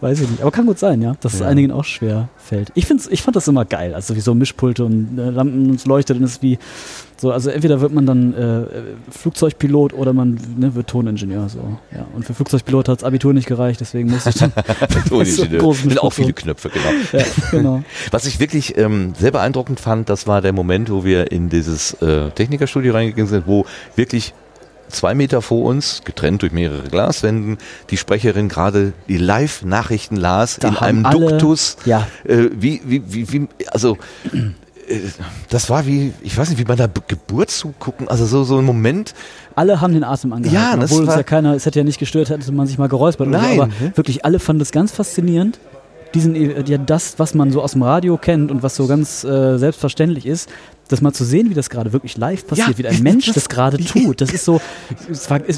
Weiß 0.00 0.20
ich 0.20 0.28
nicht. 0.28 0.42
Aber 0.42 0.50
kann 0.50 0.66
gut 0.66 0.78
sein, 0.80 1.00
ja, 1.00 1.14
dass 1.20 1.34
es 1.34 1.40
Ja. 1.40 1.46
einigen 1.46 1.70
auch 1.70 1.84
schwer 1.84 2.28
fällt. 2.48 2.72
Ich, 2.74 2.86
find's, 2.86 3.06
ich 3.06 3.22
fand 3.22 3.36
das 3.36 3.46
immer 3.48 3.64
geil, 3.64 3.94
also 3.94 4.16
wie 4.16 4.20
so 4.20 4.34
Mischpulte 4.34 4.84
und 4.84 5.18
äh, 5.18 5.30
Lampen 5.30 5.70
und 5.70 5.76
es 5.76 5.86
leuchtet 5.86 6.16
und 6.16 6.24
es 6.24 6.32
ist 6.32 6.42
wie 6.42 6.58
so, 7.20 7.32
also 7.32 7.50
entweder 7.50 7.80
wird 7.80 7.92
man 7.92 8.06
dann 8.06 8.32
äh, 8.32 8.62
Flugzeugpilot 9.10 9.92
oder 9.92 10.12
man 10.12 10.38
ne, 10.56 10.74
wird 10.76 10.86
Toningenieur. 10.86 11.48
So. 11.48 11.58
Ja. 11.92 12.06
Und 12.14 12.24
für 12.24 12.32
Flugzeugpilot 12.32 12.88
hat 12.88 12.98
das 12.98 13.04
Abitur 13.04 13.34
nicht 13.34 13.48
gereicht, 13.48 13.80
deswegen 13.80 14.10
musste 14.10 14.30
ich 14.30 14.36
dann 14.36 14.52
so 15.08 15.18
einen 15.18 15.58
großen 15.58 15.90
sind 15.90 15.98
auch 16.00 16.12
viele. 16.12 16.32
Knöpfe, 16.32 16.70
genau. 16.70 16.90
Ja, 17.12 17.24
genau. 17.50 17.82
Was 18.12 18.26
ich 18.26 18.38
wirklich 18.38 18.76
ähm, 18.78 19.14
sehr 19.18 19.32
beeindruckend 19.32 19.80
fand, 19.80 20.08
das 20.08 20.26
war 20.26 20.40
der 20.42 20.52
Moment, 20.52 20.90
wo 20.90 21.04
wir 21.04 21.32
in 21.32 21.48
dieses 21.48 21.94
äh, 21.94 22.30
Technikerstudio 22.30 22.92
reingegangen 22.92 23.28
sind, 23.28 23.46
wo 23.46 23.66
wirklich 23.96 24.34
zwei 24.88 25.14
Meter 25.14 25.42
vor 25.42 25.64
uns, 25.64 26.02
getrennt 26.04 26.42
durch 26.42 26.52
mehrere 26.52 26.88
Glaswänden, 26.88 27.58
die 27.90 27.96
Sprecherin 27.96 28.48
gerade 28.48 28.92
die 29.08 29.18
Live-Nachrichten 29.18 30.16
las 30.16 30.56
Da 30.56 30.68
in 30.68 30.76
einem 30.76 31.06
alle- 31.06 31.28
Duktus. 31.30 31.76
Ja. 31.84 32.06
Äh, 32.24 32.48
wie, 32.58 32.80
wie, 32.84 33.02
wie, 33.06 33.32
wie, 33.32 33.48
also 33.70 33.96
äh, 34.32 35.00
das 35.50 35.68
war 35.70 35.86
wie, 35.86 36.12
ich 36.22 36.36
weiß 36.36 36.48
nicht, 36.50 36.58
wie 36.58 36.64
man 36.64 36.76
da 36.78 36.86
B- 36.86 37.00
Geburt 37.06 37.50
zugucken, 37.50 38.08
also 38.08 38.24
so, 38.26 38.44
so 38.44 38.58
ein 38.58 38.64
Moment, 38.64 39.14
Alle 39.54 39.80
haben 39.80 39.92
den 39.92 40.04
Atem 40.04 40.32
angehalten, 40.32 40.80
Ja, 40.80 40.84
obwohl 40.84 41.02
uns 41.04 41.14
ja 41.14 41.22
keiner, 41.22 41.54
es 41.54 41.66
hätte 41.66 41.78
ja 41.80 41.84
nicht 41.84 41.98
gestört, 41.98 42.30
hätte 42.30 42.50
man 42.52 42.66
sich 42.66 42.78
mal 42.78 42.88
geräuspert. 42.88 43.28
oder 43.28 43.40
so, 43.40 43.46
Nein. 43.46 43.60
aber 43.60 43.96
wirklich, 43.96 44.24
alle 44.24 44.38
fanden 44.38 44.60
das 44.60 44.72
ganz 44.72 44.92
faszinierend. 44.92 45.58
Diesen, 46.14 46.34
äh, 46.34 46.64
ja, 46.66 46.78
das, 46.78 47.18
was 47.18 47.34
man 47.34 47.52
so 47.52 47.60
aus 47.60 47.72
dem 47.72 47.82
Radio 47.82 48.16
kennt 48.16 48.50
und 48.50 48.62
was 48.62 48.76
so 48.76 48.86
ganz 48.86 49.24
äh, 49.24 49.58
selbstverständlich 49.58 50.24
ist, 50.24 50.48
das 50.88 51.00
mal 51.02 51.12
zu 51.12 51.24
sehen, 51.24 51.50
wie 51.50 51.54
das 51.54 51.70
gerade 51.70 51.92
wirklich 51.92 52.16
live 52.16 52.46
passiert, 52.46 52.68
Ja, 52.70 52.78
wie 52.78 52.86
ein 52.86 53.02
Mensch 53.02 53.26
das- 53.26 53.34
das 53.34 53.48
gerade 53.48 53.76
tut, 53.84 54.20
das 54.20 54.32
ist 54.32 54.44
so, 54.44 54.60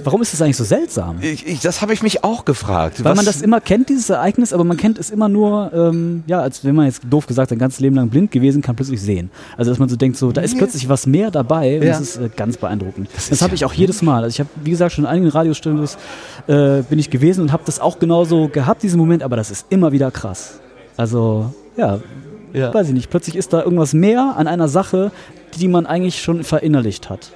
warum 0.05 0.23
ist 0.23 0.33
das 0.33 0.43
eigentlich 0.43 0.57
so 0.57 0.65
seltsam? 0.65 1.19
Ich, 1.21 1.47
ich, 1.47 1.61
das 1.61 1.81
habe 1.81 1.93
ich 1.93 2.03
mich 2.03 2.25
auch 2.25 2.45
gefragt. 2.45 3.03
Weil 3.05 3.13
Was- 3.13 3.17
man 3.17 3.25
das 3.27 3.41
immer 3.43 3.61
kennt, 3.61 3.89
dieses 3.89 4.11
Ereignis, 4.11 4.53
aber 4.53 4.65
man 4.65 4.77
kennt 4.77 4.99
es 4.99 5.11
immer 5.11 5.29
nur, 5.29 5.73
ähm, 5.73 6.25
ja, 6.27 6.41
als 6.41 6.65
wenn 6.65 6.75
man 6.75 6.87
jetzt 6.87 7.03
doof 7.09 7.27
gesagt 7.27 7.51
sein 7.51 7.59
ganzes 7.59 7.81
Leben 7.81 7.97
lang 7.97 8.09
blind 8.09 8.31
gewesen, 8.31 8.63
kann 8.63 8.77
plötzlich 8.77 9.01
sehen. 9.01 9.31
Also 9.57 9.71
dass 9.71 9.79
man 9.79 9.89
so 9.89 9.97
denkt, 9.97 10.17
so, 10.17 10.33
da 10.33 10.41
ist 10.41 10.57
plötzlich 10.59 10.89
was 10.89 11.07
mehr 11.07 11.31
dabei 11.31 11.77
und 11.79 11.85
Ja. 11.87 11.93
das 11.93 12.01
ist 12.01 12.17
äh, 12.19 12.29
ganz 12.35 12.57
beeindruckend. 12.57 13.09
Das, 13.15 13.29
ist 13.31 13.43
habe 13.43 13.55
ich 13.55 13.65
auch 13.65 13.73
jedes 13.73 14.03
Mal. 14.03 14.23
Also 14.25 14.35
ich 14.35 14.41
habe, 14.41 14.51
wie 14.65 14.71
gesagt, 14.71 14.93
schon 14.93 15.05
in 15.05 15.11
einigen 15.11 15.29
Radiostudios 15.29 15.97
äh, 16.47 16.83
bin 16.83 16.99
ich 16.99 17.11
gewesen 17.11 17.43
und 17.43 17.53
habe 17.53 17.63
das 17.67 17.81
auch 17.81 17.99
genauso 17.99 18.49
gehabt, 18.49 18.83
diesen 18.83 18.99
Moment, 18.99 19.23
aber 19.23 19.37
das 19.37 19.51
ist 19.51 19.67
immer 19.71 19.93
wieder 19.93 20.11
krass. 20.11 20.61
Also, 20.97 21.55
ja, 21.77 21.99
Ja. 22.53 22.73
weiß 22.75 22.89
ich 22.89 22.95
nicht, 22.95 23.11
plötzlich 23.11 23.37
ist 23.37 23.53
da 23.53 23.63
irgendwas 23.63 23.93
mehr 23.93 24.35
an 24.37 24.47
einer 24.47 24.69
Sache, 24.69 25.13
die 25.59 25.69
man 25.69 25.87
eigentlich 25.87 26.21
schon 26.23 26.45
verinnerlicht 26.45 27.11
hat. 27.11 27.31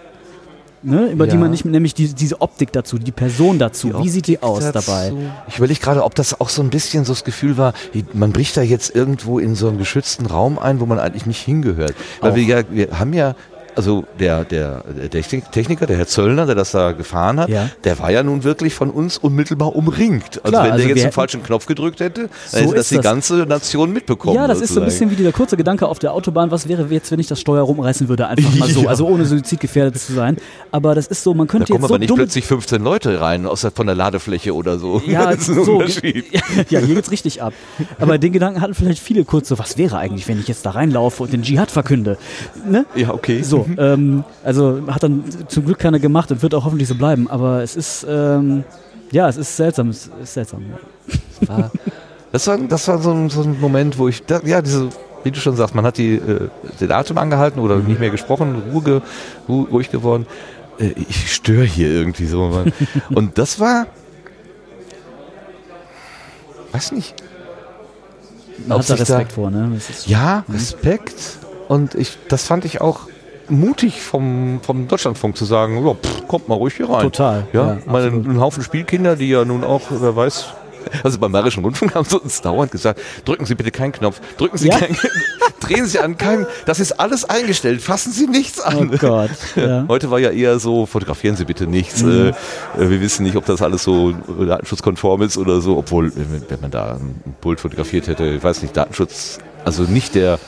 Ne? 0.86 1.06
Über 1.06 1.26
die 1.26 1.32
Ja. 1.34 1.40
man 1.40 1.50
nicht, 1.50 1.64
nämlich 1.64 1.94
die, 1.94 2.08
diese 2.12 2.42
Optik 2.42 2.70
dazu, 2.72 2.98
die 2.98 3.10
Person 3.10 3.58
dazu, 3.58 4.02
wie 4.02 4.08
sieht 4.10 4.26
die 4.26 4.42
aus 4.42 4.70
dazu. 4.70 4.90
dabei? 4.90 5.12
Ich 5.48 5.56
überlege 5.56 5.80
gerade, 5.80 6.04
ob 6.04 6.14
das 6.14 6.38
auch 6.38 6.50
so 6.50 6.60
ein 6.60 6.68
bisschen 6.68 7.06
so 7.06 7.12
das 7.14 7.24
Gefühl 7.24 7.56
war, 7.56 7.72
man 8.12 8.32
bricht 8.32 8.54
da 8.58 8.60
jetzt 8.62 8.94
irgendwo 8.94 9.38
in 9.38 9.54
so 9.54 9.68
einen 9.68 9.78
geschützten 9.78 10.26
Raum 10.26 10.58
ein, 10.58 10.80
wo 10.80 10.86
man 10.86 10.98
eigentlich 10.98 11.24
nicht 11.24 11.40
hingehört. 11.40 11.94
Weil 12.20 12.34
wir 12.34 12.42
ja, 12.42 12.62
wir 12.70 12.98
haben 12.98 13.14
ja, 13.14 13.34
also 13.76 14.04
der, 14.18 14.44
der, 14.44 14.82
der 14.84 15.10
Technik- 15.10 15.50
Techniker, 15.52 15.86
der 15.86 15.96
Herr 15.96 16.06
Zöllner, 16.06 16.46
der 16.46 16.54
das 16.54 16.70
da 16.72 16.92
gefahren 16.92 17.40
hat, 17.40 17.48
Ja. 17.48 17.68
der 17.84 17.98
war 17.98 18.10
ja 18.10 18.22
nun 18.22 18.44
wirklich 18.44 18.74
von 18.74 18.90
uns 18.90 19.18
unmittelbar 19.18 19.74
umringt. 19.74 20.40
Also 20.42 20.48
Klar, 20.50 20.64
wenn 20.64 20.72
also 20.72 20.78
der 20.86 20.88
wir 20.88 20.96
jetzt 20.96 21.04
den 21.04 21.12
falschen 21.12 21.42
Knopf 21.42 21.66
gedrückt 21.66 22.00
hätte, 22.00 22.28
So 22.48 22.58
hätte 22.58 22.74
das 22.74 22.88
die 22.88 22.96
das. 22.96 23.04
ganze 23.04 23.34
Nation 23.46 23.92
mitbekommen. 23.92 24.36
Ja, 24.36 24.46
das 24.46 24.60
ist 24.60 24.74
so 24.74 24.80
ein 24.80 24.84
sozusagen. 24.86 24.86
bisschen 24.86 25.10
wie 25.10 25.16
dieser 25.16 25.32
kurze 25.32 25.56
Gedanke 25.56 25.86
auf 25.88 25.98
der 25.98 26.12
Autobahn, 26.12 26.50
was 26.50 26.68
wäre 26.68 26.86
jetzt, 26.90 27.10
wenn 27.10 27.20
ich 27.20 27.26
das 27.26 27.40
Steuer 27.40 27.62
rumreißen 27.62 28.08
würde, 28.08 28.26
einfach 28.28 28.54
mal 28.56 28.68
so, 28.68 28.80
Ja. 28.84 28.88
also 28.88 29.06
ohne 29.06 29.24
suizidgefährdet 29.24 29.98
zu 29.98 30.12
sein. 30.12 30.36
Aber 30.70 30.94
das 30.94 31.06
ist 31.06 31.22
so, 31.22 31.34
man 31.34 31.46
Da 31.46 31.52
könnte 31.52 31.72
kommen 31.72 31.82
jetzt 31.82 31.90
aber 31.90 31.94
so 31.94 31.98
nicht 31.98 32.10
dumm... 32.10 32.16
plötzlich 32.18 32.44
15 32.46 32.82
Leute 32.82 33.20
rein, 33.20 33.46
außer 33.46 33.70
von 33.70 33.86
der 33.86 33.96
Ladefläche 33.96 34.54
oder 34.54 34.78
so. 34.78 35.02
ja, 35.06 35.26
das 35.30 35.48
ist 35.48 35.58
ein 35.58 35.64
so, 35.64 35.72
Unterschied. 35.74 36.26
ja, 36.70 36.80
hier 36.80 36.94
geht's 36.94 37.10
richtig 37.10 37.42
ab. 37.42 37.52
Aber 37.98 38.18
den 38.18 38.32
Gedanken 38.32 38.60
hatten 38.60 38.74
vielleicht 38.74 39.02
viele 39.02 39.24
kurz 39.24 39.48
so, 39.48 39.58
was 39.58 39.78
wäre 39.78 39.98
eigentlich, 39.98 40.28
wenn 40.28 40.38
ich 40.40 40.48
jetzt 40.48 40.64
da 40.66 40.70
reinlaufe 40.70 41.22
und 41.22 41.32
den 41.32 41.42
Dschihad 41.42 41.70
verkünde? 41.70 42.16
Ne? 42.68 42.84
Ja, 42.94 43.12
okay. 43.14 43.42
So, 43.42 43.63
ähm, 43.78 44.24
also 44.42 44.82
hat 44.88 45.02
dann 45.02 45.24
zum 45.48 45.64
Glück 45.66 45.78
keiner 45.78 45.98
gemacht 45.98 46.30
und 46.30 46.42
wird 46.42 46.54
auch 46.54 46.64
hoffentlich 46.64 46.88
so 46.88 46.94
bleiben. 46.94 47.28
Aber 47.30 47.62
es 47.62 47.76
ist, 47.76 48.06
ähm, 48.08 48.64
ja, 49.10 49.28
es 49.28 49.36
ist 49.36 49.56
seltsam, 49.56 49.88
es 49.90 50.10
ist 50.22 50.34
seltsam. 50.34 50.64
Ja. 51.48 51.70
das 52.32 52.46
war, 52.46 52.58
das 52.58 52.88
war 52.88 52.98
so, 52.98 53.12
ein, 53.12 53.30
so 53.30 53.42
ein 53.42 53.60
Moment, 53.60 53.98
wo 53.98 54.08
ich, 54.08 54.24
da, 54.24 54.40
ja, 54.44 54.62
diese, 54.62 54.88
wie 55.22 55.30
du 55.30 55.40
schon 55.40 55.56
sagst, 55.56 55.74
man 55.74 55.84
hat 55.84 55.98
die, 55.98 56.14
äh, 56.14 56.48
den 56.80 56.92
Atem 56.92 57.18
angehalten 57.18 57.60
oder 57.60 57.76
nicht 57.76 58.00
mehr 58.00 58.10
gesprochen, 58.10 58.62
Ruhe, 58.72 58.82
ge- 58.82 59.00
ru- 59.48 59.68
ruhig 59.70 59.90
geworden. 59.90 60.26
Äh, 60.78 60.90
ich 61.08 61.32
störe 61.32 61.64
hier 61.64 61.88
irgendwie 61.90 62.26
so. 62.26 62.64
Und 63.14 63.38
das 63.38 63.60
war, 63.60 63.86
weiß 66.72 66.92
nicht, 66.92 67.14
Man 68.66 68.78
hat 68.78 68.90
da 68.90 68.96
sich 68.96 69.06
da- 69.06 69.14
Respekt 69.16 69.32
vor, 69.32 69.50
ne? 69.50 69.78
Ja, 70.06 70.44
Respekt. 70.52 71.14
Und 71.68 71.94
ich, 71.94 72.18
das 72.28 72.44
fand 72.44 72.64
ich 72.64 72.80
auch 72.80 73.00
mutig 73.48 74.00
vom, 74.02 74.60
vom 74.62 74.88
Deutschlandfunk 74.88 75.36
zu 75.36 75.44
sagen, 75.44 75.84
ja, 75.86 75.94
pff, 75.94 76.26
kommt 76.28 76.48
mal 76.48 76.54
ruhig 76.54 76.74
hier 76.76 76.88
rein. 76.88 77.02
Total, 77.02 77.46
Ja, 77.52 77.66
ja, 77.66 77.72
absolut. 77.86 78.26
einen 78.26 78.40
Haufen 78.40 78.62
Spielkinder, 78.62 79.16
die 79.16 79.28
ja 79.28 79.44
nun 79.44 79.64
auch, 79.64 79.82
wer 79.90 80.16
weiß, 80.16 80.46
also 81.02 81.18
beim 81.18 81.32
Bayerischen 81.32 81.64
Rundfunk 81.64 81.94
haben 81.94 82.04
sie 82.04 82.18
uns 82.18 82.42
dauernd 82.42 82.70
gesagt, 82.70 83.00
drücken 83.24 83.46
Sie 83.46 83.54
bitte 83.54 83.70
keinen 83.70 83.92
Knopf, 83.92 84.20
drücken 84.36 84.58
Sie 84.58 84.68
Ja? 84.68 84.78
keinen, 84.78 84.96
drehen 85.60 85.86
Sie 85.86 85.98
an 85.98 86.18
keinen, 86.18 86.46
das 86.66 86.78
ist 86.78 86.92
alles 87.00 87.24
eingestellt, 87.24 87.80
fassen 87.80 88.12
Sie 88.12 88.26
nichts 88.26 88.60
Oh 88.60 88.68
an. 88.68 88.90
Gott. 88.98 89.30
Ja. 89.56 89.84
Heute 89.88 90.10
war 90.10 90.18
ja 90.18 90.28
eher 90.30 90.58
so, 90.58 90.84
fotografieren 90.84 91.36
Sie 91.36 91.46
bitte 91.46 91.66
nichts. 91.66 92.02
Mhm. 92.02 92.32
Äh, 92.78 92.90
wir 92.90 93.00
wissen 93.00 93.22
nicht, 93.24 93.36
ob 93.36 93.46
das 93.46 93.62
alles 93.62 93.82
so 93.82 94.12
datenschutzkonform 94.12 95.22
ist 95.22 95.38
oder 95.38 95.60
so, 95.62 95.78
obwohl, 95.78 96.12
wenn 96.16 96.42
wenn 96.48 96.60
man 96.60 96.70
da 96.70 96.98
ein 97.00 97.34
Pult 97.40 97.60
fotografiert 97.60 98.06
hätte, 98.06 98.24
ich 98.26 98.42
weiß 98.44 98.60
nicht, 98.60 98.76
Datenschutz, 98.76 99.38
also 99.64 99.84
nicht 99.84 100.14
der 100.14 100.38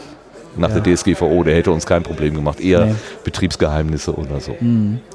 nach 0.59 0.71
Ja. 0.71 0.81
der 0.81 0.95
DSGVO, 0.95 1.43
der 1.45 1.57
hätte 1.57 1.71
uns 1.71 1.87
kein 1.87 2.03
Problem 2.03 2.35
gemacht, 2.35 2.61
eher 2.61 2.85
Nee. 2.87 2.93
Mhm. 2.93 2.97
Betriebsgeheimnisse 3.25 4.15
oder 4.15 4.41
so. 4.41 4.55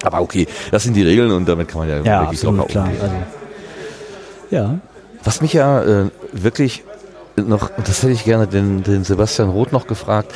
Aber 0.03 0.21
okay, 0.21 0.47
das 0.71 0.83
sind 0.83 0.95
die 0.95 1.03
Regeln 1.03 1.31
und 1.31 1.47
damit 1.47 1.67
kann 1.67 1.79
man 1.79 1.89
ja, 1.89 1.97
Ja, 1.97 2.21
wirklich 2.21 2.39
absolut, 2.39 2.57
locker 2.57 2.71
klar. 2.71 2.85
umgehen. 2.85 3.01
Also, 3.01 3.15
ja. 4.49 4.79
Was 5.23 5.41
mich 5.41 5.53
ja 5.53 5.83
äh, 5.83 6.05
wirklich 6.33 6.83
noch, 7.35 7.69
und 7.77 7.87
das 7.87 8.01
hätte 8.03 8.13
ich 8.13 8.25
gerne 8.25 8.47
den, 8.47 8.83
den 8.83 9.03
Sebastian 9.03 9.49
Roth 9.49 9.71
noch 9.71 9.87
gefragt, 9.87 10.33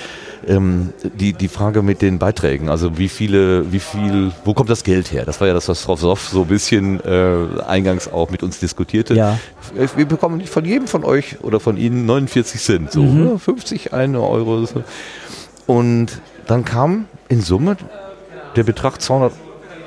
ähm, 0.47 0.93
die, 1.19 1.33
die 1.33 1.47
Frage 1.47 1.81
mit 1.81 2.01
den 2.01 2.19
Beiträgen, 2.19 2.69
also 2.69 2.97
wie 2.97 3.09
viele, 3.09 3.71
wie 3.71 3.79
viel, 3.79 4.31
wo 4.43 4.53
kommt 4.53 4.69
das 4.69 4.83
Geld 4.83 5.11
her? 5.11 5.25
Das 5.25 5.39
war 5.41 5.47
ja 5.47 5.53
das, 5.53 5.67
was 5.67 5.81
Frau 5.81 5.95
Soff 5.95 6.27
so 6.29 6.41
ein 6.41 6.47
bisschen 6.47 6.99
äh, 7.03 7.61
eingangs 7.67 8.07
auch 8.11 8.29
mit 8.29 8.43
uns 8.43 8.59
diskutierte. 8.59 9.13
Ja. 9.15 9.38
Wir 9.95 10.05
bekommen 10.05 10.41
von 10.45 10.65
jedem 10.65 10.88
von 10.88 11.03
euch 11.03 11.38
oder 11.43 11.59
von 11.59 11.77
Ihnen 11.77 12.05
49 12.05 12.61
Cent, 12.61 12.91
so 12.91 13.01
Mhm. 13.01 13.23
ne? 13.23 13.39
50, 13.39 13.93
1 13.93 14.15
Euro. 14.17 14.65
So. 14.65 14.83
Und 15.67 16.21
dann 16.47 16.63
kam 16.65 17.05
in 17.29 17.41
Summe 17.41 17.77
der 18.55 18.63
Betrag 18.63 19.01
200 19.01 19.33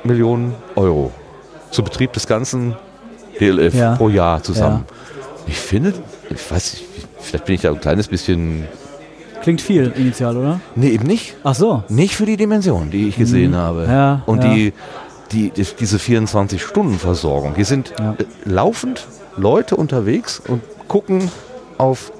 Millionen 0.04 0.54
Euro 0.76 1.12
zum 1.70 1.84
Betrieb 1.84 2.12
des 2.12 2.26
ganzen 2.26 2.74
DLF 3.40 3.74
Ja. 3.74 3.96
pro 3.96 4.08
Jahr 4.08 4.42
zusammen. 4.42 4.84
Ich 5.46 5.56
finde, 5.56 5.94
ich 6.30 6.50
weiß 6.50 6.74
nicht, 6.74 6.84
vielleicht 7.20 7.44
bin 7.46 7.54
ich 7.54 7.60
da 7.62 7.70
ein 7.70 7.80
kleines 7.80 8.08
bisschen. 8.08 8.66
Klingt 9.42 9.60
viel 9.60 9.92
initial, 9.96 10.36
oder? 10.36 10.60
Nee, 10.74 10.88
eben 10.90 11.06
nicht. 11.06 11.36
Ach 11.44 11.54
so. 11.54 11.82
Nicht 11.88 12.16
für 12.16 12.26
die 12.26 12.36
Dimension, 12.36 12.90
die 12.90 13.08
ich 13.08 13.16
gesehen 13.16 13.54
habe. 13.56 13.84
Mhm. 13.86 13.90
Ja, 13.92 14.22
Und 14.26 14.44
ja. 14.44 14.54
die, 14.54 14.72
die, 15.32 15.50
die, 15.50 15.66
diese 15.78 15.98
24-Stunden-Versorgung. 15.98 17.54
Hier 17.54 17.64
sind 17.64 17.92
Ja. 17.98 18.12
äh, 18.18 18.24
laufend 18.44 19.06
Leute 19.36 19.76
unterwegs 19.76 20.40
und 20.46 20.62
gucken 20.88 21.30
auf 21.78 22.12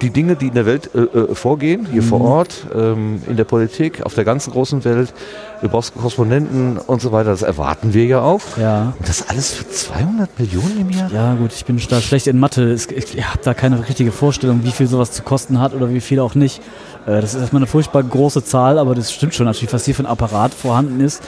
die 0.00 0.10
Dinge, 0.10 0.36
die 0.36 0.48
in 0.48 0.54
der 0.54 0.66
Welt 0.66 0.90
äh, 0.94 0.98
äh, 1.00 1.34
vorgehen, 1.34 1.86
hier 1.90 2.02
Mhm. 2.02 2.06
vor 2.06 2.20
Ort, 2.20 2.66
ähm, 2.74 3.22
in 3.26 3.36
der 3.36 3.44
Politik, 3.44 4.02
auf 4.04 4.14
der 4.14 4.24
ganzen 4.24 4.52
großen 4.52 4.84
Welt. 4.84 5.12
Du 5.60 5.68
brauchst 5.68 5.94
Korrespondenten 5.94 6.78
und 6.78 7.00
so 7.02 7.10
weiter. 7.12 7.30
Das 7.30 7.42
erwarten 7.42 7.94
wir 7.94 8.04
ja 8.06 8.20
auch. 8.20 8.40
Ja. 8.60 8.94
Und 8.98 9.08
das 9.08 9.28
alles 9.28 9.52
für 9.52 9.68
200 9.68 10.38
Millionen 10.38 10.80
im 10.80 10.90
Jahr? 10.90 11.10
Ja, 11.12 11.34
gut, 11.34 11.52
ich 11.52 11.64
bin 11.64 11.80
da 11.90 12.00
schlecht 12.00 12.26
in 12.28 12.38
Mathe. 12.38 12.72
Ich, 12.72 12.86
habe 13.24 13.40
da 13.42 13.54
keine 13.54 13.86
richtige 13.88 14.12
Vorstellung, 14.12 14.60
wie 14.64 14.70
viel 14.70 14.86
sowas 14.86 15.10
zu 15.12 15.22
kosten 15.22 15.58
hat 15.60 15.74
oder 15.74 15.90
wie 15.90 16.00
viel 16.00 16.20
auch 16.20 16.34
nicht. 16.34 16.60
Äh, 17.06 17.20
Das 17.20 17.34
ist 17.34 17.40
erstmal 17.40 17.60
eine 17.60 17.66
furchtbar 17.66 18.02
große 18.02 18.44
Zahl, 18.44 18.78
aber 18.78 18.94
das 18.94 19.12
stimmt 19.12 19.34
schon 19.34 19.46
natürlich, 19.46 19.72
was 19.72 19.84
hier 19.84 19.94
für 19.94 20.02
ein 20.04 20.06
Apparat 20.06 20.54
vorhanden 20.54 21.00
ist, 21.00 21.22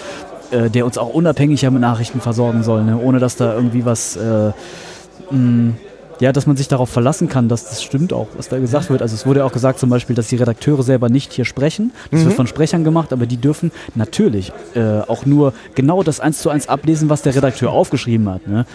äh, 0.52 0.70
der 0.70 0.84
uns 0.86 0.96
auch 0.98 1.08
unabhängig 1.12 1.62
ja 1.62 1.70
mit 1.70 1.80
Nachrichten 1.80 2.20
versorgen 2.20 2.62
soll, 2.62 2.84
ne? 2.84 2.96
ohne 2.98 3.18
dass 3.18 3.36
da 3.36 3.54
irgendwie 3.54 3.84
was. 3.84 4.16
Äh, 4.16 4.52
mh, 5.30 5.72
ja, 6.20 6.32
dass 6.32 6.46
man 6.46 6.56
sich 6.56 6.68
darauf 6.68 6.88
verlassen 6.90 7.28
kann, 7.28 7.48
dass 7.48 7.68
das 7.68 7.82
stimmt 7.82 8.12
auch, 8.12 8.28
was 8.36 8.48
da 8.48 8.58
gesagt 8.58 8.90
wird. 8.90 9.02
Also 9.02 9.14
es 9.14 9.26
wurde 9.26 9.40
ja 9.40 9.46
auch 9.46 9.52
gesagt 9.52 9.78
zum 9.78 9.90
Beispiel, 9.90 10.14
dass 10.14 10.28
die 10.28 10.36
Redakteure 10.36 10.82
selber 10.82 11.08
nicht 11.08 11.32
hier 11.32 11.44
sprechen. 11.44 11.92
Das 12.10 12.24
wird 12.24 12.34
von 12.34 12.46
Sprechern 12.46 12.84
gemacht, 12.84 13.12
aber 13.12 13.26
die 13.26 13.38
dürfen 13.38 13.72
natürlich 13.94 14.52
äh, 14.74 15.00
auch 15.08 15.26
nur 15.26 15.52
genau 15.74 16.02
das 16.02 16.20
eins 16.20 16.40
zu 16.40 16.50
eins 16.50 16.68
ablesen, 16.68 17.08
was 17.08 17.22
der 17.22 17.34
Redakteur 17.34 17.70
aufgeschrieben 17.72 18.28
hat. 18.28 18.46
Ne? 18.46 18.66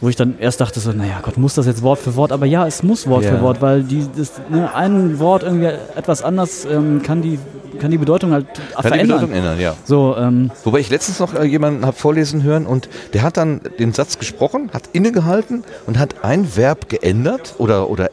Wo 0.00 0.08
ich 0.08 0.16
dann 0.16 0.34
erst 0.38 0.60
dachte 0.60 0.80
so, 0.80 0.92
naja 0.92 1.20
Gott, 1.22 1.36
muss 1.38 1.54
das 1.54 1.66
jetzt 1.66 1.82
Wort 1.82 1.98
für 1.98 2.16
Wort? 2.16 2.32
Aber 2.32 2.46
ja, 2.46 2.66
es 2.66 2.82
muss 2.82 3.06
Wort 3.06 3.24
Ja. 3.24 3.32
für 3.36 3.42
Wort, 3.42 3.60
weil 3.60 3.82
die, 3.82 4.06
das, 4.16 4.32
ne, 4.50 4.74
ein 4.74 5.18
Wort 5.18 5.42
irgendwie 5.42 5.66
etwas 5.96 6.22
anders 6.22 6.64
ähm, 6.64 7.02
kann, 7.02 7.22
die, 7.22 7.38
kann 7.80 7.90
die 7.90 7.98
Bedeutung 7.98 8.32
halt 8.32 8.46
Kann 8.46 8.64
die 8.82 8.88
verändern. 8.88 9.20
Bedeutung 9.20 9.36
ändern, 9.36 9.60
ja. 9.60 9.74
So, 9.84 10.16
ähm, 10.16 10.50
Wobei 10.64 10.78
ich 10.80 10.90
letztens 10.90 11.20
noch 11.20 11.34
äh, 11.34 11.44
jemanden 11.44 11.84
habe 11.86 11.96
vorlesen 11.96 12.42
hören 12.42 12.66
und 12.66 12.88
der 13.12 13.22
hat 13.22 13.36
dann 13.36 13.60
den 13.78 13.92
Satz 13.92 14.18
gesprochen, 14.18 14.70
hat 14.72 14.84
innegehalten 14.92 15.64
und 15.86 15.98
hat 15.98 16.24
ein 16.24 16.56
Verb 16.56 16.88
geändert 16.98 17.54
oder, 17.58 17.90
oder 17.90 18.10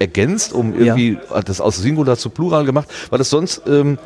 ergänzt, 0.00 0.52
um 0.52 0.74
irgendwie 0.76 1.18
hat 1.32 1.48
das 1.48 1.60
aus 1.60 1.76
Singular 1.76 2.16
zu 2.16 2.28
Plural 2.28 2.64
gemacht, 2.64 2.88
weil 3.10 3.20
es 3.20 3.30
sonst 3.30 3.62
ähm, 3.68 3.96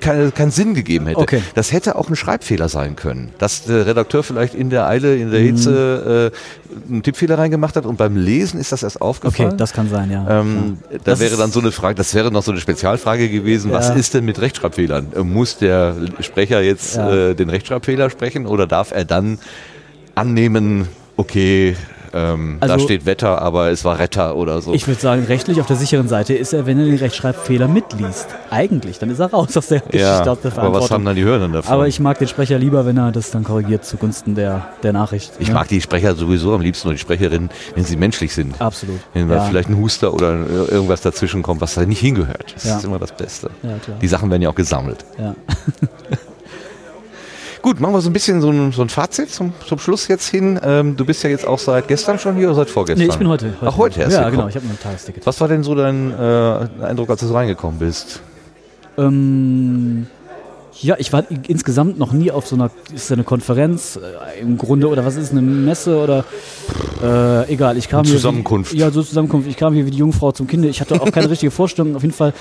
keine, 0.00 0.32
keinen 0.32 0.50
Sinn 0.50 0.74
gegeben 0.74 1.06
hätte. 1.06 1.20
Okay. 1.20 1.42
Das 1.54 1.72
hätte 1.72 1.94
auch 1.94 2.08
ein 2.10 2.16
Schreibfehler 2.16 2.68
sein 2.68 2.96
können, 2.96 3.30
dass 3.38 3.62
der 3.64 3.86
Redakteur 3.86 4.24
vielleicht 4.24 4.54
in 4.54 4.68
der 4.68 4.88
Eile, 4.88 5.14
in 5.16 5.28
Mhm. 5.28 5.30
der 5.32 5.40
Hitze 5.40 6.32
äh, 6.34 6.90
einen 6.92 7.02
Tippfehler 7.04 7.38
reingemacht 7.38 7.76
hat 7.76 7.86
und 7.86 7.96
beim 7.96 8.16
Lesen 8.16 8.58
ist 8.58 8.72
das 8.72 8.82
erst 8.82 9.00
aufgefallen. 9.00 9.50
okay, 9.50 9.56
das 9.56 9.72
kann 9.72 9.88
sein, 9.88 10.10
ja. 10.10 10.40
Ähm, 10.40 10.78
ja. 10.90 10.98
Da 10.98 11.12
Das 11.12 11.20
wäre 11.20 11.36
dann 11.36 11.52
so 11.52 11.60
eine 11.60 11.70
Frage, 11.70 11.94
das 11.94 12.14
wäre 12.14 12.32
noch 12.32 12.42
so 12.42 12.50
eine 12.50 12.60
Spezialfrage 12.60 13.28
gewesen, 13.28 13.70
was 13.70 13.88
Ja. 13.90 13.94
ist 13.94 14.14
denn 14.14 14.24
mit 14.24 14.40
Rechtschreibfehlern? 14.40 15.12
Äh, 15.14 15.20
Muss 15.22 15.56
der 15.58 15.94
Sprecher 16.20 16.60
jetzt 16.62 16.96
Ja. 16.96 17.14
äh, 17.30 17.34
den 17.36 17.48
Rechtschreibfehler 17.48 18.10
sprechen 18.10 18.44
oder 18.46 18.66
darf 18.66 18.90
er 18.90 19.04
dann 19.04 19.38
annehmen, 20.16 20.88
okay, 21.16 21.76
ähm, 22.12 22.58
da 22.60 22.74
Also- 22.74 22.84
steht 22.84 23.06
Wetter, 23.06 23.40
aber 23.42 23.70
es 23.70 23.84
war 23.84 23.98
Retter 23.98 24.36
oder 24.36 24.60
so. 24.60 24.72
Ich 24.74 24.86
würde 24.86 25.00
sagen, 25.00 25.24
rechtlich 25.24 25.60
auf 25.60 25.66
der 25.66 25.76
sicheren 25.76 26.08
Seite 26.08 26.34
ist 26.34 26.52
er, 26.52 26.66
wenn 26.66 26.78
er 26.78 26.84
den 26.86 26.96
Rechtschreibfehler 26.96 27.68
mitliest. 27.68 28.28
Eigentlich, 28.50 28.98
dann 28.98 29.10
ist 29.10 29.18
er 29.18 29.30
raus 29.30 29.56
aus 29.56 29.68
der 29.68 29.80
Geschichte, 29.80 29.98
ja, 29.98 30.20
aus 30.24 30.40
der 30.40 30.58
aber 30.58 30.80
was 30.80 30.90
haben 30.90 31.04
dann 31.04 31.16
die 31.16 31.24
Hörenden 31.24 31.52
davon? 31.52 31.72
Aber 31.72 31.86
ich 31.88 32.00
mag 32.00 32.18
den 32.18 32.28
Sprecher 32.28 32.58
lieber, 32.58 32.86
wenn 32.86 32.96
er 32.96 33.12
das 33.12 33.30
dann 33.30 33.44
korrigiert 33.44 33.84
zugunsten 33.84 34.34
der, 34.34 34.68
der 34.82 34.92
Nachricht. 34.92 35.32
Ich 35.38 35.48
ne? 35.48 35.54
mag 35.54 35.68
die 35.68 35.80
Sprecher 35.80 36.14
sowieso 36.14 36.54
am 36.54 36.60
liebsten 36.60 36.88
und 36.88 36.94
die 36.94 37.00
Sprecherinnen, 37.00 37.50
wenn 37.74 37.84
sie 37.84 37.96
menschlich 37.96 38.32
sind. 38.34 38.60
Absolut. 38.60 39.00
Wenn 39.14 39.28
da 39.28 39.36
ja. 39.36 39.44
vielleicht 39.44 39.68
ein 39.68 39.76
Huster 39.76 40.12
oder 40.12 40.46
irgendwas 40.70 41.00
dazwischen 41.00 41.42
kommt, 41.42 41.60
was 41.60 41.74
da 41.74 41.84
nicht 41.84 42.00
hingehört. 42.00 42.54
Das 42.54 42.64
Ja. 42.64 42.76
ist 42.78 42.84
immer 42.84 42.98
das 42.98 43.12
Beste. 43.12 43.50
Die 44.00 44.08
Sachen 44.08 44.30
werden 44.30 44.42
ja 44.42 44.50
auch 44.50 44.54
gesammelt. 44.54 45.04
Ja. 45.18 45.34
Gut, 47.68 47.80
machen 47.80 47.92
wir 47.92 48.00
so 48.00 48.08
ein 48.08 48.14
bisschen 48.14 48.40
so 48.40 48.48
ein, 48.48 48.72
so 48.72 48.80
ein 48.80 48.88
Fazit 48.88 49.28
zum, 49.30 49.52
zum 49.66 49.78
Schluss 49.78 50.08
jetzt 50.08 50.26
hin. 50.26 50.58
Ähm, 50.64 50.96
du 50.96 51.04
bist 51.04 51.22
ja 51.22 51.28
jetzt 51.28 51.46
auch 51.46 51.58
seit 51.58 51.86
gestern 51.86 52.18
schon 52.18 52.34
hier 52.34 52.46
oder 52.46 52.54
seit 52.54 52.70
vorgestern? 52.70 53.06
Nee, 53.06 53.12
ich 53.12 53.18
bin 53.18 53.28
heute. 53.28 53.52
Ach, 53.60 53.76
heute 53.76 54.00
erst 54.00 54.12
Ja, 54.14 54.20
gekommen. 54.20 54.36
genau, 54.36 54.48
ich 54.48 54.56
habe 54.56 54.64
ein 54.64 54.78
Tagesticket. 54.82 55.26
Was 55.26 55.38
war 55.42 55.48
denn 55.48 55.62
so 55.62 55.74
dein 55.74 56.10
äh, 56.18 56.66
Eindruck, 56.82 57.10
als 57.10 57.20
du 57.20 57.26
reingekommen 57.26 57.78
bist? 57.78 58.22
Ähm, 58.96 60.06
ja, 60.80 60.96
ich 60.96 61.12
war 61.12 61.24
insgesamt 61.46 61.98
noch 61.98 62.12
nie 62.12 62.30
auf 62.30 62.46
so 62.46 62.56
einer, 62.56 62.70
ist 62.94 63.12
eine 63.12 63.24
Konferenz 63.24 63.96
äh, 63.96 64.40
im 64.40 64.56
Grunde 64.56 64.88
oder 64.88 65.04
was 65.04 65.16
ist 65.16 65.32
eine 65.32 65.42
Messe 65.42 65.98
oder 65.98 66.24
äh, 67.02 67.52
egal. 67.52 67.76
Ich 67.76 67.90
kam 67.90 68.06
hier 68.06 68.14
Zusammenkunft. 68.14 68.72
Wie, 68.72 68.78
ja, 68.78 68.90
so 68.90 69.02
Zusammenkunft. 69.02 69.46
Ich 69.46 69.58
kam 69.58 69.74
hier 69.74 69.84
wie 69.84 69.90
die 69.90 69.98
Jungfrau 69.98 70.32
zum 70.32 70.46
Kinder. 70.46 70.70
Ich 70.70 70.80
hatte 70.80 70.98
auch 71.02 71.12
keine 71.12 71.28
richtige 71.30 71.50
Vorstellung. 71.50 71.96
Auf 71.96 72.02
jeden 72.02 72.14
Fall, 72.14 72.32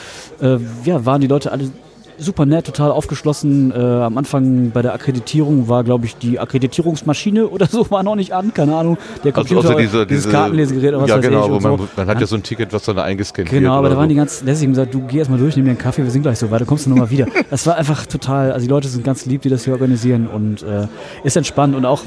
äh, 0.42 0.58
ja, 0.86 1.06
waren 1.06 1.20
die 1.20 1.28
Leute 1.28 1.52
alle 1.52 1.70
super 2.18 2.46
nett, 2.46 2.66
total 2.66 2.92
aufgeschlossen. 2.92 3.72
Äh, 3.72 3.76
am 3.76 4.18
Anfang 4.18 4.72
bei 4.72 4.82
der 4.82 4.94
Akkreditierung 4.94 5.68
war, 5.68 5.84
glaube 5.84 6.06
ich, 6.06 6.16
die 6.18 6.40
Akkreditierungsmaschine 6.40 7.48
oder 7.50 7.68
so 7.68 7.90
war 7.92 8.04
noch 8.04 8.16
nicht 8.16 8.34
an. 8.34 8.54
Keine 8.54 8.76
Ahnung. 8.76 8.98
Der 9.24 9.32
Computer, 9.32 9.76
dieses 10.06 10.30
Kartenlesegerät 10.30 10.90
oder 10.90 11.02
was 11.04 11.10
Ja, 11.10 11.18
weiß 11.18 11.26
genau, 11.26 11.46
ich. 11.56 11.64
man, 11.64 11.78
so. 11.78 11.88
man 11.96 12.08
hat 12.08 12.20
ja 12.20 12.28
so 12.28 12.36
ein 12.36 12.44
Ticket, 12.44 12.74
was 12.74 12.84
dann 12.84 13.00
eingescannt 13.00 13.52
wird. 13.52 13.62
Genau, 13.62 13.76
aber 13.76 13.90
da 13.90 13.98
waren 13.98 14.06
so. 14.06 14.10
die 14.10 14.16
ganz 14.16 14.44
lässig 14.44 14.68
und 14.68 14.74
gesagt, 14.74 14.94
du 14.94 15.02
geh 15.08 15.20
erst 15.20 15.30
mal 15.30 15.40
durch, 15.40 15.56
nimm 15.56 15.66
dir 15.66 15.72
einen 15.72 15.80
Kaffee, 15.80 16.04
wir 16.04 16.12
sind 16.12 16.24
gleich 16.24 16.40
so 16.40 16.50
weit, 16.52 16.62
dann 16.62 16.68
kommst 16.68 16.86
du 16.86 16.90
nochmal 16.90 17.10
wieder. 17.10 17.28
Das 17.50 17.66
war 17.66 17.76
einfach 17.76 18.06
total, 18.06 18.52
also 18.52 18.66
die 18.66 18.70
Leute 18.70 18.88
sind 18.88 19.04
ganz 19.04 19.26
lieb, 19.26 19.42
die 19.42 19.50
das 19.50 19.64
hier 19.64 19.74
organisieren 19.74 20.28
und 20.28 20.64
äh, 20.64 20.88
ist 21.24 21.38
entspannt 21.38 21.76
und 21.76 21.86
auch, 21.86 22.04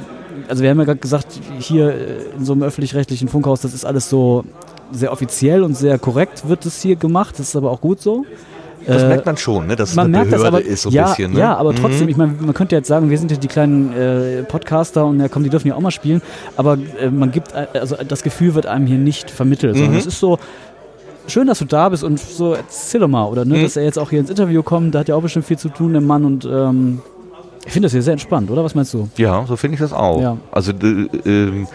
also 0.48 0.62
wir 0.62 0.70
haben 0.70 0.78
ja 0.78 0.84
gerade 0.84 1.00
gesagt, 1.00 1.26
hier 1.58 1.88
äh, 1.88 2.36
in 2.36 2.44
so 2.44 2.52
einem 2.52 2.62
öffentlich-rechtlichen 2.62 3.28
Funkhaus, 3.28 3.60
das 3.60 3.72
ist 3.72 3.84
alles 3.84 4.10
so 4.10 4.44
sehr 4.92 5.12
offiziell 5.12 5.62
und 5.62 5.76
sehr 5.76 5.98
korrekt 5.98 6.48
wird 6.48 6.66
das 6.66 6.82
hier 6.82 6.96
gemacht, 6.96 7.38
das 7.38 7.48
ist 7.48 7.56
aber 7.56 7.70
auch 7.70 7.80
gut 7.80 8.00
so. 8.00 8.26
Das 8.86 9.02
Äh, 9.02 9.08
merkt 9.08 9.26
man 9.26 9.36
schon, 9.36 9.66
ne? 9.66 9.76
dass 9.76 9.90
es 9.90 9.96
man 9.96 10.06
eine 10.06 10.16
merkt 10.18 10.32
das 10.32 10.38
Behörde 10.40 10.56
aber, 10.58 10.66
ist, 10.66 10.82
so 10.82 10.88
ein 10.88 10.92
ja, 10.92 11.08
bisschen. 11.08 11.32
Ne? 11.32 11.38
ja, 11.38 11.54
aber 11.56 11.74
trotzdem, 11.74 12.04
Mhm. 12.04 12.08
ich 12.08 12.16
meine, 12.16 12.34
man 12.40 12.54
könnte 12.54 12.74
jetzt 12.76 12.88
sagen, 12.88 13.10
wir 13.10 13.18
sind 13.18 13.30
ja 13.30 13.36
die 13.36 13.46
kleinen 13.48 13.92
äh, 13.92 14.42
Podcaster 14.44 15.04
und 15.04 15.20
ja, 15.20 15.28
komm, 15.28 15.42
die 15.44 15.50
dürfen 15.50 15.68
ja 15.68 15.74
auch 15.74 15.80
mal 15.80 15.90
spielen, 15.90 16.22
aber 16.56 16.78
äh, 16.98 17.10
man 17.10 17.30
gibt, 17.30 17.52
äh, 17.52 17.66
also 17.78 17.96
das 18.06 18.22
Gefühl 18.22 18.54
wird 18.54 18.66
einem 18.66 18.86
hier 18.86 18.98
nicht 18.98 19.30
vermittelt, 19.30 19.74
sondern 19.76 19.92
Mhm. 19.92 19.98
es 19.98 20.06
ist 20.06 20.18
so, 20.20 20.38
schön, 21.26 21.46
dass 21.46 21.58
du 21.60 21.64
da 21.66 21.88
bist 21.90 22.02
und 22.04 22.18
so, 22.18 22.54
erzähl 22.54 23.00
doch 23.00 23.08
mal, 23.08 23.26
oder 23.26 23.44
ne, 23.44 23.58
Mhm. 23.58 23.62
dass 23.62 23.76
er 23.76 23.84
jetzt 23.84 23.98
auch 23.98 24.10
hier 24.10 24.20
ins 24.20 24.30
Interview 24.30 24.62
kommt, 24.62 24.94
da 24.94 25.00
hat 25.00 25.08
ja 25.08 25.14
auch 25.14 25.22
bestimmt 25.22 25.44
viel 25.44 25.58
zu 25.58 25.68
tun, 25.68 25.92
der 25.92 26.00
Mann 26.02 26.24
und 26.24 26.44
ähm, 26.44 27.00
ich 27.66 27.72
finde 27.72 27.86
das 27.86 27.92
hier 27.92 28.02
sehr 28.02 28.12
entspannt, 28.12 28.50
oder? 28.50 28.64
Was 28.64 28.74
meinst 28.74 28.94
du? 28.94 29.08
Ja, 29.18 29.44
so 29.46 29.54
finde 29.56 29.74
ich 29.74 29.80
das 29.80 29.92
auch. 29.92 30.20
Ja. 30.22 30.38
Also 30.50 30.72
ähm, 31.26 31.68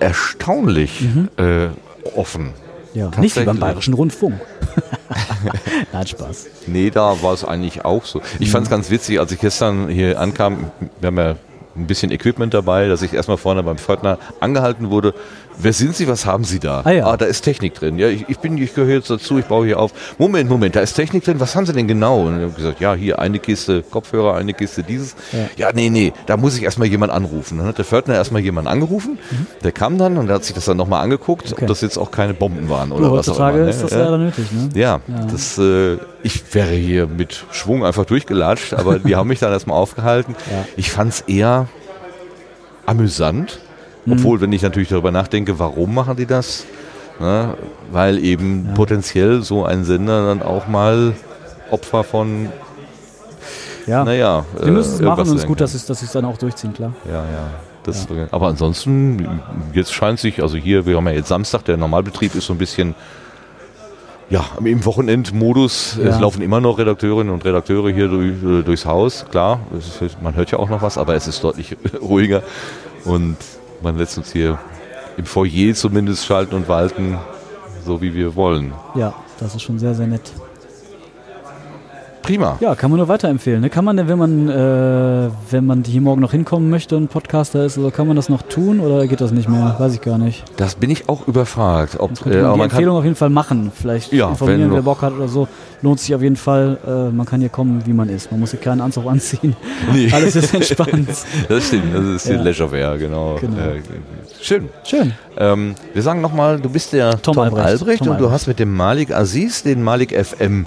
erstaunlich 0.00 1.00
Mhm. 1.02 1.28
äh, 1.42 1.68
offen. 2.16 2.50
Ja, 2.94 3.10
nicht 3.20 3.38
wie 3.38 3.44
beim. 3.44 3.58
Bayerischen 3.58 3.94
Rundfunk. 3.94 4.34
Nein, 5.92 6.06
Spaß. 6.06 6.46
Nee, 6.66 6.90
da 6.90 7.22
war 7.22 7.32
es 7.34 7.44
eigentlich 7.44 7.84
auch 7.84 8.04
so. 8.04 8.20
Ich 8.38 8.48
Mhm. 8.48 8.52
fand 8.52 8.66
es 8.66 8.70
ganz 8.70 8.90
witzig, 8.90 9.20
als 9.20 9.32
ich 9.32 9.40
gestern 9.40 9.88
hier 9.88 10.20
ankam, 10.20 10.70
wir 11.00 11.06
haben 11.08 11.18
ja 11.18 11.36
ein 11.76 11.86
bisschen 11.86 12.10
Equipment 12.10 12.54
dabei, 12.54 12.88
dass 12.88 13.02
ich 13.02 13.12
erstmal 13.12 13.36
vorne 13.36 13.62
beim 13.62 13.76
Pförtner 13.78 14.18
angehalten 14.40 14.90
wurde. 14.90 15.14
Wer 15.58 15.72
sind 15.72 15.96
Sie, 15.96 16.06
was 16.06 16.26
haben 16.26 16.44
Sie 16.44 16.58
da? 16.58 16.82
Ah, 16.84 16.90
ja. 16.90 17.16
da 17.16 17.24
ist 17.24 17.40
Technik 17.42 17.74
drin. 17.74 17.98
Ja, 17.98 18.08
ich, 18.08 18.28
ich 18.28 18.38
bin, 18.38 18.58
ich 18.58 18.74
gehöre 18.74 18.94
jetzt 18.96 19.08
dazu, 19.10 19.38
ich 19.38 19.46
baue 19.46 19.64
hier 19.66 19.78
auf. 19.78 19.92
Moment, 20.18 20.50
Moment, 20.50 20.76
da 20.76 20.80
ist 20.80 20.94
Technik 20.94 21.24
drin, 21.24 21.40
was 21.40 21.56
haben 21.56 21.64
Sie 21.64 21.72
denn 21.72 21.88
genau? 21.88 22.22
Und 22.26 22.36
ich 22.36 22.42
habe 22.42 22.52
gesagt, 22.52 22.80
ja, 22.80 22.94
hier 22.94 23.18
eine 23.18 23.38
Kiste 23.38 23.82
Kopfhörer, 23.82 24.34
eine 24.36 24.52
Kiste 24.52 24.82
dieses. 24.82 25.16
Ja. 25.32 25.66
Ja, 25.68 25.72
nee, 25.74 25.88
nee, 25.88 26.12
da 26.26 26.36
muss 26.36 26.56
ich 26.56 26.62
erstmal 26.64 26.88
jemand 26.88 27.10
anrufen. 27.12 27.58
Dann 27.58 27.66
hat 27.68 27.78
der 27.78 27.84
Pförtner 27.86 28.14
erstmal 28.14 28.42
jemanden 28.42 28.68
angerufen, 28.68 29.18
der 29.64 29.72
kam 29.72 29.96
dann 29.98 30.18
und 30.18 30.26
der 30.26 30.36
hat 30.36 30.44
sich 30.44 30.54
das 30.54 30.66
dann 30.66 30.76
nochmal 30.76 31.02
angeguckt, 31.02 31.46
Mhm. 31.46 31.52
Okay. 31.52 31.62
ob 31.64 31.68
das 31.68 31.80
jetzt 31.80 31.96
auch 31.96 32.10
keine 32.10 32.34
Bomben 32.34 32.68
waren 32.68 32.92
oder 32.92 33.10
was 33.12 33.28
auch 33.28 33.38
immer. 33.38 33.66
ist 33.68 33.82
das 33.82 33.90
ne? 33.92 33.98
leider 33.98 34.18
nötig, 34.18 34.44
ne? 34.52 34.68
Ja, 34.74 35.00
Ja. 35.08 35.24
Das, 35.30 35.56
äh, 35.58 35.96
ich 36.22 36.54
wäre 36.54 36.70
hier 36.74 37.06
mit 37.06 37.44
Schwung 37.50 37.84
einfach 37.84 38.04
durchgelatscht, 38.04 38.74
aber 38.74 38.98
die 38.98 39.16
haben 39.16 39.28
mich 39.28 39.38
dann 39.38 39.52
erstmal 39.52 39.78
aufgehalten. 39.78 40.34
Ja. 40.50 40.64
Ich 40.76 40.90
fand 40.90 41.12
es 41.12 41.20
eher 41.22 41.68
amüsant, 42.84 43.58
Mhm. 43.60 43.65
Obwohl, 44.08 44.40
wenn 44.40 44.52
ich 44.52 44.62
natürlich 44.62 44.88
darüber 44.88 45.10
nachdenke, 45.10 45.58
warum 45.58 45.94
machen 45.94 46.16
die 46.16 46.26
das? 46.26 46.64
Ne? 47.20 47.54
Weil 47.90 48.18
eben 48.22 48.66
Ja. 48.68 48.74
potenziell 48.74 49.42
so 49.42 49.64
ein 49.64 49.84
Sender 49.84 50.26
dann 50.26 50.42
auch 50.42 50.68
mal 50.68 51.14
Opfer 51.70 52.04
von, 52.04 52.48
Ja. 53.86 54.04
naja, 54.04 54.44
Die 54.64 54.70
müssen 54.70 54.94
es 54.94 55.00
äh, 55.00 55.04
machen 55.04 55.20
und 55.28 55.28
es 55.36 55.42
ist 55.42 55.46
gut, 55.46 55.60
dass 55.60 55.72
sie 55.72 55.78
es 55.78 55.86
dass 55.86 56.00
sie's 56.00 56.12
dann 56.12 56.24
auch 56.24 56.36
durchziehen, 56.38 56.72
klar. 56.74 56.92
Ja, 57.06 57.22
ja. 57.24 57.50
Das, 57.84 58.06
Aber 58.32 58.48
ansonsten, 58.48 59.40
jetzt 59.72 59.92
scheint 59.92 60.18
sich, 60.18 60.42
also 60.42 60.56
hier, 60.56 60.86
wir 60.86 60.96
haben 60.96 61.06
ja 61.06 61.12
jetzt 61.14 61.28
Samstag, 61.28 61.64
der 61.66 61.76
Normalbetrieb 61.76 62.34
ist 62.34 62.46
so 62.46 62.52
ein 62.52 62.58
bisschen, 62.58 62.96
ja, 64.28 64.44
im 64.64 64.84
Wochenendmodus. 64.84 65.96
Ja. 66.02 66.10
Es 66.10 66.18
laufen 66.20 66.42
immer 66.42 66.60
noch 66.60 66.78
Redakteurinnen 66.78 67.32
und 67.32 67.44
Redakteure 67.44 67.90
hier 67.90 68.08
durch, 68.08 68.32
äh, 68.42 68.62
durchs 68.64 68.84
Haus. 68.86 69.24
Klar, 69.30 69.60
es 69.78 70.02
ist, 70.02 70.20
man 70.20 70.34
hört 70.34 70.50
ja 70.50 70.58
auch 70.58 70.68
noch 70.68 70.82
was, 70.82 70.98
aber 70.98 71.14
es 71.14 71.28
ist 71.28 71.44
deutlich 71.44 71.76
ruhiger. 72.02 72.42
Und 73.04 73.36
man 73.82 73.96
lässt 73.96 74.18
uns 74.18 74.32
hier 74.32 74.58
im 75.16 75.24
Foyer 75.24 75.74
zumindest 75.74 76.26
schalten 76.26 76.54
und 76.54 76.68
walten, 76.68 77.18
so 77.84 78.00
wie 78.00 78.14
wir 78.14 78.34
wollen. 78.34 78.72
Ja, 78.94 79.14
das 79.38 79.54
ist 79.54 79.62
schon 79.62 79.78
sehr, 79.78 79.94
sehr 79.94 80.06
nett. 80.06 80.32
Prima. 82.26 82.56
Ja, 82.60 82.74
kann 82.74 82.90
man 82.90 82.98
nur 82.98 83.08
weiterempfehlen. 83.08 83.60
Ne? 83.60 83.70
Kann 83.70 83.84
man 83.84 83.96
denn, 83.96 84.08
wenn 84.08 84.18
man, 84.18 84.48
äh, 84.48 85.30
wenn 85.50 85.64
man 85.66 85.84
hier 85.84 86.00
morgen 86.00 86.20
noch 86.20 86.32
hinkommen 86.32 86.68
möchte 86.70 86.96
und 86.96 87.08
Podcaster 87.08 87.64
ist, 87.64 87.78
oder 87.78 87.90
kann 87.90 88.06
man 88.06 88.16
das 88.16 88.28
noch 88.28 88.42
tun 88.42 88.80
oder 88.80 89.06
geht 89.06 89.20
das 89.20 89.30
nicht 89.32 89.48
mehr? 89.48 89.76
Weiß 89.78 89.94
ich 89.94 90.00
gar 90.00 90.18
nicht. 90.18 90.44
Das 90.56 90.74
bin 90.74 90.90
ich 90.90 91.08
auch 91.08 91.26
überfragt. 91.28 91.96
Ob, 92.00 92.10
Das 92.10 92.22
könnte 92.22 92.38
äh, 92.38 92.42
man 92.42 92.46
aber 92.50 92.54
die 92.54 92.58
man 92.60 92.70
Empfehlung 92.70 92.96
auf 92.96 93.04
jeden 93.04 93.16
Fall 93.16 93.30
machen. 93.30 93.70
Vielleicht 93.74 94.12
Ja, 94.12 94.28
informieren, 94.28 94.62
wenn 94.62 94.72
wer 94.72 94.82
Bock 94.82 95.02
hat 95.02 95.12
oder 95.14 95.28
so. 95.28 95.48
Lohnt 95.82 96.00
sich 96.00 96.14
auf 96.14 96.22
jeden 96.22 96.36
Fall. 96.36 96.78
Äh, 96.86 97.14
man 97.14 97.26
kann 97.26 97.40
hier 97.40 97.50
kommen, 97.50 97.82
wie 97.86 97.92
man 97.92 98.08
ist. 98.08 98.30
Man 98.30 98.40
muss 98.40 98.50
hier 98.50 98.60
keinen 98.60 98.80
Anzug 98.80 99.06
anziehen. 99.06 99.54
Nee. 99.92 100.10
Alles 100.12 100.34
ist 100.36 100.52
entspannt. 100.52 101.08
das 101.48 101.66
stimmt, 101.68 101.94
das 101.94 102.04
ist 102.04 102.26
Ja. 102.28 102.36
die 102.38 102.44
Leisurewear, 102.44 102.98
genau. 102.98 103.36
Genau. 103.40 103.56
Äh, 103.56 103.80
schön. 104.40 104.68
Schön. 104.84 105.12
Ähm, 105.38 105.74
wir 105.92 106.02
sagen 106.02 106.20
nochmal, 106.20 106.58
du 106.60 106.68
bist 106.68 106.92
der 106.92 107.10
Tom 107.22 107.34
Tom, 107.34 107.44
Albrecht. 107.44 107.66
Albrecht, 107.66 107.98
Tom 108.00 108.08
und 108.08 108.14
du 108.18 108.24
Albrecht. 108.24 108.32
hast 108.34 108.46
mit 108.48 108.58
dem 108.58 108.74
Malik 108.74 109.14
Aziz 109.14 109.62
den 109.62 109.82
Malik 109.82 110.12
FM 110.12 110.66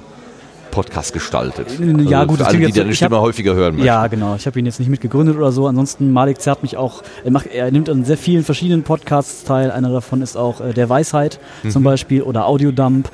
Podcast 0.72 1.13
gestaltet. 1.13 1.67
Ja, 2.09 2.26
gut, 2.26 2.38
für 2.39 2.45
alle, 2.47 2.57
die 2.59 2.72
deine 2.72 2.93
Stimme 2.95 3.15
hab- 3.17 3.24
häufiger 3.24 3.53
hören 3.55 3.74
möchten. 3.76 3.86
Ja, 3.88 4.07
genau. 4.07 4.36
Ich 4.36 4.45
habe 4.45 4.59
ihn 4.59 4.65
jetzt 4.65 4.80
nicht 4.80 4.89
mitgegründet 4.89 5.36
oder 5.38 5.51
so. 5.51 5.67
Ansonsten, 5.67 6.11
Malik 6.11 6.41
zerrt 6.41 6.61
mich 6.63 6.78
auch. 6.78 7.01
Er, 7.24 7.32
macht, 7.32 7.47
er 7.47 7.70
nimmt 7.72 7.89
an 7.89 8.03
sehr 8.05 8.17
vielen 8.17 8.43
verschiedenen 8.43 8.84
Podcasts 8.84 9.43
teil. 9.43 9.72
Einer 9.72 9.89
davon 9.91 10.22
ist 10.22 10.36
auch 10.38 10.61
äh, 10.61 10.74
Der 10.74 10.89
Weisheit 10.89 11.39
Mhm. 11.63 11.72
zum 11.72 11.84
Beispiel 11.84 12.22
oder 12.22 12.45
Audiodump. 12.47 13.09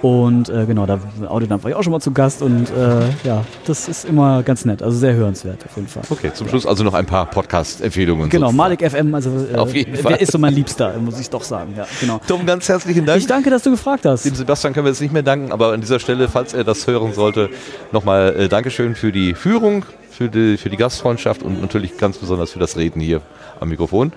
Und 0.00 0.48
äh, 0.48 0.64
genau, 0.64 0.86
da 0.86 1.00
Audiodump 1.26 1.64
war 1.64 1.70
ich 1.70 1.76
auch 1.76 1.82
schon 1.82 1.90
mal 1.92 2.00
zu 2.00 2.12
Gast 2.12 2.40
und 2.40 2.70
äh, 2.70 3.00
ja, 3.24 3.44
das 3.66 3.88
ist 3.88 4.04
immer 4.04 4.44
ganz 4.44 4.64
nett. 4.64 4.80
Also 4.80 4.96
sehr 4.96 5.14
hörenswert 5.14 5.64
auf 5.64 5.74
jeden 5.74 5.88
Fall. 5.88 6.02
Okay, 6.08 6.30
zum 6.32 6.48
Schluss 6.48 6.66
also 6.66 6.84
noch 6.84 6.94
ein 6.94 7.06
paar 7.06 7.26
Podcast-Empfehlungen. 7.26 8.28
Genau. 8.28 8.52
Malik 8.52 8.88
FM, 8.88 9.12
also 9.12 9.30
äh, 9.52 9.56
Auf 9.56 9.74
jeden 9.74 9.96
Fall. 9.96 10.14
ist 10.16 10.30
so 10.30 10.38
mein 10.38 10.54
Liebster, 10.54 10.94
muss 10.98 11.18
ich 11.18 11.28
doch 11.28 11.42
sagen. 11.42 11.74
Ja, 11.76 11.86
genau. 12.00 12.20
Tom, 12.28 12.46
ganz 12.46 12.68
herzlichen 12.68 13.06
Dank. 13.06 13.18
Ich 13.18 13.26
danke, 13.26 13.50
dass 13.50 13.64
du 13.64 13.70
gefragt 13.72 14.06
hast. 14.06 14.24
Dem 14.24 14.36
Sebastian 14.36 14.72
können 14.72 14.86
wir 14.86 14.90
jetzt 14.90 15.00
nicht 15.00 15.12
mehr 15.12 15.24
danken, 15.24 15.50
aber 15.50 15.72
an 15.72 15.80
dieser 15.80 15.98
Stelle, 15.98 16.28
falls 16.28 16.54
er 16.54 16.62
das 16.62 16.86
hören 16.86 17.12
sollte, 17.12 17.50
nochmal 17.90 18.36
äh, 18.36 18.48
Dankeschön 18.48 18.94
für 18.94 19.10
die 19.10 19.34
Führung, 19.34 19.84
für 20.10 20.28
die, 20.28 20.56
für 20.58 20.70
die 20.70 20.76
Gastfreundschaft 20.76 21.42
und 21.42 21.60
natürlich 21.60 21.98
ganz 21.98 22.18
besonders 22.18 22.52
für 22.52 22.60
das 22.60 22.76
Reden 22.76 23.00
hier 23.00 23.20
am 23.58 23.68
Mikrofon. 23.68 24.12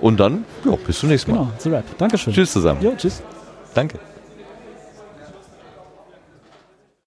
Und 0.00 0.20
dann, 0.20 0.44
ja, 0.66 0.76
bis 0.86 0.98
zum 0.98 1.08
nächsten 1.08 1.30
Mal. 1.30 1.38
Genau, 1.38 1.50
The 1.58 1.68
Rap. 1.70 1.84
Dankeschön. 1.96 2.34
Tschüss 2.34 2.52
zusammen. 2.52 2.82
Jo, 2.82 2.92
tschüss. 2.94 3.22
Danke. 3.72 3.98